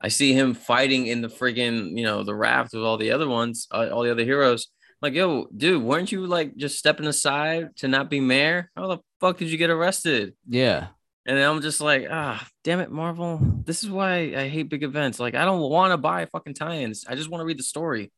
I 0.00 0.08
see 0.08 0.32
him 0.32 0.54
fighting 0.54 1.06
in 1.06 1.22
the 1.22 1.28
friggin' 1.28 1.96
you 1.96 2.04
know 2.04 2.24
the 2.24 2.34
raft 2.34 2.72
with 2.72 2.82
all 2.82 2.96
the 2.96 3.12
other 3.12 3.28
ones, 3.28 3.68
uh, 3.70 3.88
all 3.92 4.02
the 4.02 4.10
other 4.10 4.24
heroes. 4.24 4.66
Like, 5.02 5.14
yo, 5.14 5.46
dude, 5.56 5.82
weren't 5.82 6.12
you 6.12 6.26
like 6.26 6.56
just 6.56 6.78
stepping 6.78 7.06
aside 7.06 7.76
to 7.76 7.88
not 7.88 8.10
be 8.10 8.20
mayor? 8.20 8.70
How 8.76 8.86
the 8.86 8.98
fuck 9.20 9.38
did 9.38 9.50
you 9.50 9.58
get 9.58 9.70
arrested? 9.70 10.34
Yeah. 10.48 10.88
And 11.26 11.36
then 11.36 11.48
I'm 11.48 11.60
just 11.60 11.80
like, 11.80 12.06
ah, 12.10 12.46
damn 12.64 12.80
it, 12.80 12.90
Marvel. 12.90 13.38
This 13.64 13.84
is 13.84 13.90
why 13.90 14.34
I 14.36 14.48
hate 14.48 14.68
big 14.68 14.82
events. 14.82 15.20
Like, 15.20 15.34
I 15.34 15.44
don't 15.44 15.60
want 15.60 15.92
to 15.92 15.96
buy 15.96 16.24
fucking 16.26 16.54
tie-ins. 16.54 17.04
I 17.08 17.14
just 17.14 17.30
want 17.30 17.40
to 17.40 17.44
read 17.44 17.58
the 17.58 17.62
story. 17.62 18.10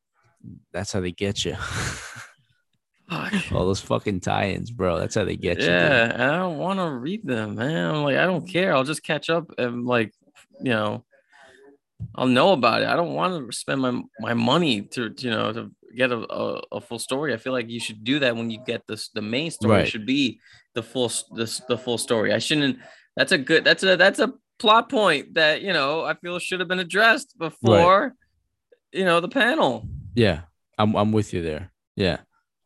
That's 0.73 0.93
how 0.93 1.01
they 1.01 1.13
get 1.13 1.45
you. 1.45 1.57
Fuck. 3.11 3.53
All 3.53 3.67
those 3.67 3.81
fucking 3.81 4.21
tie-ins, 4.21 4.71
bro. 4.71 4.99
That's 4.99 5.15
how 5.15 5.25
they 5.25 5.37
get 5.37 5.59
you. 5.61 5.67
Yeah, 5.67 6.13
I 6.15 6.37
don't 6.39 6.59
want 6.59 6.79
to 6.79 6.91
read 6.91 7.27
them, 7.27 7.57
man. 7.57 7.95
I'm 7.95 8.03
like, 8.03 8.17
I 8.17 8.25
don't 8.25 8.49
care. 8.49 8.75
I'll 8.75 8.85
just 8.85 9.03
catch 9.03 9.29
up 9.29 9.53
and 9.59 9.85
like, 9.85 10.15
you 10.61 10.71
know, 10.71 11.05
I'll 12.15 12.27
know 12.27 12.53
about 12.53 12.83
it. 12.83 12.89
I 12.89 12.97
don't 12.97 13.15
want 13.15 13.51
to 13.51 13.57
spend 13.57 13.81
my 13.81 14.01
my 14.21 14.35
money 14.35 14.83
to, 14.93 15.15
you 15.19 15.31
know, 15.31 15.53
to 15.53 15.71
get 15.97 16.13
a, 16.13 16.19
a, 16.33 16.63
a 16.73 16.81
full 16.81 16.99
story. 16.99 17.35
I 17.35 17.37
feel 17.37 17.53
like 17.53 17.69
you 17.71 17.81
should 17.81 18.05
do 18.05 18.19
that 18.21 18.37
when 18.37 18.51
you 18.51 18.59
get 18.67 18.87
this. 18.87 19.09
The 19.09 19.23
main 19.23 19.51
story 19.51 19.77
Right. 19.79 19.89
should 19.89 20.07
be 20.07 20.41
the 20.75 20.83
full 20.83 21.09
the, 21.33 21.63
the 21.69 21.79
full 21.79 21.99
story. 21.99 22.33
I 22.33 22.39
shouldn't. 22.39 22.79
That's 23.17 23.33
a 23.33 23.39
good. 23.39 23.65
That's 23.65 23.83
a 23.83 23.97
that's 23.97 24.19
a 24.19 24.33
plot 24.59 24.89
point 24.89 25.35
that 25.35 25.63
you 25.63 25.73
know 25.73 26.03
I 26.05 26.15
feel 26.15 26.39
should 26.39 26.61
have 26.61 26.69
been 26.69 26.79
addressed 26.79 27.37
before, 27.39 28.15
you 28.93 29.05
know, 29.05 29.21
the 29.21 29.29
panel. 29.29 29.87
Yeah, 30.15 30.43
I'm 30.79 30.95
I'm 30.97 31.13
with 31.13 31.33
you 31.35 31.43
there. 31.43 31.71
Yeah. 31.97 32.19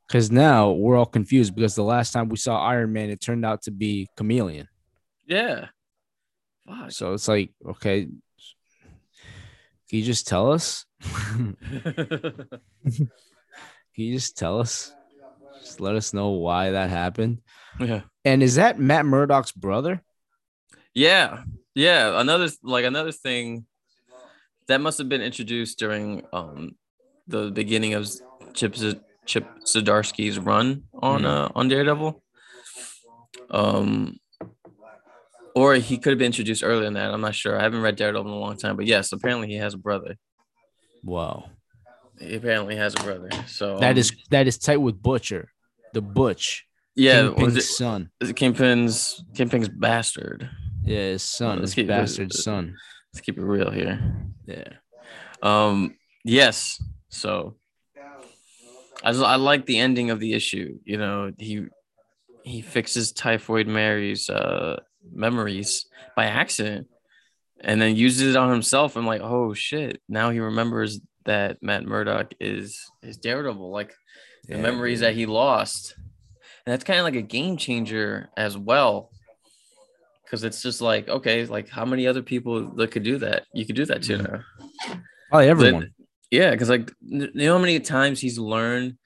Cause 0.09 0.31
now 0.31 0.70
we're 0.70 0.97
all 0.97 1.05
confused 1.07 1.55
because 1.57 1.74
the 1.74 1.83
last 1.83 2.12
time 2.12 2.29
we 2.29 2.37
saw 2.37 2.61
Iron 2.64 2.93
Man, 2.93 3.11
it 3.11 3.20
turned 3.20 3.45
out 3.45 3.62
to 3.62 3.72
be 3.72 4.09
Chameleon. 4.16 4.68
Yeah. 5.27 5.66
Fuck. 6.64 6.93
So 6.93 7.12
it's 7.14 7.27
like, 7.27 7.51
okay, 7.70 8.07
can 9.89 9.99
you 9.99 10.05
just 10.05 10.26
tell 10.26 10.53
us? 10.53 10.84
can 12.84 13.09
you 13.95 14.14
just 14.14 14.37
tell 14.37 14.61
us? 14.61 14.93
Just 15.61 15.80
let 15.80 15.95
us 15.97 16.12
know 16.12 16.30
why 16.30 16.70
that 16.72 16.91
happened. 16.91 17.39
yeah. 17.80 18.03
And 18.24 18.43
is 18.43 18.57
that 18.57 18.78
Matt 18.78 19.07
Murdock's 19.07 19.53
brother? 19.53 20.03
Yeah, 20.95 21.43
yeah. 21.74 22.20
Another 22.20 22.49
like 22.62 22.84
another 22.84 23.12
thing 23.12 23.66
that 24.68 24.80
must 24.80 24.99
have 24.99 25.09
been 25.09 25.22
introduced 25.22 25.78
during 25.78 26.24
um 26.32 26.72
the 27.28 27.51
beginning 27.51 27.95
of 27.95 28.09
Chip 28.55 28.76
Z- 28.76 29.01
Chip 29.26 29.47
Zdarsky's 29.64 30.39
run 30.39 30.84
on 30.95 31.22
Mhm. 31.22 31.26
uh 31.26 31.49
on 31.55 31.68
Daredevil. 31.68 32.22
Um, 33.51 34.18
or 35.57 35.75
he 35.77 35.97
could 35.97 36.11
have 36.11 36.19
been 36.19 36.27
introduced 36.27 36.63
earlier 36.63 36.85
than 36.85 36.93
that. 36.95 37.11
I'm 37.13 37.23
not 37.23 37.35
sure. 37.35 37.59
I 37.59 37.63
haven't 37.63 37.81
read 37.81 37.97
Daredevil 37.97 38.31
in 38.31 38.37
a 38.37 38.39
long 38.39 38.59
time, 38.59 38.77
but 38.77 38.85
yes, 38.85 39.11
apparently 39.11 39.49
he 39.49 39.55
has 39.57 39.73
a 39.73 39.79
brother. 39.79 40.17
Wow. 41.03 41.49
He 42.21 42.35
apparently 42.35 42.77
has 42.77 42.95
a 42.95 43.03
brother. 43.03 43.31
So 43.47 43.79
That 43.79 43.93
um, 43.93 43.99
is 43.99 44.13
that 44.31 44.47
is 44.47 44.59
tight 44.59 44.77
with 44.77 45.03
Butcher, 45.03 45.49
the 45.95 46.03
Butch. 46.03 46.67
yeah. 46.95 47.23
Kingpin's 47.23 47.57
it, 47.57 47.63
son. 47.63 48.11
is 48.21 48.29
it 48.31 48.37
Kingpin's 48.37 49.25
Kingpin's 49.35 49.71
bastard? 49.71 50.51
Yeah, 50.85 50.99
his 50.99 51.23
son, 51.23 51.59
Let's 51.61 51.71
his 51.71 51.75
keep 51.75 51.89
bastard 51.89 52.33
son. 52.35 52.77
Let's 53.13 53.25
keep 53.25 53.39
it 53.39 53.43
real 53.43 53.71
here. 53.71 53.99
Yeah. 54.47 54.69
Um, 55.43 55.97
yes. 56.23 56.83
So 57.09 57.57
I 59.03 59.13
just, 59.13 59.25
I 59.25 59.37
like 59.37 59.65
the 59.65 59.79
ending 59.79 60.11
of 60.11 60.21
the 60.21 60.35
issue. 60.35 60.79
You 60.85 60.99
know, 60.99 61.33
he 61.39 61.67
he 62.45 62.61
fixes 62.61 63.13
Typhoid 63.13 63.67
Mary's 63.67 64.29
uh 64.29 64.81
memories 65.13 65.87
by 66.17 66.27
accident 66.27 66.87
and 67.61 67.81
then 67.81 67.97
uses 67.97 68.35
it 68.35 68.37
on 68.37 68.51
himself. 68.51 68.97
I'm 68.97 69.07
like, 69.07 69.21
oh 69.23 69.55
shit. 69.55 70.01
Now 70.09 70.31
he 70.31 70.39
remembers 70.41 71.01
that 71.25 71.63
Matt 71.63 71.85
Murdock 71.85 72.33
is 72.41 72.81
is 73.03 73.17
Daredevil, 73.17 73.71
like 73.71 73.95
the 74.47 74.57
Yeah, 74.57 74.63
memories 74.63 75.01
dude. 75.01 75.09
that 75.09 75.15
he 75.15 75.27
lost. 75.27 75.95
And 76.65 76.73
that's 76.73 76.85
kind 76.85 76.99
of 76.99 77.05
like 77.05 77.15
a 77.17 77.23
game 77.23 77.57
changer 77.57 78.29
as 78.37 78.57
well. 78.59 79.11
Cause 80.31 80.43
it's 80.43 80.61
just 80.61 80.81
like, 80.81 81.09
okay, 81.09 81.47
like 81.47 81.69
how 81.69 81.85
many 81.85 82.07
other 82.09 82.23
people 82.23 82.71
that 82.75 82.91
could 82.91 83.05
do 83.05 83.19
that? 83.19 83.45
You 83.55 83.65
could 83.65 83.77
do 83.77 83.85
that 83.87 84.03
too 84.03 84.19
now. 84.19 84.41
Probably 84.85 85.01
But- 85.31 85.49
everyone. 85.49 85.91
yeah, 86.33 86.51
because 86.51 86.69
like 86.69 86.91
you 87.01 87.31
know 87.35 87.53
how 87.55 87.61
many 87.61 87.79
times 87.79 88.21
he's 88.21 88.37
learned 88.39 88.97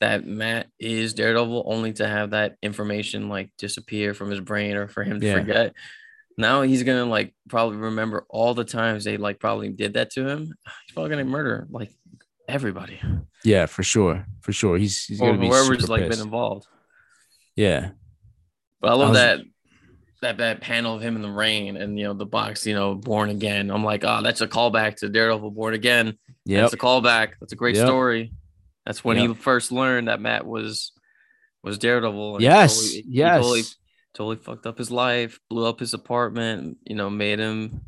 that 0.00 0.26
Matt 0.26 0.68
is 0.78 1.14
Daredevil 1.14 1.62
only 1.66 1.92
to 1.94 2.06
have 2.08 2.30
that 2.30 2.56
information 2.62 3.28
like 3.28 3.50
disappear 3.58 4.14
from 4.14 4.30
his 4.30 4.40
brain 4.40 4.76
or 4.76 4.88
for 4.88 5.04
him 5.04 5.20
to 5.20 5.26
Yeah. 5.26 5.34
forget. 5.34 5.74
Now 6.38 6.62
he's 6.62 6.82
gonna 6.84 7.04
like 7.04 7.34
probably 7.48 7.76
remember 7.76 8.24
all 8.30 8.54
the 8.54 8.64
times 8.64 9.04
they 9.04 9.16
like 9.18 9.38
probably 9.40 9.68
did 9.68 9.94
that 9.94 10.10
to 10.12 10.26
him. 10.26 10.44
He's 10.86 10.94
probably 10.94 11.10
gonna 11.10 11.24
murder 11.24 11.66
like 11.70 11.90
everybody 12.48 12.98
Yeah, 13.44 13.66
for 13.66 13.82
sure. 13.82 14.26
For 14.40 14.52
sure. 14.52 14.78
He's 14.78 15.04
he's 15.04 15.20
gonna 15.20 15.36
be 15.38 15.48
whoever's 15.48 15.88
like 15.90 16.02
pissed. 16.02 16.18
been 16.18 16.26
involved. 16.26 16.66
Yeah. 17.56 17.90
But 18.80 18.92
I 18.92 18.94
love 18.94 19.10
was- 19.10 19.18
that 19.18 19.40
that 20.22 20.36
that 20.38 20.60
panel 20.60 20.94
of 20.96 21.00
him 21.02 21.16
in 21.16 21.22
the 21.22 21.30
rain 21.30 21.76
and 21.76 21.98
you 21.98 22.04
know 22.04 22.14
the 22.14 22.26
box, 22.26 22.66
you 22.66 22.74
know, 22.74 22.94
born 22.94 23.30
again. 23.30 23.70
I'm 23.70 23.84
like, 23.84 24.04
oh, 24.04 24.22
that's 24.22 24.40
a 24.42 24.48
callback 24.48 24.96
to 24.96 25.08
Daredevil 25.08 25.50
Born 25.50 25.72
Again. 25.74 26.18
Yeah, 26.44 26.62
That's 26.62 26.74
a 26.74 26.78
callback. 26.78 27.32
That's 27.40 27.52
a 27.52 27.56
great 27.56 27.76
Yep. 27.76 27.86
story. 27.86 28.32
That's 28.90 29.04
when 29.04 29.18
Yep. 29.18 29.28
he 29.28 29.34
first 29.34 29.70
learned 29.70 30.08
that 30.08 30.20
Matt 30.20 30.44
was 30.46 30.90
was 31.62 31.78
Daredevil. 31.78 32.34
and 32.36 32.42
Yes. 32.42 32.74
totally- 32.76 33.04
yes. 33.06 33.36
totally, 33.40 33.62
totally 34.14 34.36
fucked 34.36 34.66
up 34.66 34.78
his 34.78 34.90
life, 34.90 35.38
blew 35.48 35.64
up 35.64 35.78
his 35.78 35.94
apartment. 35.94 36.78
You 36.84 36.96
know, 36.96 37.08
made 37.08 37.38
him. 37.38 37.82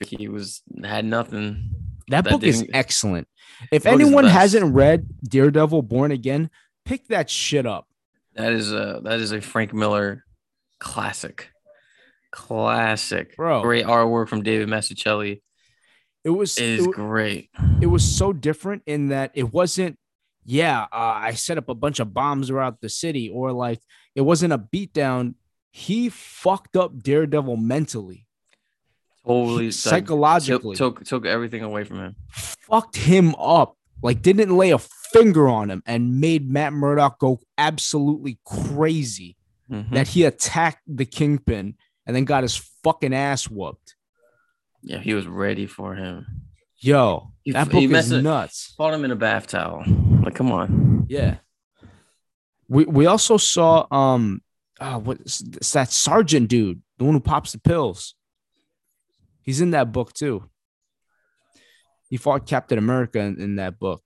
He 0.00 0.26
was 0.26 0.62
had 0.82 1.04
nothing. 1.04 1.70
that, 2.08 2.24
that 2.24 2.32
book 2.32 2.42
is 2.42 2.66
excellent. 2.72 3.28
If 3.70 3.84
book 3.84 3.92
is 3.92 3.98
the 3.98 4.04
anyone 4.06 4.24
hasn't 4.24 4.74
read 4.74 5.06
Daredevil 5.22 5.82
Born 5.82 6.10
Again, 6.10 6.50
pick 6.84 7.06
that 7.08 7.30
shit 7.30 7.64
up. 7.64 7.86
That 8.34 8.52
is 8.52 8.72
a 8.72 9.00
that 9.04 9.20
is 9.20 9.30
a 9.30 9.40
Frank 9.40 9.72
Miller 9.72 10.24
classic. 10.80 11.50
Classic. 12.32 13.36
Bro. 13.36 13.62
Great 13.62 13.84
artwork 13.86 14.28
from 14.28 14.42
David 14.42 14.66
Mazzucchelli. 14.68 15.42
It 16.24 16.30
was 16.30 16.58
It 16.58 16.64
it, 16.64 16.78
is 16.80 16.86
wa- 16.86 16.92
great. 16.92 17.50
it 17.80 17.86
was 17.86 18.04
so 18.04 18.32
different 18.32 18.82
in 18.86 19.08
that 19.08 19.30
it 19.34 19.52
wasn't 19.52 19.96
yeah, 20.44 20.82
uh, 20.84 20.86
I 21.16 21.32
set 21.34 21.58
up 21.58 21.68
a 21.68 21.74
bunch 21.74 22.00
of 22.00 22.14
bombs 22.14 22.48
throughout 22.48 22.80
the 22.80 22.88
city 22.88 23.28
or 23.30 23.52
like 23.52 23.80
it 24.14 24.22
wasn't 24.22 24.52
a 24.54 24.58
beatdown. 24.58 25.34
He 25.70 26.08
fucked 26.08 26.76
up 26.76 27.02
Daredevil 27.02 27.56
mentally, 27.58 28.26
Totally 29.24 29.66
He- 29.66 29.70
psychologically. 29.70 30.76
took, 30.76 31.00
took 31.00 31.06
took 31.06 31.26
everything 31.26 31.62
away 31.62 31.84
from 31.84 31.98
him. 31.98 32.16
fucked 32.30 32.96
him 32.96 33.34
up. 33.36 33.76
Like 34.02 34.22
didn't 34.22 34.56
lay 34.56 34.70
a 34.70 34.78
finger 34.78 35.46
on 35.48 35.70
him 35.70 35.82
and 35.86 36.20
made 36.20 36.48
Matt 36.50 36.72
Murdock 36.72 37.18
go 37.18 37.38
absolutely 37.58 38.38
crazy 38.46 39.36
Mhm. 39.70 39.90
that 39.90 40.08
he 40.08 40.24
attacked 40.24 40.82
the 40.86 41.04
kingpin 41.04 41.74
and 42.06 42.16
then 42.16 42.24
got 42.24 42.42
his 42.44 42.56
fucking 42.82 43.12
ass 43.14 43.44
whooped. 43.48 43.94
Yeah, 44.82 44.98
he 44.98 45.14
was 45.14 45.26
ready 45.26 45.66
for 45.66 45.94
him. 45.94 46.26
Yo, 46.78 47.32
He- 47.42 47.52
that 47.52 47.70
book 47.70 47.82
is 47.82 48.10
nuts. 48.22 48.74
Fought 48.76 48.94
him 48.94 49.04
in 49.04 49.10
a 49.10 49.16
bath 49.16 49.46
towel. 49.48 49.84
Like, 50.22 50.34
come 50.34 50.50
on. 50.52 51.06
Yeah. 51.08 51.36
We 52.68 52.84
we 52.84 53.06
also 53.06 53.36
saw 53.36 53.86
um 53.90 54.40
uh 54.80 54.98
what 54.98 55.20
is 55.20 55.42
it's 55.56 55.72
that 55.72 55.90
sergeant 55.90 56.48
dude, 56.48 56.80
the 56.98 57.04
one 57.04 57.14
who 57.14 57.20
pops 57.20 57.52
the 57.52 57.58
pills. 57.58 58.14
He's 59.42 59.60
in 59.60 59.72
that 59.72 59.92
book 59.92 60.12
too. 60.12 60.48
He 62.08 62.16
fought 62.16 62.46
Captain 62.46 62.78
America 62.78 63.18
in, 63.20 63.40
in 63.40 63.56
that 63.56 63.78
book. 63.78 64.02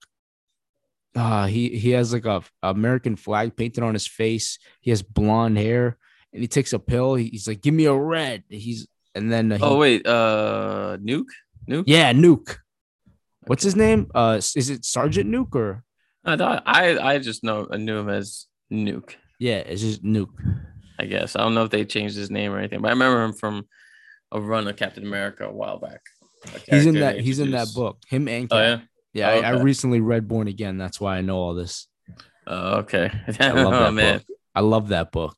Uh 1.14 1.46
he 1.46 1.76
he 1.78 1.90
has 1.90 2.12
like 2.12 2.24
a 2.24 2.42
American 2.62 3.16
flag 3.16 3.54
painted 3.56 3.84
on 3.84 3.92
his 3.94 4.06
face. 4.06 4.58
He 4.80 4.90
has 4.90 5.02
blonde 5.02 5.58
hair 5.58 5.96
and 6.32 6.42
he 6.42 6.48
takes 6.48 6.72
a 6.72 6.78
pill. 6.78 7.14
He- 7.14 7.28
he's 7.28 7.46
like, 7.46 7.60
give 7.60 7.74
me 7.74 7.84
a 7.84 7.94
red. 7.94 8.42
He's 8.48 8.88
and 9.14 9.30
then 9.32 9.50
he- 9.50 9.58
Oh 9.62 9.78
wait, 9.78 10.06
uh, 10.06 10.96
Nuke, 11.00 11.30
Nuke. 11.68 11.84
yeah, 11.86 12.12
Nuke. 12.12 12.56
What's 13.46 13.62
his 13.62 13.76
name? 13.76 14.10
Uh, 14.14 14.36
is 14.38 14.70
it 14.70 14.84
Sergeant 14.84 15.30
Nuke 15.30 15.54
or 15.54 15.84
I 16.24 16.36
thought 16.36 16.62
I 16.66 16.98
I 16.98 17.18
just 17.18 17.44
know 17.44 17.66
I 17.70 17.76
knew 17.76 17.98
him 17.98 18.08
as 18.08 18.46
Nuke. 18.72 19.14
yeah, 19.38 19.58
it's 19.58 19.82
just 19.82 20.02
Nuke. 20.02 20.30
I 20.98 21.04
guess 21.06 21.36
I 21.36 21.40
don't 21.40 21.54
know 21.54 21.64
if 21.64 21.70
they 21.70 21.84
changed 21.84 22.16
his 22.16 22.30
name 22.30 22.52
or 22.52 22.58
anything, 22.58 22.80
but 22.80 22.88
I 22.88 22.92
remember 22.92 23.22
him 23.24 23.32
from 23.34 23.66
a 24.32 24.40
run 24.40 24.66
of 24.68 24.76
Captain 24.76 25.04
America 25.06 25.44
a 25.44 25.52
while 25.52 25.78
back. 25.78 26.00
A 26.54 26.74
He's 26.74 26.86
in 26.86 26.94
that. 27.00 27.20
He's 27.20 27.38
in 27.38 27.50
that 27.52 27.68
book. 27.74 27.98
Him 28.08 28.28
and 28.28 28.48
Oh 28.50 28.58
yeah. 28.58 28.80
yeah. 29.12 29.30
Oh, 29.30 29.40
I, 29.40 29.48
I 29.48 29.50
recently 29.62 30.00
read 30.00 30.26
Born 30.28 30.48
Again. 30.48 30.78
That's 30.78 31.00
why 31.00 31.16
I 31.18 31.20
know 31.20 31.36
all 31.36 31.54
this. 31.54 31.88
Oh, 32.46 32.76
okay. 32.78 33.10
I 33.40 33.50
love 33.52 33.74
oh 33.74 33.84
that 33.84 33.92
man, 33.92 34.18
book. 34.18 34.26
I 34.54 34.60
love 34.60 34.88
that 34.88 35.12
book. 35.12 35.36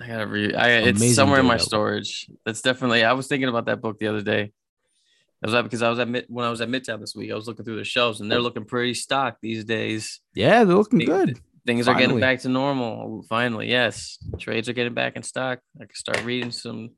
I 0.00 0.06
gotta 0.06 0.26
read. 0.26 0.54
I 0.54 0.68
it's 0.70 1.14
somewhere 1.14 1.40
in 1.40 1.46
my 1.46 1.58
storage. 1.58 2.30
That's 2.46 2.62
definitely. 2.62 3.04
I 3.04 3.12
was 3.12 3.26
thinking 3.26 3.48
about 3.48 3.66
that 3.66 3.80
book 3.82 3.98
the 3.98 4.08
other 4.08 4.22
day. 4.22 4.52
I 5.42 5.46
was 5.46 5.54
at 5.54 5.62
because 5.62 5.82
I 5.82 5.90
was 5.90 5.98
at 5.98 6.08
mid 6.08 6.26
when 6.28 6.46
I 6.46 6.50
was 6.50 6.60
at 6.60 6.68
Midtown 6.68 7.00
this 7.00 7.14
week. 7.14 7.30
I 7.30 7.34
was 7.34 7.46
looking 7.46 7.64
through 7.64 7.76
the 7.76 7.84
shelves 7.84 8.20
and 8.20 8.30
they're 8.30 8.40
looking 8.40 8.64
pretty 8.64 8.94
stocked 8.94 9.38
these 9.42 9.64
days. 9.64 10.20
Yeah, 10.34 10.64
they're 10.64 10.76
looking 10.76 11.00
good. 11.00 11.38
Things 11.66 11.86
are 11.86 11.94
getting 11.94 12.20
back 12.20 12.40
to 12.40 12.48
normal. 12.48 13.22
Finally, 13.28 13.68
yes. 13.68 14.18
Trades 14.38 14.68
are 14.68 14.72
getting 14.72 14.94
back 14.94 15.16
in 15.16 15.22
stock. 15.22 15.60
I 15.76 15.84
can 15.84 15.94
start 15.94 16.24
reading 16.24 16.50
some, 16.50 16.92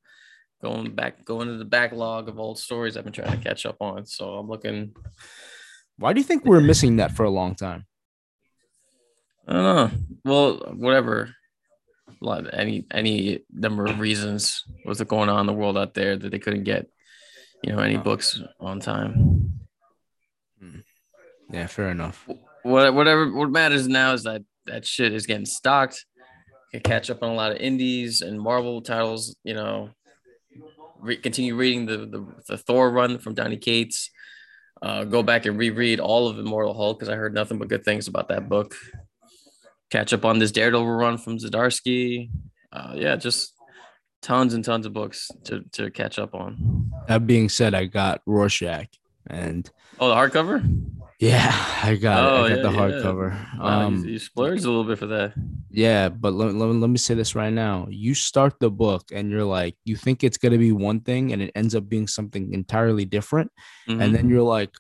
going 0.63 0.95
back, 0.95 1.25
going 1.25 1.49
to 1.49 1.57
the 1.57 1.65
backlog 1.65 2.29
of 2.29 2.39
old 2.39 2.59
stories 2.59 2.97
I've 2.97 3.05
been 3.05 3.13
trying 3.13 3.37
to 3.37 3.45
catch 3.45 3.67
up 3.67 3.77
on. 3.81 4.07
So 4.07 4.35
I'm 4.35 4.49
looking. 4.49 4.95
Why 5.99 6.13
do 6.13 6.21
you 6.21 6.25
think 6.25 6.45
we're 6.45 6.61
missing 6.61 6.97
that 6.97 7.13
for 7.13 7.25
a 7.25 7.31
long 7.31 7.57
time? 7.57 7.87
I 9.47 9.53
don't 9.53 9.63
know. 9.63 9.91
Well, 10.25 10.73
whatever. 10.75 11.35
Lot 12.23 12.53
any 12.53 12.87
any 12.91 13.41
number 13.53 13.85
of 13.87 13.99
reasons 13.99 14.65
was 14.85 15.01
it 15.01 15.09
going 15.09 15.29
on 15.29 15.41
in 15.41 15.47
the 15.47 15.53
world 15.53 15.77
out 15.77 15.95
there 15.95 16.17
that 16.17 16.31
they 16.31 16.39
couldn't 16.39 16.65
get, 16.65 16.87
you 17.63 17.73
know, 17.73 17.79
any 17.81 17.97
books 17.97 18.41
on 18.61 18.81
time. 18.81 19.53
Yeah, 21.53 21.67
fair 21.67 21.91
enough. 21.91 22.27
What 22.63 22.95
whatever 22.95 23.31
what 23.33 23.51
matters 23.51 23.87
now 23.87 24.15
is 24.15 24.23
that 24.23 24.43
that 24.67 24.87
shit 24.87 25.13
is 25.13 25.27
getting 25.27 25.47
stocked. 25.47 26.05
Can 26.71 26.81
catch 26.81 27.11
up 27.11 27.23
on 27.23 27.29
a 27.29 27.35
lot 27.35 27.53
of 27.53 27.59
indies 27.59 28.23
and 28.23 28.41
Marvel 28.41 28.81
titles. 28.81 29.37
You 29.45 29.55
know, 29.55 29.91
re- 31.01 31.19
continue 31.19 31.55
reading 31.55 31.85
the, 31.85 31.99
the 31.99 32.27
the 32.49 32.59
Thor 32.59 32.91
run 32.91 33.19
from 33.19 33.35
Donny 33.35 33.59
Cates. 33.59 34.11
Uh, 34.81 35.05
go 35.05 35.23
back 35.23 35.45
and 35.47 35.59
reread 35.59 36.01
all 36.01 36.27
of 36.27 36.39
Immortal 36.39 36.75
Hulk 36.75 36.99
because 36.99 37.11
I 37.11 37.17
heard 37.17 37.35
nothing 37.35 37.59
but 37.59 37.69
good 37.69 37.85
things 37.85 38.09
about 38.09 38.29
that 38.31 38.49
book. 38.49 38.75
Catch 39.93 40.15
up 40.15 40.25
on 40.25 40.39
this 40.39 40.51
Daredevil 40.53 40.87
run 40.91 41.19
from 41.19 41.37
Zdarsky. 41.37 42.31
Uh, 42.73 42.95
yeah, 42.97 43.15
just 43.17 43.53
tons 44.23 44.55
and 44.55 44.65
tons 44.65 44.87
of 44.87 44.95
books 44.95 45.31
to 45.45 45.61
to 45.73 45.91
catch 45.91 46.19
up 46.19 46.35
on. 46.35 46.91
That 47.09 47.27
being 47.27 47.51
said, 47.51 47.75
I 47.75 47.85
got 47.85 48.23
Rorschach, 48.25 48.89
and 49.29 49.71
Oh, 50.01 50.09
the 50.09 50.15
hardcover. 50.15 50.65
yeah, 51.21 51.53
I 51.83 51.97
got 51.97 52.19
Oh, 52.25 52.45
it. 52.45 52.47
I 52.47 52.49
got 52.49 52.57
yeah, 52.57 52.63
the 52.63 52.71
yeah. 52.73 52.79
hardcover. 52.81 53.59
Wow, 53.59 53.87
Um, 53.87 54.05
you, 54.07 54.13
you 54.13 54.19
splurged 54.19 54.65
a 54.65 54.69
little 54.69 54.85
bit 54.85 54.99
for 54.99 55.09
that. 55.09 55.35
Yeah, 55.71 56.09
but 56.09 56.33
let, 56.33 56.55
let, 56.55 56.65
let 56.69 56.89
me 56.89 56.97
say 56.97 57.13
this 57.15 57.35
right 57.35 57.53
now. 57.53 57.87
You 57.91 58.15
start 58.15 58.55
the 58.61 58.71
book 58.71 59.05
and 59.13 59.31
you're 59.31 59.45
like, 59.45 59.77
you 59.85 59.97
think 59.97 60.25
it's 60.25 60.39
going 60.39 60.53
to 60.53 60.59
be 60.59 60.73
one 60.73 61.01
thing 61.01 61.33
and 61.35 61.43
it 61.43 61.53
ends 61.55 61.75
up 61.75 61.87
being 61.89 62.07
something 62.07 62.53
entirely 62.55 63.05
different. 63.05 63.53
Mhm. 63.89 64.01
And 64.03 64.15
then 64.15 64.29
you're 64.31 64.43
like, 64.43 64.71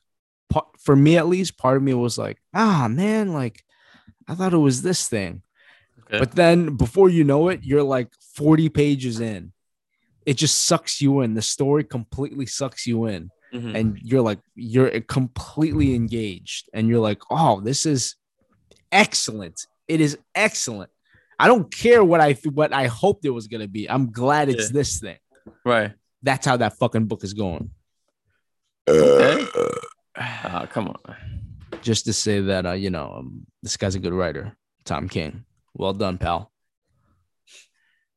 for 0.80 0.96
me 0.96 1.18
at 1.18 1.28
least, 1.28 1.58
part 1.58 1.76
of 1.76 1.82
me 1.82 1.92
was 1.94 2.16
like, 2.18 2.38
ah, 2.54 2.88
man, 2.88 3.32
like 3.34 3.62
I 4.28 4.34
thought 4.34 4.52
it 4.54 4.58
was 4.58 4.82
this 4.82 5.08
thing. 5.08 5.42
Okay. 6.06 6.18
But 6.18 6.32
then 6.32 6.76
before 6.76 7.08
you 7.08 7.24
know 7.24 7.48
it, 7.48 7.60
you're 7.62 7.82
like 7.82 8.08
40 8.34 8.68
pages 8.68 9.20
in. 9.20 9.52
It 10.26 10.34
just 10.34 10.64
sucks 10.66 11.00
you 11.00 11.20
in. 11.20 11.34
The 11.34 11.42
story 11.42 11.84
completely 11.84 12.46
sucks 12.46 12.86
you 12.86 13.06
in. 13.06 13.30
Mhm. 13.52 13.74
And 13.78 13.98
you're 14.02 14.22
like, 14.22 14.38
you're 14.54 15.00
completely 15.02 15.94
engaged. 15.94 16.68
And 16.72 16.88
you're 16.88 17.00
like, 17.00 17.20
oh, 17.30 17.60
this 17.60 17.84
is 17.86 18.16
excellent. 18.90 19.66
It 19.88 20.00
is 20.00 20.16
excellent. 20.34 20.90
I 21.38 21.48
don't 21.48 21.74
care 21.74 22.04
what 22.04 22.20
I 22.20 22.32
what 22.54 22.72
I 22.72 22.86
hoped 22.86 23.24
it 23.24 23.30
was 23.30 23.48
gonna 23.48 23.66
be. 23.68 23.90
I'm 23.90 24.12
glad 24.12 24.48
it's 24.48 24.68
Yeah. 24.70 24.72
this 24.78 25.00
thing. 25.00 25.18
right. 25.64 25.92
That's 26.22 26.46
how 26.46 26.56
that 26.58 26.78
fucking 26.78 27.06
book 27.06 27.24
is 27.24 27.34
going. 27.34 27.70
Okay. 28.88 29.46
Ah, 30.16 30.66
come 30.70 30.88
on. 30.88 31.16
Just 31.82 32.06
to 32.06 32.12
say 32.12 32.40
that, 32.40 32.64
uh, 32.64 32.72
you 32.72 32.90
know, 32.90 33.12
um, 33.18 33.46
this 33.62 33.76
guy's 33.76 33.94
a 33.94 33.98
good 33.98 34.14
writer, 34.14 34.56
Tom 34.84 35.08
King. 35.08 35.44
Well 35.74 35.92
done, 35.92 36.18
pal. 36.18 36.50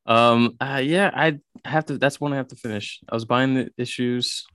Um. 0.06 0.56
Uh, 0.60 0.80
yeah, 0.82 1.10
I 1.12 1.40
have 1.64 1.86
to. 1.86 1.98
That's 1.98 2.20
one 2.20 2.32
I 2.32 2.36
have 2.36 2.48
to 2.48 2.56
finish. 2.56 3.00
I 3.08 3.14
was 3.14 3.24
buying 3.24 3.54
the 3.54 3.70
issues, 3.76 4.46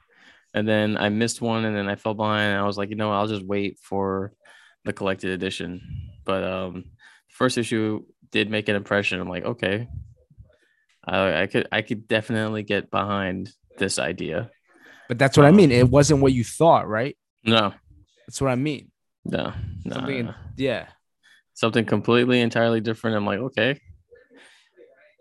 and 0.53 0.68
then 0.68 0.97
I 0.97 1.09
missed 1.09 1.41
one, 1.41 1.66
and 1.66 1.76
then 1.76 1.89
I 1.89 1.95
fell 1.95 2.14
behind. 2.14 2.53
And 2.53 2.59
I 2.59 2.66
was 2.66 2.78
like, 2.78 2.89
you 2.89 2.95
know, 2.95 3.12
I'll 3.12 3.28
just 3.28 3.45
wait 3.45 3.78
for 3.80 4.32
the 4.86 4.93
collected 4.93 5.32
edition. 5.32 5.82
But 6.24 6.43
um, 6.43 6.86
first 7.28 7.57
issue 7.57 8.05
did 8.32 8.49
make 8.49 8.70
an 8.70 8.76
impression. 8.76 9.20
I'm 9.20 9.28
like, 9.30 9.43
okay, 9.45 9.88
I, 11.05 11.41
I 11.41 11.47
could, 11.47 11.68
I 11.72 11.82
could 11.82 12.07
definitely 12.07 12.64
get 12.64 12.91
behind 12.91 13.51
this 13.78 13.99
idea. 13.99 14.49
But 15.07 15.20
that's 15.20 15.38
what 15.38 15.45
I 15.45 15.51
mean. 15.51 15.72
It 15.72 15.89
wasn't 15.89 16.22
what 16.22 16.32
you 16.32 16.43
thought, 16.43 16.88
right? 16.88 17.18
No, 17.43 17.74
That's 18.28 18.39
what 18.39 18.51
I 18.51 18.55
mean. 18.55 18.91
No, 19.26 19.53
no, 19.86 19.93
Something, 19.93 20.26
no. 20.26 20.34
yeah. 20.57 20.88
something 21.53 21.86
completely 21.86 22.41
entirely 22.41 22.82
different. 22.82 23.15
I'm 23.17 23.26
like, 23.26 23.39
okay. 23.39 23.80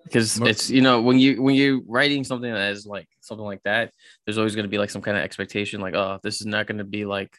Because 0.04 0.38
it's 0.40 0.70
you 0.70 0.80
know 0.80 1.02
when 1.02 1.18
you 1.18 1.40
when 1.42 1.54
you're 1.54 1.80
writing 1.86 2.24
something 2.24 2.50
that 2.52 2.72
is 2.72 2.86
like 2.86 3.06
something 3.20 3.44
like 3.44 3.62
that, 3.64 3.92
there's 4.24 4.38
always 4.38 4.54
going 4.56 4.64
to 4.64 4.68
be 4.70 4.78
like 4.78 4.90
some 4.90 5.02
kind 5.02 5.16
of 5.16 5.22
expectation, 5.22 5.80
like 5.80 5.94
oh, 5.94 6.18
this 6.22 6.40
is 6.40 6.46
not 6.46 6.66
going 6.66 6.78
to 6.78 6.84
be 6.84 7.04
like, 7.04 7.32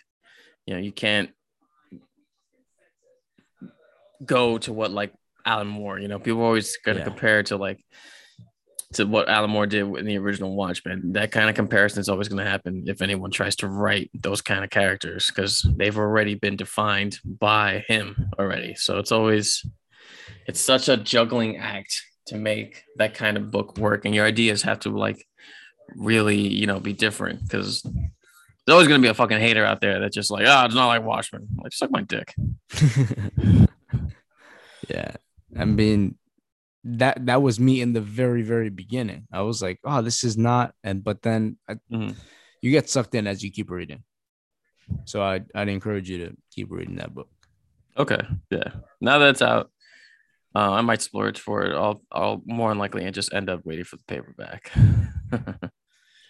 you 0.66 0.74
know, 0.76 0.80
you 0.80 0.92
can't 0.92 1.32
go 4.26 4.58
to 4.60 4.72
what 4.72 4.92
like 4.92 5.12
Alan 5.46 5.68
Moore. 5.68 6.00
You 6.00 6.08
know, 6.08 6.20
people 6.20 6.42
are 6.42 6.46
always 6.46 6.78
going 6.78 6.96
to 6.98 7.02
Yeah. 7.02 7.06
compare 7.10 7.44
to 7.44 7.58
like 7.58 7.84
to 8.94 9.06
what 9.06 9.30
Alan 9.30 9.50
Moore 9.50 9.68
did 9.68 9.86
in 9.96 10.06
the 10.06 10.18
original 10.18 10.56
Watchmen. 10.56 11.14
That 11.14 11.32
kind 11.32 11.50
of 11.50 11.56
comparison 11.56 12.02
is 12.02 12.10
always 12.10 12.28
going 12.28 12.44
to 12.44 12.50
happen 12.50 12.84
if 12.88 13.02
anyone 13.02 13.32
tries 13.32 13.56
to 13.58 13.68
write 13.68 14.12
those 14.14 14.42
kind 14.42 14.64
of 14.64 14.70
characters 14.70 15.28
because 15.28 15.66
they've 15.78 15.98
already 15.98 16.36
been 16.36 16.56
defined 16.56 17.20
by 17.24 17.84
him 17.88 18.30
already. 18.38 18.76
So 18.76 19.00
it's 19.00 19.12
always 19.12 19.66
it's 20.48 20.60
such 20.60 20.90
a 20.90 20.98
juggling 20.98 21.58
act 21.58 22.02
to 22.28 22.36
make 22.36 22.84
that 22.98 23.14
kind 23.14 23.38
of 23.38 23.52
book 23.52 23.78
work, 23.78 24.06
and 24.06 24.14
your 24.14 24.26
ideas 24.26 24.62
have 24.64 24.80
to 24.82 24.90
like 24.90 25.26
really, 25.96 26.40
you 26.40 26.68
know, 26.68 26.80
be 26.80 26.94
different 26.94 27.44
because. 27.44 27.86
There's 28.64 28.76
always 28.76 28.88
gonna 28.88 29.02
be 29.02 29.08
a 29.08 29.16
fucking 29.16 29.40
hater 29.40 29.66
out 29.66 29.82
there 29.82 30.00
that's 30.00 30.14
just 30.14 30.30
like, 30.30 30.46
oh, 30.46 30.66
it's 30.66 30.76
not 30.76 30.86
like 30.86 31.02
Watchmen. 31.02 31.48
Like, 31.64 31.74
suck 31.74 31.90
my 31.90 32.04
dick. 32.04 32.32
yeah. 34.88 35.16
I 35.58 35.66
mean, 35.66 36.16
that 36.84 37.26
that 37.28 37.42
was 37.42 37.60
me 37.60 37.82
in 37.82 37.94
the 37.94 38.02
very 38.02 38.42
very 38.42 38.70
beginning. 38.70 39.28
I 39.32 39.42
was 39.42 39.62
like, 39.62 39.80
oh, 39.84 40.02
this 40.02 40.24
is 40.24 40.38
not, 40.38 40.74
and 40.84 41.04
but 41.04 41.22
then 41.22 41.58
I, 41.70 41.76
Mhm. 41.92 42.16
you 42.62 42.72
get 42.72 42.90
sucked 42.90 43.16
in 43.16 43.28
as 43.28 43.44
you 43.44 43.52
keep 43.52 43.70
reading. 43.70 44.04
So 45.06 45.22
I 45.22 45.42
I'd 45.56 45.70
encourage 45.70 46.10
you 46.10 46.18
to 46.26 46.36
keep 46.54 46.72
reading 46.72 46.96
that 46.96 47.14
book. 47.14 47.30
Okay, 47.98 48.22
yeah. 48.50 48.72
Now 49.00 49.20
that 49.20 49.30
it's 49.30 49.42
out, 49.42 49.70
uh, 50.56 50.72
I 50.72 50.82
might 50.82 51.02
splurge 51.02 51.40
for 51.40 51.64
it. 51.64 51.76
I'll, 51.76 52.02
I'll 52.12 52.42
more 52.46 52.70
than 52.70 52.78
likely 52.78 53.04
and 53.06 53.14
just 53.14 53.34
end 53.34 53.50
up 53.50 53.62
waiting 53.66 53.84
for 53.86 53.98
the 53.98 54.04
paperback. 54.08 54.72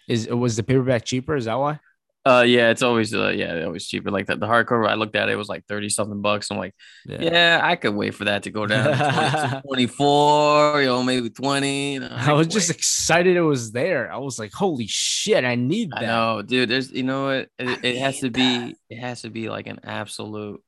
Is 0.08 0.26
it 0.26 0.34
was 0.34 0.56
the 0.58 0.64
paperback 0.64 1.06
cheaper? 1.06 1.36
Is 1.36 1.45
that 1.45 1.56
why? 1.60 1.80
Uh, 2.26 2.43
yeah, 2.47 2.69
it's 2.69 2.84
always, 2.84 3.13
uh, 3.15 3.30
yeah, 3.30 3.63
always 3.65 3.88
cheaper. 3.88 4.11
Like 4.11 4.28
that, 4.28 4.39
the 4.39 4.45
hardcover, 4.45 4.88
I 4.88 4.93
looked 4.93 5.15
at 5.15 5.28
it, 5.30 5.32
it 5.34 5.36
was 5.38 5.49
like 5.49 5.65
thirty 5.65 5.89
something 5.89 6.22
bucks. 6.22 6.51
I'm 6.51 6.57
like, 6.57 6.76
yeah, 7.05 7.59
I 7.63 7.76
could 7.76 7.95
wait 7.95 8.13
for 8.13 8.26
that 8.26 8.43
to 8.43 8.51
go 8.51 8.67
down 8.67 8.86
to 8.95 9.61
24, 9.67 10.82
you 10.82 10.88
know, 10.88 11.01
maybe 11.03 11.30
20. 11.30 11.93
you 11.93 11.99
know, 12.01 12.09
I 12.11 12.34
was 12.34 12.47
just 12.47 12.69
wait. 12.69 12.78
excited 12.78 13.36
it 13.38 13.41
was 13.41 13.72
there. 13.72 14.11
I 14.11 14.17
was 14.17 14.38
like, 14.38 14.53
holy 14.53 14.88
shit, 14.88 15.43
I 15.45 15.55
need 15.55 15.89
I 15.93 16.01
that. 16.01 16.07
know, 16.07 16.41
dude. 16.43 16.69
There's, 16.69 16.91
you 16.91 17.03
know 17.03 17.26
what? 17.26 17.49
It, 17.57 17.80
it 17.84 17.97
has 17.97 18.19
to 18.19 18.30
be, 18.30 18.76
it 18.89 18.99
has 18.99 19.22
to 19.24 19.30
be 19.30 19.49
like 19.49 19.67
an 19.67 19.80
absolute 19.84 20.61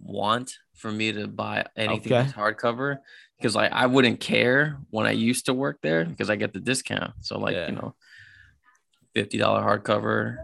want 0.00 0.52
for 0.76 0.92
me 0.92 1.10
to 1.12 1.26
buy 1.26 1.64
anything 1.76 2.12
Okay. 2.12 2.22
that's 2.22 2.32
hardcover 2.32 2.98
because 3.36 3.56
like 3.56 3.72
I 3.72 3.86
wouldn't 3.86 4.20
care 4.20 4.78
when 4.90 5.06
I 5.06 5.10
used 5.10 5.46
to 5.46 5.54
work 5.54 5.78
there 5.82 6.04
because 6.04 6.30
I 6.30 6.36
get 6.36 6.52
the 6.52 6.60
discount. 6.60 7.14
So 7.20 7.36
like 7.38 7.56
Yeah. 7.56 7.66
you 7.70 7.74
know, 7.74 7.96
fifty 9.14 9.38
dollar 9.38 9.60
hardcover 9.62 10.36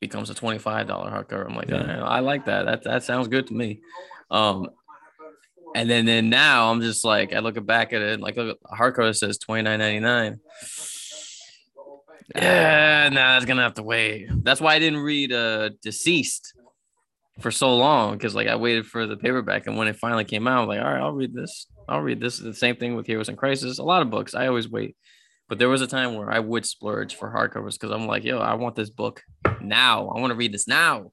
becomes 0.00 0.30
a 0.30 0.34
twenty 0.34 0.58
five 0.58 0.86
dollar 0.86 1.10
hardcover. 1.10 1.46
I'm 1.48 1.56
like, 1.56 1.68
Yeah. 1.68 1.86
"Yeah, 1.86 2.04
I 2.04 2.20
like 2.20 2.46
that. 2.46 2.66
That 2.66 2.84
that 2.84 3.02
sounds 3.04 3.28
good 3.28 3.46
to 3.48 3.54
me. 3.54 3.80
Um, 4.30 4.68
and 5.74 5.88
then 5.88 6.06
then 6.06 6.30
now 6.30 6.70
I'm 6.70 6.80
just 6.80 7.04
like 7.04 7.34
I 7.34 7.40
look 7.40 7.64
back 7.66 7.92
at 7.92 8.00
it 8.02 8.20
like 8.20 8.36
look 8.36 8.58
hardcover 8.64 9.14
says 9.16 9.38
twenty 9.38 9.62
nine 9.62 9.78
ninety 9.78 10.00
nine. 10.00 10.40
Yeah, 12.34 13.08
nah, 13.10 13.34
that's 13.34 13.46
gonna 13.46 13.62
have 13.62 13.74
to 13.74 13.82
wait. 13.82 14.28
That's 14.42 14.60
why 14.60 14.74
I 14.74 14.78
didn't 14.78 15.00
read 15.00 15.32
uh 15.32 15.70
DCeased 15.84 16.52
for 17.40 17.50
so 17.50 17.76
long 17.76 18.12
because 18.12 18.34
like 18.34 18.48
I 18.48 18.56
waited 18.56 18.86
for 18.86 19.06
the 19.06 19.16
paperback, 19.16 19.66
and 19.66 19.76
when 19.76 19.88
it 19.88 19.96
finally 19.96 20.24
came 20.24 20.46
out, 20.46 20.62
I'm 20.62 20.68
like, 20.68 20.80
all 20.80 20.86
right, 20.92 21.00
I'll 21.00 21.12
read 21.12 21.32
this. 21.32 21.66
I'll 21.88 22.02
read 22.02 22.20
this. 22.20 22.38
The 22.38 22.52
same 22.52 22.76
thing 22.76 22.96
with 22.96 23.06
Heroes 23.06 23.28
in 23.30 23.36
Crisis. 23.36 23.78
A 23.78 23.82
lot 23.82 24.02
of 24.02 24.10
books 24.10 24.34
I 24.34 24.46
always 24.46 24.68
wait 24.68 24.94
But 25.48 25.58
there 25.58 25.68
was 25.68 25.80
a 25.80 25.86
time 25.86 26.14
where 26.14 26.30
I 26.30 26.40
would 26.40 26.66
splurge 26.66 27.14
for 27.14 27.30
hardcovers 27.30 27.72
because 27.78 27.90
I'm 27.90 28.06
like, 28.06 28.24
yo, 28.24 28.38
I 28.38 28.54
want 28.54 28.76
this 28.76 28.90
book 28.90 29.22
now. 29.62 30.08
I 30.08 30.20
want 30.20 30.30
to 30.30 30.36
read 30.36 30.52
this 30.52 30.68
now. 30.68 31.12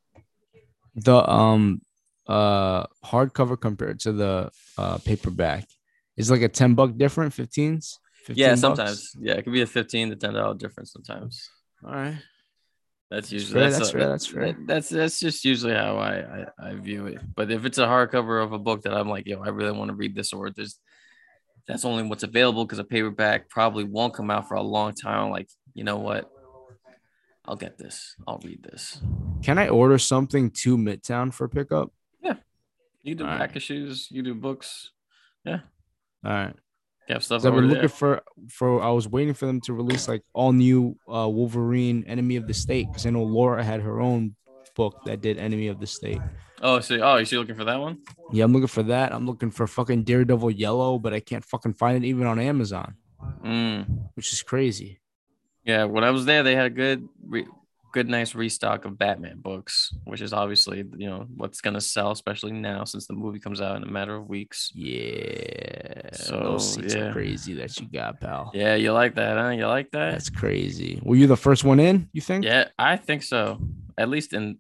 The 0.95 1.29
um 1.29 1.81
uh 2.27 2.86
hardcover 3.05 3.59
compared 3.59 3.99
to 4.01 4.11
the 4.11 4.51
uh 4.77 4.97
paperback 4.99 5.67
is 6.17 6.31
like 6.31 6.41
a 6.41 6.49
10 6.49 6.73
buck 6.73 6.97
different 6.97 7.33
15s 7.33 7.97
15 8.23 8.41
yeah, 8.41 8.49
bucks? 8.49 8.61
sometimes. 8.61 9.11
Yeah, 9.19 9.33
it 9.33 9.43
could 9.43 9.53
be 9.53 9.61
a 9.61 9.67
15 9.67 10.09
to 10.09 10.15
10 10.15 10.33
dollar 10.33 10.55
difference 10.55 10.91
sometimes. 10.93 11.47
all 11.86 11.91
right 11.91 12.17
That's 13.11 13.31
usually 13.31 13.59
that's 13.61 13.77
that's 13.77 13.89
a- 13.89 13.91
fair, 13.91 14.09
that's 14.09 14.25
fair. 14.27 14.45
that- 14.47 14.67
that's 14.67 14.89
that's 14.89 15.19
just 15.19 15.45
usually 15.45 15.73
how 15.75 15.97
I, 15.97 16.13
I 16.38 16.69
I 16.69 16.73
view 16.75 17.05
it. 17.07 17.19
But 17.36 17.51
if 17.51 17.63
it's 17.65 17.77
a 17.77 17.86
hardcover 17.86 18.43
of 18.43 18.51
a 18.53 18.59
book 18.59 18.81
that 18.83 18.93
I'm 18.93 19.07
like, 19.09 19.27
yo, 19.27 19.41
I 19.43 19.49
really 19.49 19.77
want 19.77 19.89
to 19.89 19.95
read 19.95 20.15
this, 20.15 20.33
or 20.33 20.49
there's 20.49 20.79
that's 21.68 21.86
only 21.86 22.03
what's 22.03 22.24
available 22.24 22.66
because 22.66 22.80
a 22.80 22.84
paperback 22.84 23.49
probably 23.49 23.84
won't 23.84 24.13
come 24.13 24.30
out 24.30 24.47
for 24.47 24.55
a 24.55 24.61
long 24.61 24.93
time. 24.93 25.30
Like, 25.32 25.49
you 25.74 25.84
know 25.84 25.97
what? 25.97 26.30
I'll 27.45 27.55
get 27.55 27.78
this. 27.78 28.16
I'll 28.28 28.39
read 28.43 28.63
this. 28.63 28.99
can 29.43 29.57
i 29.59 29.68
order 29.70 29.97
something 29.99 30.49
to 30.49 30.78
midtown 30.78 31.32
for 31.34 31.47
pickup 31.47 31.91
Yeah. 32.24 32.36
You 33.03 33.13
do 33.16 33.24
Alright. 33.24 33.39
pack 33.39 33.55
of 33.55 33.61
shoes. 33.61 34.07
You 34.09 34.24
do 34.24 34.34
books. 34.34 34.91
Yeah. 35.45 35.59
All 36.26 36.32
right 36.32 36.55
have 37.07 37.24
stuff 37.24 37.38
'Cause 37.41 37.45
I've 37.45 37.51
over 37.53 37.61
been 37.61 37.70
there. 37.70 37.84
looking 37.84 37.95
for 37.95 38.24
for 38.49 38.82
I 38.82 38.89
was 38.89 39.07
waiting 39.07 39.36
for 39.36 39.45
them 39.45 39.61
to 39.61 39.74
release 39.74 40.07
like 40.07 40.24
all 40.34 40.51
new 40.53 40.97
uh 41.07 41.30
Wolverine 41.30 42.03
Enemy 42.07 42.38
of 42.38 42.47
the 42.47 42.53
State 42.55 42.88
because 42.88 43.05
I 43.05 43.11
know 43.11 43.22
Laura 43.22 43.63
had 43.63 43.82
her 43.82 44.01
own 44.01 44.36
book 44.76 45.01
that 45.05 45.21
did 45.21 45.38
Enemy 45.38 45.67
of 45.69 45.80
the 45.80 45.88
State. 45.88 46.21
Oh, 46.61 46.80
so 46.80 46.99
oh, 47.01 47.17
you 47.17 47.26
still 47.26 47.41
looking 47.41 47.55
for 47.55 47.65
that 47.65 47.80
one? 47.80 47.99
Yeah, 48.32 48.45
I'm 48.45 48.53
looking 48.53 48.67
for 48.67 48.84
that. 48.84 49.13
I'm 49.13 49.26
looking 49.26 49.51
for 49.51 49.67
fucking 49.67 50.03
Daredevil 50.03 50.51
Yellow, 50.51 50.99
but 50.99 51.13
I 51.13 51.19
can't 51.19 51.43
fucking 51.43 51.73
find 51.73 52.03
it 52.03 52.07
even 52.07 52.28
on 52.28 52.39
Amazon, 52.39 52.95
Mm. 53.43 54.09
which 54.15 54.32
is 54.32 54.41
crazy. 54.43 54.99
Yeah, 55.63 55.86
when 55.86 56.03
I 56.03 56.11
was 56.11 56.26
there, 56.26 56.43
they 56.43 56.55
had 56.55 56.65
a 56.67 56.69
good, 56.69 57.07
re- 57.28 57.47
good, 57.91 58.07
nice 58.07 58.36
restock 58.36 58.86
of 58.86 58.97
Batman 58.97 59.39
books, 59.39 59.93
which 60.03 60.21
is 60.21 60.32
obviously 60.34 60.84
you 60.97 61.07
know 61.09 61.26
what's 61.36 61.59
gonna 61.61 61.82
sell, 61.82 62.11
especially 62.11 62.51
now 62.51 62.84
since 62.84 63.07
the 63.07 63.13
movie 63.13 63.39
comes 63.39 63.61
out 63.61 63.76
in 63.78 63.84
a 63.84 63.91
matter 63.91 64.15
of 64.15 64.28
weeks. 64.28 64.71
Yeah. 64.76 66.09
So, 66.13 66.39
those 66.39 66.73
seats 66.76 66.95
yeah. 66.95 67.11
crazy 67.11 67.53
that 67.55 67.80
you 67.80 67.88
got, 67.88 68.19
pal. 68.21 68.51
Yeah, 68.53 68.76
you 68.76 68.91
like 68.91 69.15
that, 69.15 69.38
huh? 69.38 69.49
You 69.49 69.67
like 69.67 69.91
that? 69.91 70.11
That's 70.11 70.30
crazy. 70.30 70.99
Were 71.03 71.15
you 71.15 71.28
the 71.28 71.38
first 71.38 71.63
one 71.63 71.80
in? 71.80 72.09
You 72.13 72.21
think? 72.21 72.45
Yeah, 72.45 72.69
I 72.78 72.97
think 72.97 73.23
so. 73.23 73.59
At 73.97 74.09
least 74.09 74.34
in, 74.34 74.57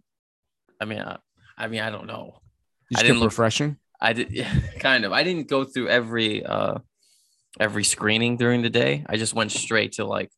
I 0.81 0.85
mean, 0.85 0.99
I, 0.99 1.17
I 1.57 1.67
mean, 1.67 1.81
I 1.81 1.89
don't 1.89 2.07
know. 2.07 2.39
You 2.89 2.97
I 2.97 3.01
didn't 3.01 3.19
look- 3.19 3.29
refreshing. 3.31 3.77
I 4.01 4.13
did, 4.13 4.31
yeah, 4.31 4.53
kind 4.79 5.05
of. 5.05 5.11
I 5.13 5.23
didn't 5.23 5.47
go 5.47 5.63
through 5.63 5.87
every, 5.87 6.45
uh, 6.45 6.79
every 7.59 7.83
screening 7.85 8.37
during 8.37 8.61
the 8.61 8.69
day. 8.69 9.05
I 9.07 9.15
just 9.17 9.33
went 9.33 9.51
straight 9.51 9.93
to 9.93 10.05
like, 10.05 10.29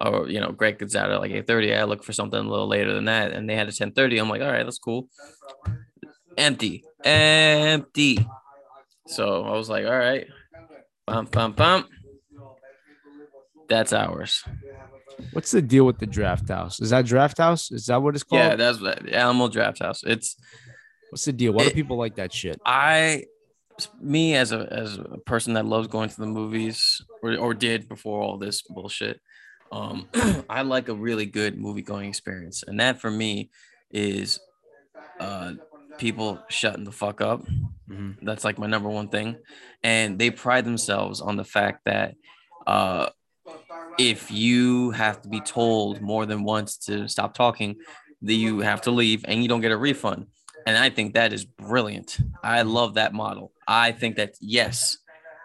or 0.00 0.28
you 0.28 0.40
know, 0.40 0.50
Greg 0.52 0.78
gets 0.78 0.96
out 0.96 1.10
at 1.10 1.20
like 1.20 1.30
eight 1.30 1.46
thirty. 1.46 1.74
I 1.74 1.84
look 1.84 2.02
for 2.04 2.12
something 2.12 2.38
a 2.38 2.48
little 2.48 2.68
later 2.68 2.92
than 2.94 3.04
that, 3.06 3.32
and 3.32 3.48
they 3.48 3.54
had 3.56 3.68
a 3.68 3.72
ten 3.72 3.92
thirty. 3.92 4.18
I'm 4.18 4.28
like, 4.28 4.42
all 4.42 4.50
right, 4.50 4.64
that's 4.64 4.78
cool. 4.78 5.08
Empty, 6.36 6.84
empty. 7.04 8.18
So 9.06 9.42
I 9.44 9.52
was 9.52 9.68
like, 9.68 9.86
all 9.86 9.96
right, 9.98 10.26
bum 11.06 11.26
bum 11.26 11.52
bum. 11.52 11.86
That's 13.68 13.92
ours. 13.92 14.44
What's 15.32 15.50
the 15.50 15.62
deal 15.62 15.84
with 15.84 15.98
the 15.98 16.06
draft 16.06 16.48
house? 16.48 16.80
Is 16.80 16.90
that 16.90 17.06
draft 17.06 17.38
house? 17.38 17.70
Is 17.70 17.86
that 17.86 18.00
what 18.02 18.14
it's 18.14 18.24
called? 18.24 18.40
Yeah, 18.40 18.56
that's 18.56 18.80
what 18.80 19.12
Alamo 19.12 19.48
Draft 19.48 19.80
House. 19.80 20.02
It's 20.04 20.36
What's 21.10 21.24
the 21.24 21.32
deal? 21.32 21.52
Why 21.52 21.64
do 21.64 21.70
people 21.70 21.96
like 21.96 22.16
that 22.16 22.32
shit? 22.32 22.60
I 22.64 23.24
me 24.00 24.34
as 24.34 24.52
a 24.52 24.66
as 24.70 24.98
a 24.98 25.18
person 25.24 25.54
that 25.54 25.64
loves 25.64 25.86
going 25.88 26.08
to 26.08 26.16
the 26.16 26.26
movies 26.26 27.00
or, 27.22 27.36
or 27.36 27.54
did 27.54 27.88
before 27.88 28.20
all 28.20 28.36
this 28.36 28.60
bullshit 28.62 29.20
um 29.70 30.08
i 30.50 30.62
like 30.62 30.88
a 30.88 30.94
really 30.94 31.26
good 31.26 31.56
movie 31.56 31.82
going 31.82 32.08
experience 32.08 32.64
and 32.66 32.80
that 32.80 33.00
for 33.00 33.08
me 33.08 33.50
is 33.92 34.40
uh 35.20 35.52
people 35.96 36.42
shutting 36.48 36.82
the 36.82 36.90
fuck 36.90 37.20
up 37.20 37.46
Mhm. 37.88 38.16
that's 38.22 38.42
like 38.44 38.58
my 38.58 38.66
number 38.66 38.88
one 38.88 39.08
thing 39.10 39.36
and 39.84 40.18
they 40.18 40.30
pride 40.32 40.64
themselves 40.64 41.20
on 41.20 41.36
the 41.36 41.44
fact 41.44 41.82
that 41.84 42.16
uh 42.66 43.10
if 43.98 44.30
you 44.30 44.90
have 44.92 45.20
to 45.22 45.28
be 45.28 45.40
told 45.40 46.00
more 46.00 46.26
than 46.26 46.44
once 46.44 46.76
to 46.76 47.08
stop 47.08 47.34
talking 47.34 47.76
that 48.22 48.34
you 48.34 48.60
have 48.60 48.80
to 48.82 48.90
leave 48.90 49.24
and 49.26 49.42
you 49.42 49.48
don't 49.48 49.60
get 49.60 49.72
a 49.72 49.76
refund 49.76 50.26
and 50.68 50.76
I 50.76 50.90
think 50.90 51.14
that 51.14 51.32
is 51.32 51.46
brilliant. 51.46 52.18
I 52.42 52.60
love 52.60 52.94
that 52.94 53.14
model. 53.14 53.52
I 53.66 53.92
think 53.92 54.16
that 54.16 54.34
yes, 54.38 54.98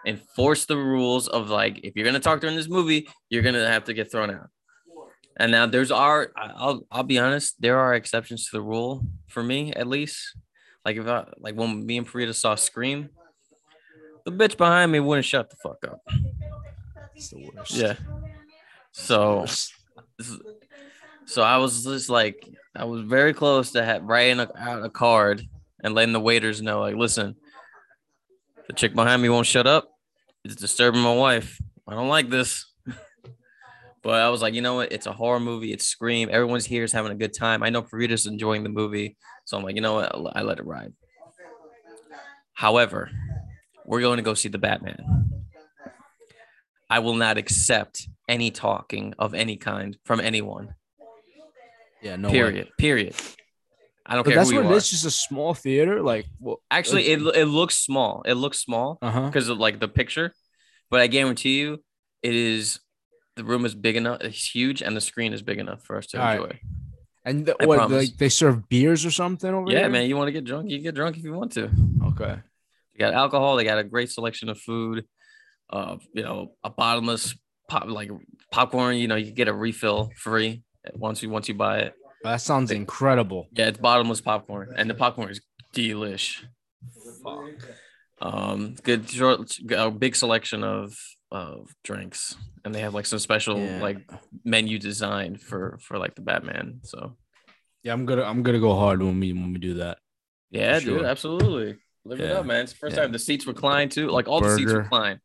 enforce 0.06 0.66
the 0.66 0.76
rules 0.76 1.28
of 1.28 1.48
like 1.48 1.80
if 1.82 1.96
you're 1.96 2.04
gonna 2.04 2.20
talk 2.20 2.42
during 2.42 2.56
this 2.56 2.68
movie, 2.68 3.08
you're 3.30 3.42
gonna 3.42 3.66
have 3.66 3.84
to 3.84 3.94
get 3.94 4.12
thrown 4.12 4.30
out. 4.30 4.50
And 5.38 5.50
now 5.50 5.64
there's 5.64 5.90
our 5.90 6.30
I'll 6.36 6.86
I'll 6.90 7.04
be 7.04 7.18
honest, 7.18 7.54
there 7.58 7.78
are 7.78 7.94
exceptions 7.94 8.50
to 8.50 8.58
the 8.58 8.62
rule 8.62 9.06
for 9.28 9.42
me 9.42 9.72
at 9.72 9.86
least. 9.86 10.36
Like 10.84 10.98
if 10.98 11.06
I 11.06 11.24
like 11.38 11.54
when 11.54 11.86
me 11.86 11.96
and 11.96 12.06
Farida 12.06 12.34
saw 12.34 12.54
Scream, 12.54 13.08
the 14.26 14.30
bitch 14.30 14.58
behind 14.58 14.92
me 14.92 15.00
wouldn't 15.00 15.24
shut 15.24 15.48
the 15.48 15.56
fuck 15.56 15.78
up. 15.88 16.02
It's 17.16 17.30
the 17.30 17.50
worst. 17.56 17.72
Yeah. 17.72 17.94
So 18.94 19.44
so 21.26 21.42
I 21.42 21.56
was 21.58 21.84
just 21.84 22.08
like, 22.08 22.48
I 22.76 22.84
was 22.84 23.02
very 23.02 23.32
close 23.34 23.72
to 23.72 23.84
ha- 23.84 24.00
writing 24.02 24.40
a, 24.40 24.48
out 24.56 24.84
a 24.84 24.90
card 24.90 25.42
and 25.82 25.94
letting 25.94 26.12
the 26.12 26.20
waiters 26.20 26.62
know, 26.62 26.80
like, 26.80 26.94
listen, 26.94 27.34
the 28.68 28.72
chick 28.72 28.94
behind 28.94 29.20
me 29.20 29.28
won't 29.28 29.46
shut 29.46 29.66
up. 29.66 29.90
It's 30.44 30.54
disturbing 30.54 31.00
my 31.00 31.14
wife. 31.14 31.58
I 31.88 31.94
don't 31.94 32.08
like 32.08 32.30
this. 32.30 32.66
but 34.02 34.20
I 34.20 34.28
was 34.28 34.42
like, 34.42 34.54
you 34.54 34.62
know 34.62 34.74
what? 34.74 34.92
It's 34.92 35.06
a 35.06 35.12
horror 35.12 35.40
movie. 35.40 35.72
It's 35.72 35.86
Scream. 35.86 36.28
Everyone's 36.30 36.66
here 36.66 36.84
is 36.84 36.92
having 36.92 37.10
a 37.12 37.16
good 37.16 37.34
time. 37.34 37.62
I 37.62 37.70
know 37.70 37.82
Farita's 37.82 38.26
enjoying 38.26 38.62
the 38.62 38.68
movie. 38.68 39.16
So 39.44 39.56
I'm 39.56 39.64
like, 39.64 39.74
you 39.74 39.80
know 39.80 39.94
what? 39.94 40.36
I 40.36 40.42
let 40.42 40.58
it 40.58 40.66
ride. 40.66 40.92
However, 42.52 43.10
we're 43.84 44.00
going 44.00 44.18
to 44.18 44.22
go 44.22 44.34
see 44.34 44.48
the 44.48 44.58
Batman. 44.58 45.32
I 46.90 46.98
will 47.00 47.14
not 47.14 47.38
accept 47.38 48.08
any 48.28 48.50
talking 48.50 49.14
of 49.18 49.34
any 49.34 49.56
kind 49.56 49.96
from 50.04 50.20
anyone. 50.20 50.74
Yeah, 52.02 52.16
no. 52.16 52.28
way. 52.28 52.34
period. 52.34 52.68
Period. 52.78 53.14
I 54.06 54.14
don't 54.14 54.24
But 54.24 54.30
care 54.30 54.38
that's 54.38 54.50
who 54.50 54.62
what 54.62 54.72
it 54.72 54.76
is. 54.76 54.90
Just 54.90 55.06
a 55.06 55.10
small 55.10 55.54
theater. 55.54 56.02
Like, 56.02 56.26
well, 56.38 56.60
Actually, 56.70 57.08
it, 57.08 57.20
it 57.34 57.46
looks 57.46 57.78
small. 57.78 58.22
It 58.26 58.34
looks 58.34 58.58
small 58.58 58.98
uh-huh. 59.00 59.26
because 59.26 59.48
of 59.48 59.58
like 59.58 59.80
the 59.80 59.88
picture, 59.88 60.34
but 60.90 61.00
I 61.00 61.06
guarantee 61.06 61.58
you, 61.58 61.82
it 62.22 62.34
is. 62.34 62.80
The 63.36 63.44
room 63.44 63.64
is 63.64 63.74
big 63.74 63.96
enough. 63.96 64.20
It's 64.20 64.54
huge, 64.54 64.80
and 64.82 64.96
the 64.96 65.00
screen 65.00 65.32
is 65.32 65.42
big 65.42 65.58
enough 65.58 65.82
for 65.82 65.96
us 65.96 66.06
to 66.08 66.18
All 66.18 66.24
right. 66.24 66.36
enjoy. 66.36 66.60
And 67.24 67.46
the, 67.46 67.56
what? 67.64 67.90
Like 67.90 68.16
they 68.18 68.28
serve 68.28 68.68
beers 68.68 69.06
or 69.06 69.10
something 69.10 69.52
over 69.52 69.70
there? 69.70 69.80
Yeah, 69.80 69.88
man. 69.88 70.08
You 70.08 70.16
want 70.16 70.28
to 70.28 70.32
get 70.32 70.44
drunk? 70.44 70.70
You 70.70 70.78
get 70.78 70.94
drunk 70.94 71.16
if 71.16 71.24
you 71.24 71.32
want 71.32 71.52
to. 71.52 71.70
Okay. 72.08 72.36
They 72.92 72.98
got 72.98 73.14
alcohol. 73.14 73.56
They 73.56 73.64
got 73.64 73.78
a 73.78 73.84
great 73.84 74.10
selection 74.10 74.50
of 74.50 74.60
food. 74.60 75.06
Uh, 75.70 75.96
you 76.12 76.22
know, 76.22 76.52
a 76.62 76.70
bottomless 76.70 77.34
pop 77.68 77.86
like 77.86 78.10
popcorn. 78.52 78.96
You 78.96 79.08
know, 79.08 79.16
you 79.16 79.26
can 79.26 79.34
get 79.34 79.48
a 79.48 79.52
refill 79.54 80.10
free 80.16 80.62
once 80.94 81.22
you 81.22 81.30
once 81.30 81.48
you 81.48 81.54
buy 81.54 81.78
it. 81.80 81.94
That 82.22 82.40
sounds 82.40 82.70
incredible. 82.70 83.48
Yeah, 83.52 83.68
it's 83.68 83.78
bottomless 83.78 84.20
popcorn, 84.20 84.74
and 84.76 84.88
the 84.88 84.94
popcorn 84.94 85.30
is 85.30 85.40
delish. 85.74 86.42
Um, 88.20 88.76
good 88.82 89.08
short, 89.10 89.56
a 89.70 89.90
big 89.90 90.16
selection 90.16 90.62
of 90.62 90.96
of 91.30 91.68
drinks, 91.82 92.36
and 92.64 92.74
they 92.74 92.80
have 92.80 92.94
like 92.94 93.06
some 93.06 93.18
special 93.18 93.58
Yeah. 93.58 93.82
like 93.82 93.98
menu 94.44 94.78
design 94.78 95.36
for 95.36 95.78
for 95.82 95.98
like 95.98 96.14
the 96.14 96.22
Batman. 96.22 96.80
So 96.84 97.16
Yeah, 97.82 97.92
I'm 97.92 98.06
gonna 98.06 98.22
I'm 98.22 98.42
gonna 98.42 98.60
go 98.60 98.74
hard 98.74 99.02
when 99.02 99.18
we 99.20 99.32
when 99.32 99.52
we 99.52 99.58
do 99.58 99.74
that. 99.74 99.98
yeah, 100.50 100.78
Sure. 100.78 100.98
dude, 100.98 101.06
absolutely. 101.06 101.76
Live 102.04 102.20
it 102.20 102.30
up, 102.30 102.46
man. 102.46 102.62
It's 102.64 102.72
the 102.72 102.78
first 102.78 102.96
Yeah. 102.96 103.02
time 103.02 103.12
the 103.12 103.18
seats 103.18 103.46
recline 103.46 103.88
too. 103.88 104.08
Like 104.08 104.28
all 104.28 104.40
the 104.40 104.54
seats 104.56 104.70
Burger. 104.72 104.82
recline. 104.84 105.20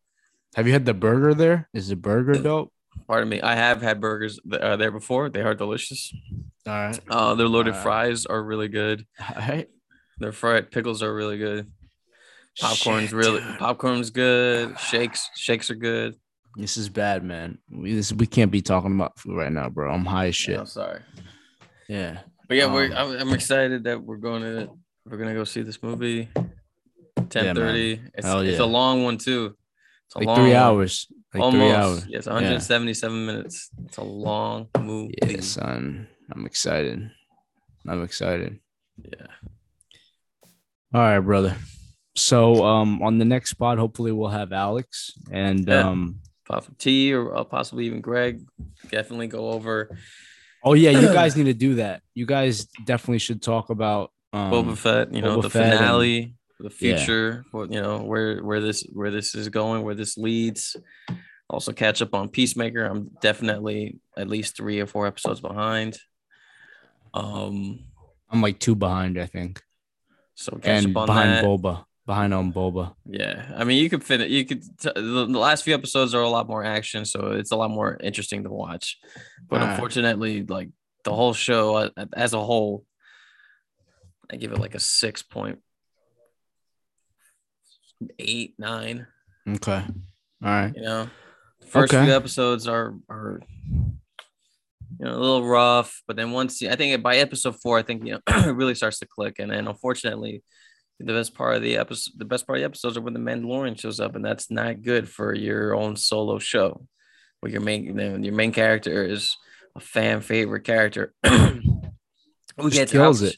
Have 0.55 0.67
you 0.67 0.73
had 0.73 0.85
the 0.85 0.93
burger 0.93 1.33
there? 1.33 1.69
Is 1.73 1.89
the 1.89 1.95
burger 1.95 2.33
dope? 2.33 2.73
Pardon 3.07 3.29
me. 3.29 3.41
I 3.41 3.55
have 3.55 3.81
had 3.81 4.01
burgers 4.01 4.39
uh, 4.51 4.75
there 4.75 4.91
before. 4.91 5.29
They 5.29 5.41
are 5.41 5.53
delicious. 5.55 6.13
All 6.67 6.73
right. 6.73 6.99
Uh, 7.09 7.35
their 7.35 7.47
loaded 7.47 7.71
Alright. 7.71 7.83
fries 7.83 8.25
are 8.25 8.41
really 8.43 8.67
good. 8.67 9.05
All 9.35 9.41
right. 9.47 9.67
Their 10.17 10.31
fried 10.31 10.69
pickles 10.71 11.01
are 11.01 11.13
really 11.13 11.37
good. 11.37 11.71
Popcorn's 12.59 13.09
Shit, 13.09 13.13
really 13.13 13.39
dude. 13.39 13.57
popcorn's 13.59 14.09
good. 14.09 14.77
Shakes 14.79 15.29
shakes 15.35 15.69
are 15.69 15.75
good. 15.75 16.15
This 16.57 16.75
is 16.75 16.89
bad, 16.89 17.23
man. 17.23 17.59
We 17.71 17.93
this, 17.93 18.11
we 18.11 18.25
can't 18.27 18.51
be 18.51 18.61
talking 18.61 18.93
about 18.95 19.17
food 19.17 19.37
right 19.37 19.51
now, 19.51 19.69
bro. 19.69 19.93
I'm 19.93 20.03
high 20.03 20.27
as 20.27 20.39
Yeah, 20.47 20.53
shit. 20.53 20.59
I'm 20.59 20.65
sorry. 20.65 21.01
Yeah. 21.87 22.19
But 22.49 22.57
yeah, 22.57 22.73
we're 22.73 22.87
Um, 22.87 23.11
I'm, 23.11 23.19
I'm 23.19 23.33
excited 23.33 23.85
that 23.85 24.01
we're 24.03 24.17
going 24.17 24.41
to 24.41 24.69
we're 25.05 25.17
gonna 25.17 25.33
go 25.35 25.45
see 25.45 25.61
this 25.61 25.81
movie. 25.81 26.27
Ten 27.29 27.55
thirty. 27.55 28.01
it's 28.13 28.25
Hell 28.25 28.41
it's 28.41 28.59
a 28.59 28.65
long 28.65 29.03
one 29.03 29.17
too. 29.17 29.55
It's 30.09 30.15
Like 30.15 30.25
long 30.25 30.35
three 30.37 30.55
hours. 30.55 31.07
Like 31.33 31.43
Almost. 31.43 31.59
three 31.61 31.71
hours. 31.71 32.05
Yes, 32.09 32.25
177 32.25 33.25
minutes. 33.25 33.69
It's 33.85 33.97
a 33.97 34.03
long 34.03 34.67
movie. 34.79 35.13
Yeah, 35.21 35.41
son. 35.41 36.07
I'm 36.31 36.45
excited. 36.47 37.11
I'm 37.87 38.03
excited. 38.03 38.59
Yeah. 39.03 39.27
All 40.93 41.01
right, 41.01 41.19
brother. 41.19 41.55
So 42.15 42.65
um 42.65 43.01
on 43.03 43.19
the 43.19 43.25
next 43.25 43.51
spot, 43.51 43.77
hopefully 43.77 44.11
we'll 44.11 44.29
have 44.29 44.51
Alex 44.51 45.11
and 45.31 45.67
Yeah. 45.67 45.87
um 45.87 46.19
T 46.79 47.13
or 47.13 47.35
uh, 47.37 47.43
possibly 47.43 47.85
even 47.85 48.01
Greg, 48.01 48.41
definitely 48.89 49.27
go 49.27 49.51
over 49.51 49.95
Oh 50.63 50.73
yeah, 50.73 50.89
you 50.89 51.07
guys 51.13 51.37
need 51.37 51.43
to 51.45 51.53
do 51.53 51.75
that. 51.75 52.01
You 52.15 52.25
guys 52.25 52.65
definitely 52.85 53.19
should 53.19 53.41
talk 53.43 53.69
about 53.69 54.11
um, 54.33 54.51
Boba 54.51 54.75
Fett. 54.75 55.13
You 55.13 55.21
know 55.21 55.37
Boba 55.37 55.43
the 55.43 55.49
Fett 55.51 55.77
finale, 55.77 56.35
the 56.59 56.69
Yeah. 56.79 56.97
future. 56.97 57.45
What 57.51 57.71
you 57.71 57.81
know 57.81 58.03
where 58.03 58.43
where 58.43 58.59
this 58.61 58.83
where 58.93 59.11
this 59.11 59.35
is 59.35 59.49
going, 59.49 59.83
where 59.83 59.95
this 59.95 60.17
leads. 60.17 60.75
Also 61.49 61.71
catch 61.73 62.01
up 62.03 62.13
on 62.13 62.29
Peacemaker. 62.29 62.85
I'm 62.85 63.09
definitely 63.21 63.97
at 64.15 64.27
least 64.27 64.55
three 64.55 64.79
or 64.79 64.85
four 64.85 65.07
episodes 65.07 65.41
behind. 65.41 65.97
Um, 67.13 67.79
I'm 68.29 68.41
like 68.41 68.59
two 68.59 68.75
behind, 68.75 69.19
I 69.19 69.25
think, 69.25 69.61
so 70.35 70.51
catch 70.57 70.83
and 70.85 70.95
up 70.95 71.01
on 71.01 71.05
behind 71.07 71.29
that. 71.31 71.43
Boba, 71.43 71.85
behind 72.05 72.33
on 72.35 72.53
Boba. 72.53 72.93
Yeah, 73.05 73.51
I 73.57 73.63
mean, 73.63 73.81
you 73.81 73.89
could 73.89 74.03
fit 74.03 74.21
it. 74.21 74.29
You 74.29 74.45
could. 74.45 74.61
T- 74.79 74.91
the, 74.95 75.01
the 75.25 75.39
last 75.39 75.63
few 75.63 75.73
episodes 75.73 76.13
are 76.13 76.21
a 76.21 76.29
lot 76.29 76.47
more 76.47 76.63
action, 76.63 77.03
so 77.05 77.31
it's 77.31 77.51
a 77.51 77.55
lot 77.55 77.71
more 77.71 77.97
interesting 77.99 78.43
to 78.43 78.49
watch. 78.51 78.97
But 79.49 79.63
unfortunately, 79.63 80.43
like 80.43 80.69
the 81.03 81.13
whole 81.15 81.33
show 81.33 81.75
uh, 81.77 81.89
as 82.13 82.33
a 82.33 82.43
whole, 82.43 82.85
I 84.31 84.35
give 84.35 84.51
it 84.51 84.59
like 84.59 84.75
a 84.75 84.79
six 84.79 85.23
point 85.23 85.59
eight 88.19 88.55
nine. 88.57 89.07
Okay, 89.47 89.83
all 90.43 90.49
right. 90.49 90.71
You 90.75 90.81
know, 90.81 91.09
the 91.61 91.67
first 91.67 91.93
Okay. 91.93 92.05
few 92.05 92.13
episodes 92.13 92.67
are 92.67 92.95
are 93.09 93.41
you 94.99 95.05
know 95.05 95.11
a 95.15 95.19
little 95.19 95.45
rough, 95.47 96.01
but 96.07 96.15
then 96.15 96.31
once 96.31 96.61
you- 96.61 96.69
I 96.69 96.75
think 96.75 97.01
by 97.03 97.17
episode 97.17 97.55
four, 97.61 97.77
I 97.77 97.83
think 97.83 98.05
you 98.05 98.13
know 98.13 98.19
it 98.49 98.55
really 98.55 98.75
starts 98.75 98.99
to 98.99 99.07
click, 99.07 99.35
and 99.39 99.51
then 99.51 99.67
unfortunately, 99.67 100.43
the 100.99 101.13
best 101.13 101.33
part 101.33 101.55
of 101.55 101.61
the 101.61 101.77
episode, 101.77 102.13
the 102.17 102.25
best 102.25 102.45
part 102.45 102.57
of 102.57 102.61
the 102.61 102.65
episodes 102.65 102.97
are 102.97 103.01
when 103.01 103.13
the 103.13 103.19
Mandalorian 103.19 103.79
shows 103.79 103.99
up, 103.99 104.15
and 104.15 104.25
that's 104.25 104.51
not 104.51 104.81
good 104.81 105.07
for 105.09 105.33
your 105.33 105.75
own 105.75 105.95
solo 105.95 106.39
show, 106.39 106.85
where 107.39 107.51
your 107.51 107.61
main 107.61 107.97
your 108.23 108.33
main 108.33 108.51
character 108.51 109.03
is 109.05 109.35
a 109.75 109.79
fan 109.79 110.21
favorite 110.21 110.63
character 110.63 111.13
who 111.25 112.69
gets 112.71 112.91
kills 112.91 113.21
it. 113.21 113.37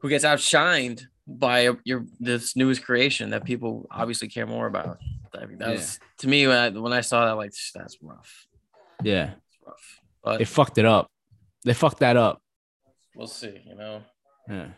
Who 0.00 0.08
gets 0.08 0.24
outshined 0.24 1.02
by 1.26 1.70
your 1.84 2.06
this 2.20 2.56
newest 2.56 2.82
creation 2.84 3.30
that 3.30 3.44
people 3.44 3.86
obviously 3.90 4.28
care 4.28 4.46
more 4.46 4.66
about. 4.66 4.98
I 5.34 5.44
mean, 5.46 5.58
that 5.58 5.68
Yeah. 5.68 5.74
was 5.74 6.00
to 6.18 6.28
me 6.28 6.46
when 6.46 6.56
I, 6.56 6.68
when 6.70 6.92
I 6.92 7.02
saw 7.02 7.26
that, 7.26 7.32
like 7.36 7.52
that's 7.74 7.98
rough. 8.02 8.46
Yeah, 9.02 9.32
It's 9.46 9.58
rough, 9.66 10.00
but 10.24 10.38
they 10.38 10.44
fucked 10.44 10.78
it 10.78 10.84
up. 10.86 11.10
They 11.64 11.74
fucked 11.74 12.00
that 12.00 12.16
up. 12.16 12.40
we'll 13.14 13.26
see. 13.26 13.60
You 13.66 13.74
know, 13.74 14.02
Yeah. 14.48 14.68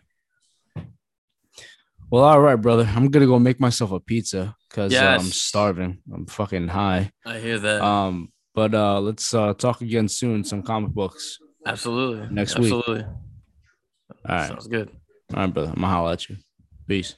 Well, 2.10 2.24
all 2.24 2.40
right, 2.40 2.56
brother. 2.56 2.84
I'm 2.92 3.08
gonna 3.10 3.26
go 3.26 3.38
make 3.38 3.60
myself 3.60 3.92
a 3.92 4.00
pizza 4.00 4.56
because 4.68 4.92
I'm 4.94 5.20
starving. 5.20 5.98
I'm 6.12 6.26
fucking 6.26 6.66
high. 6.68 7.12
I 7.24 7.38
hear 7.38 7.58
that. 7.60 7.80
Um, 7.82 8.32
but 8.54 8.74
uh, 8.74 9.00
let's 9.00 9.32
uh 9.32 9.54
talk 9.54 9.80
again 9.80 10.08
soon. 10.08 10.42
Some 10.42 10.62
comic 10.62 10.90
books. 10.90 11.38
Absolutely. 11.64 12.26
next 12.34 12.58
week. 12.58 12.72
Absolutely. 12.72 13.04
All 13.04 14.36
right, 14.36 14.48
Sounds 14.48 14.66
good. 14.66 14.90
All 15.34 15.40
right, 15.40 15.52
brother. 15.52 15.68
I'm 15.70 15.74
gonna 15.80 15.86
holler 15.88 16.12
at 16.12 16.28
you. 16.28 16.36
Peace. 16.86 17.16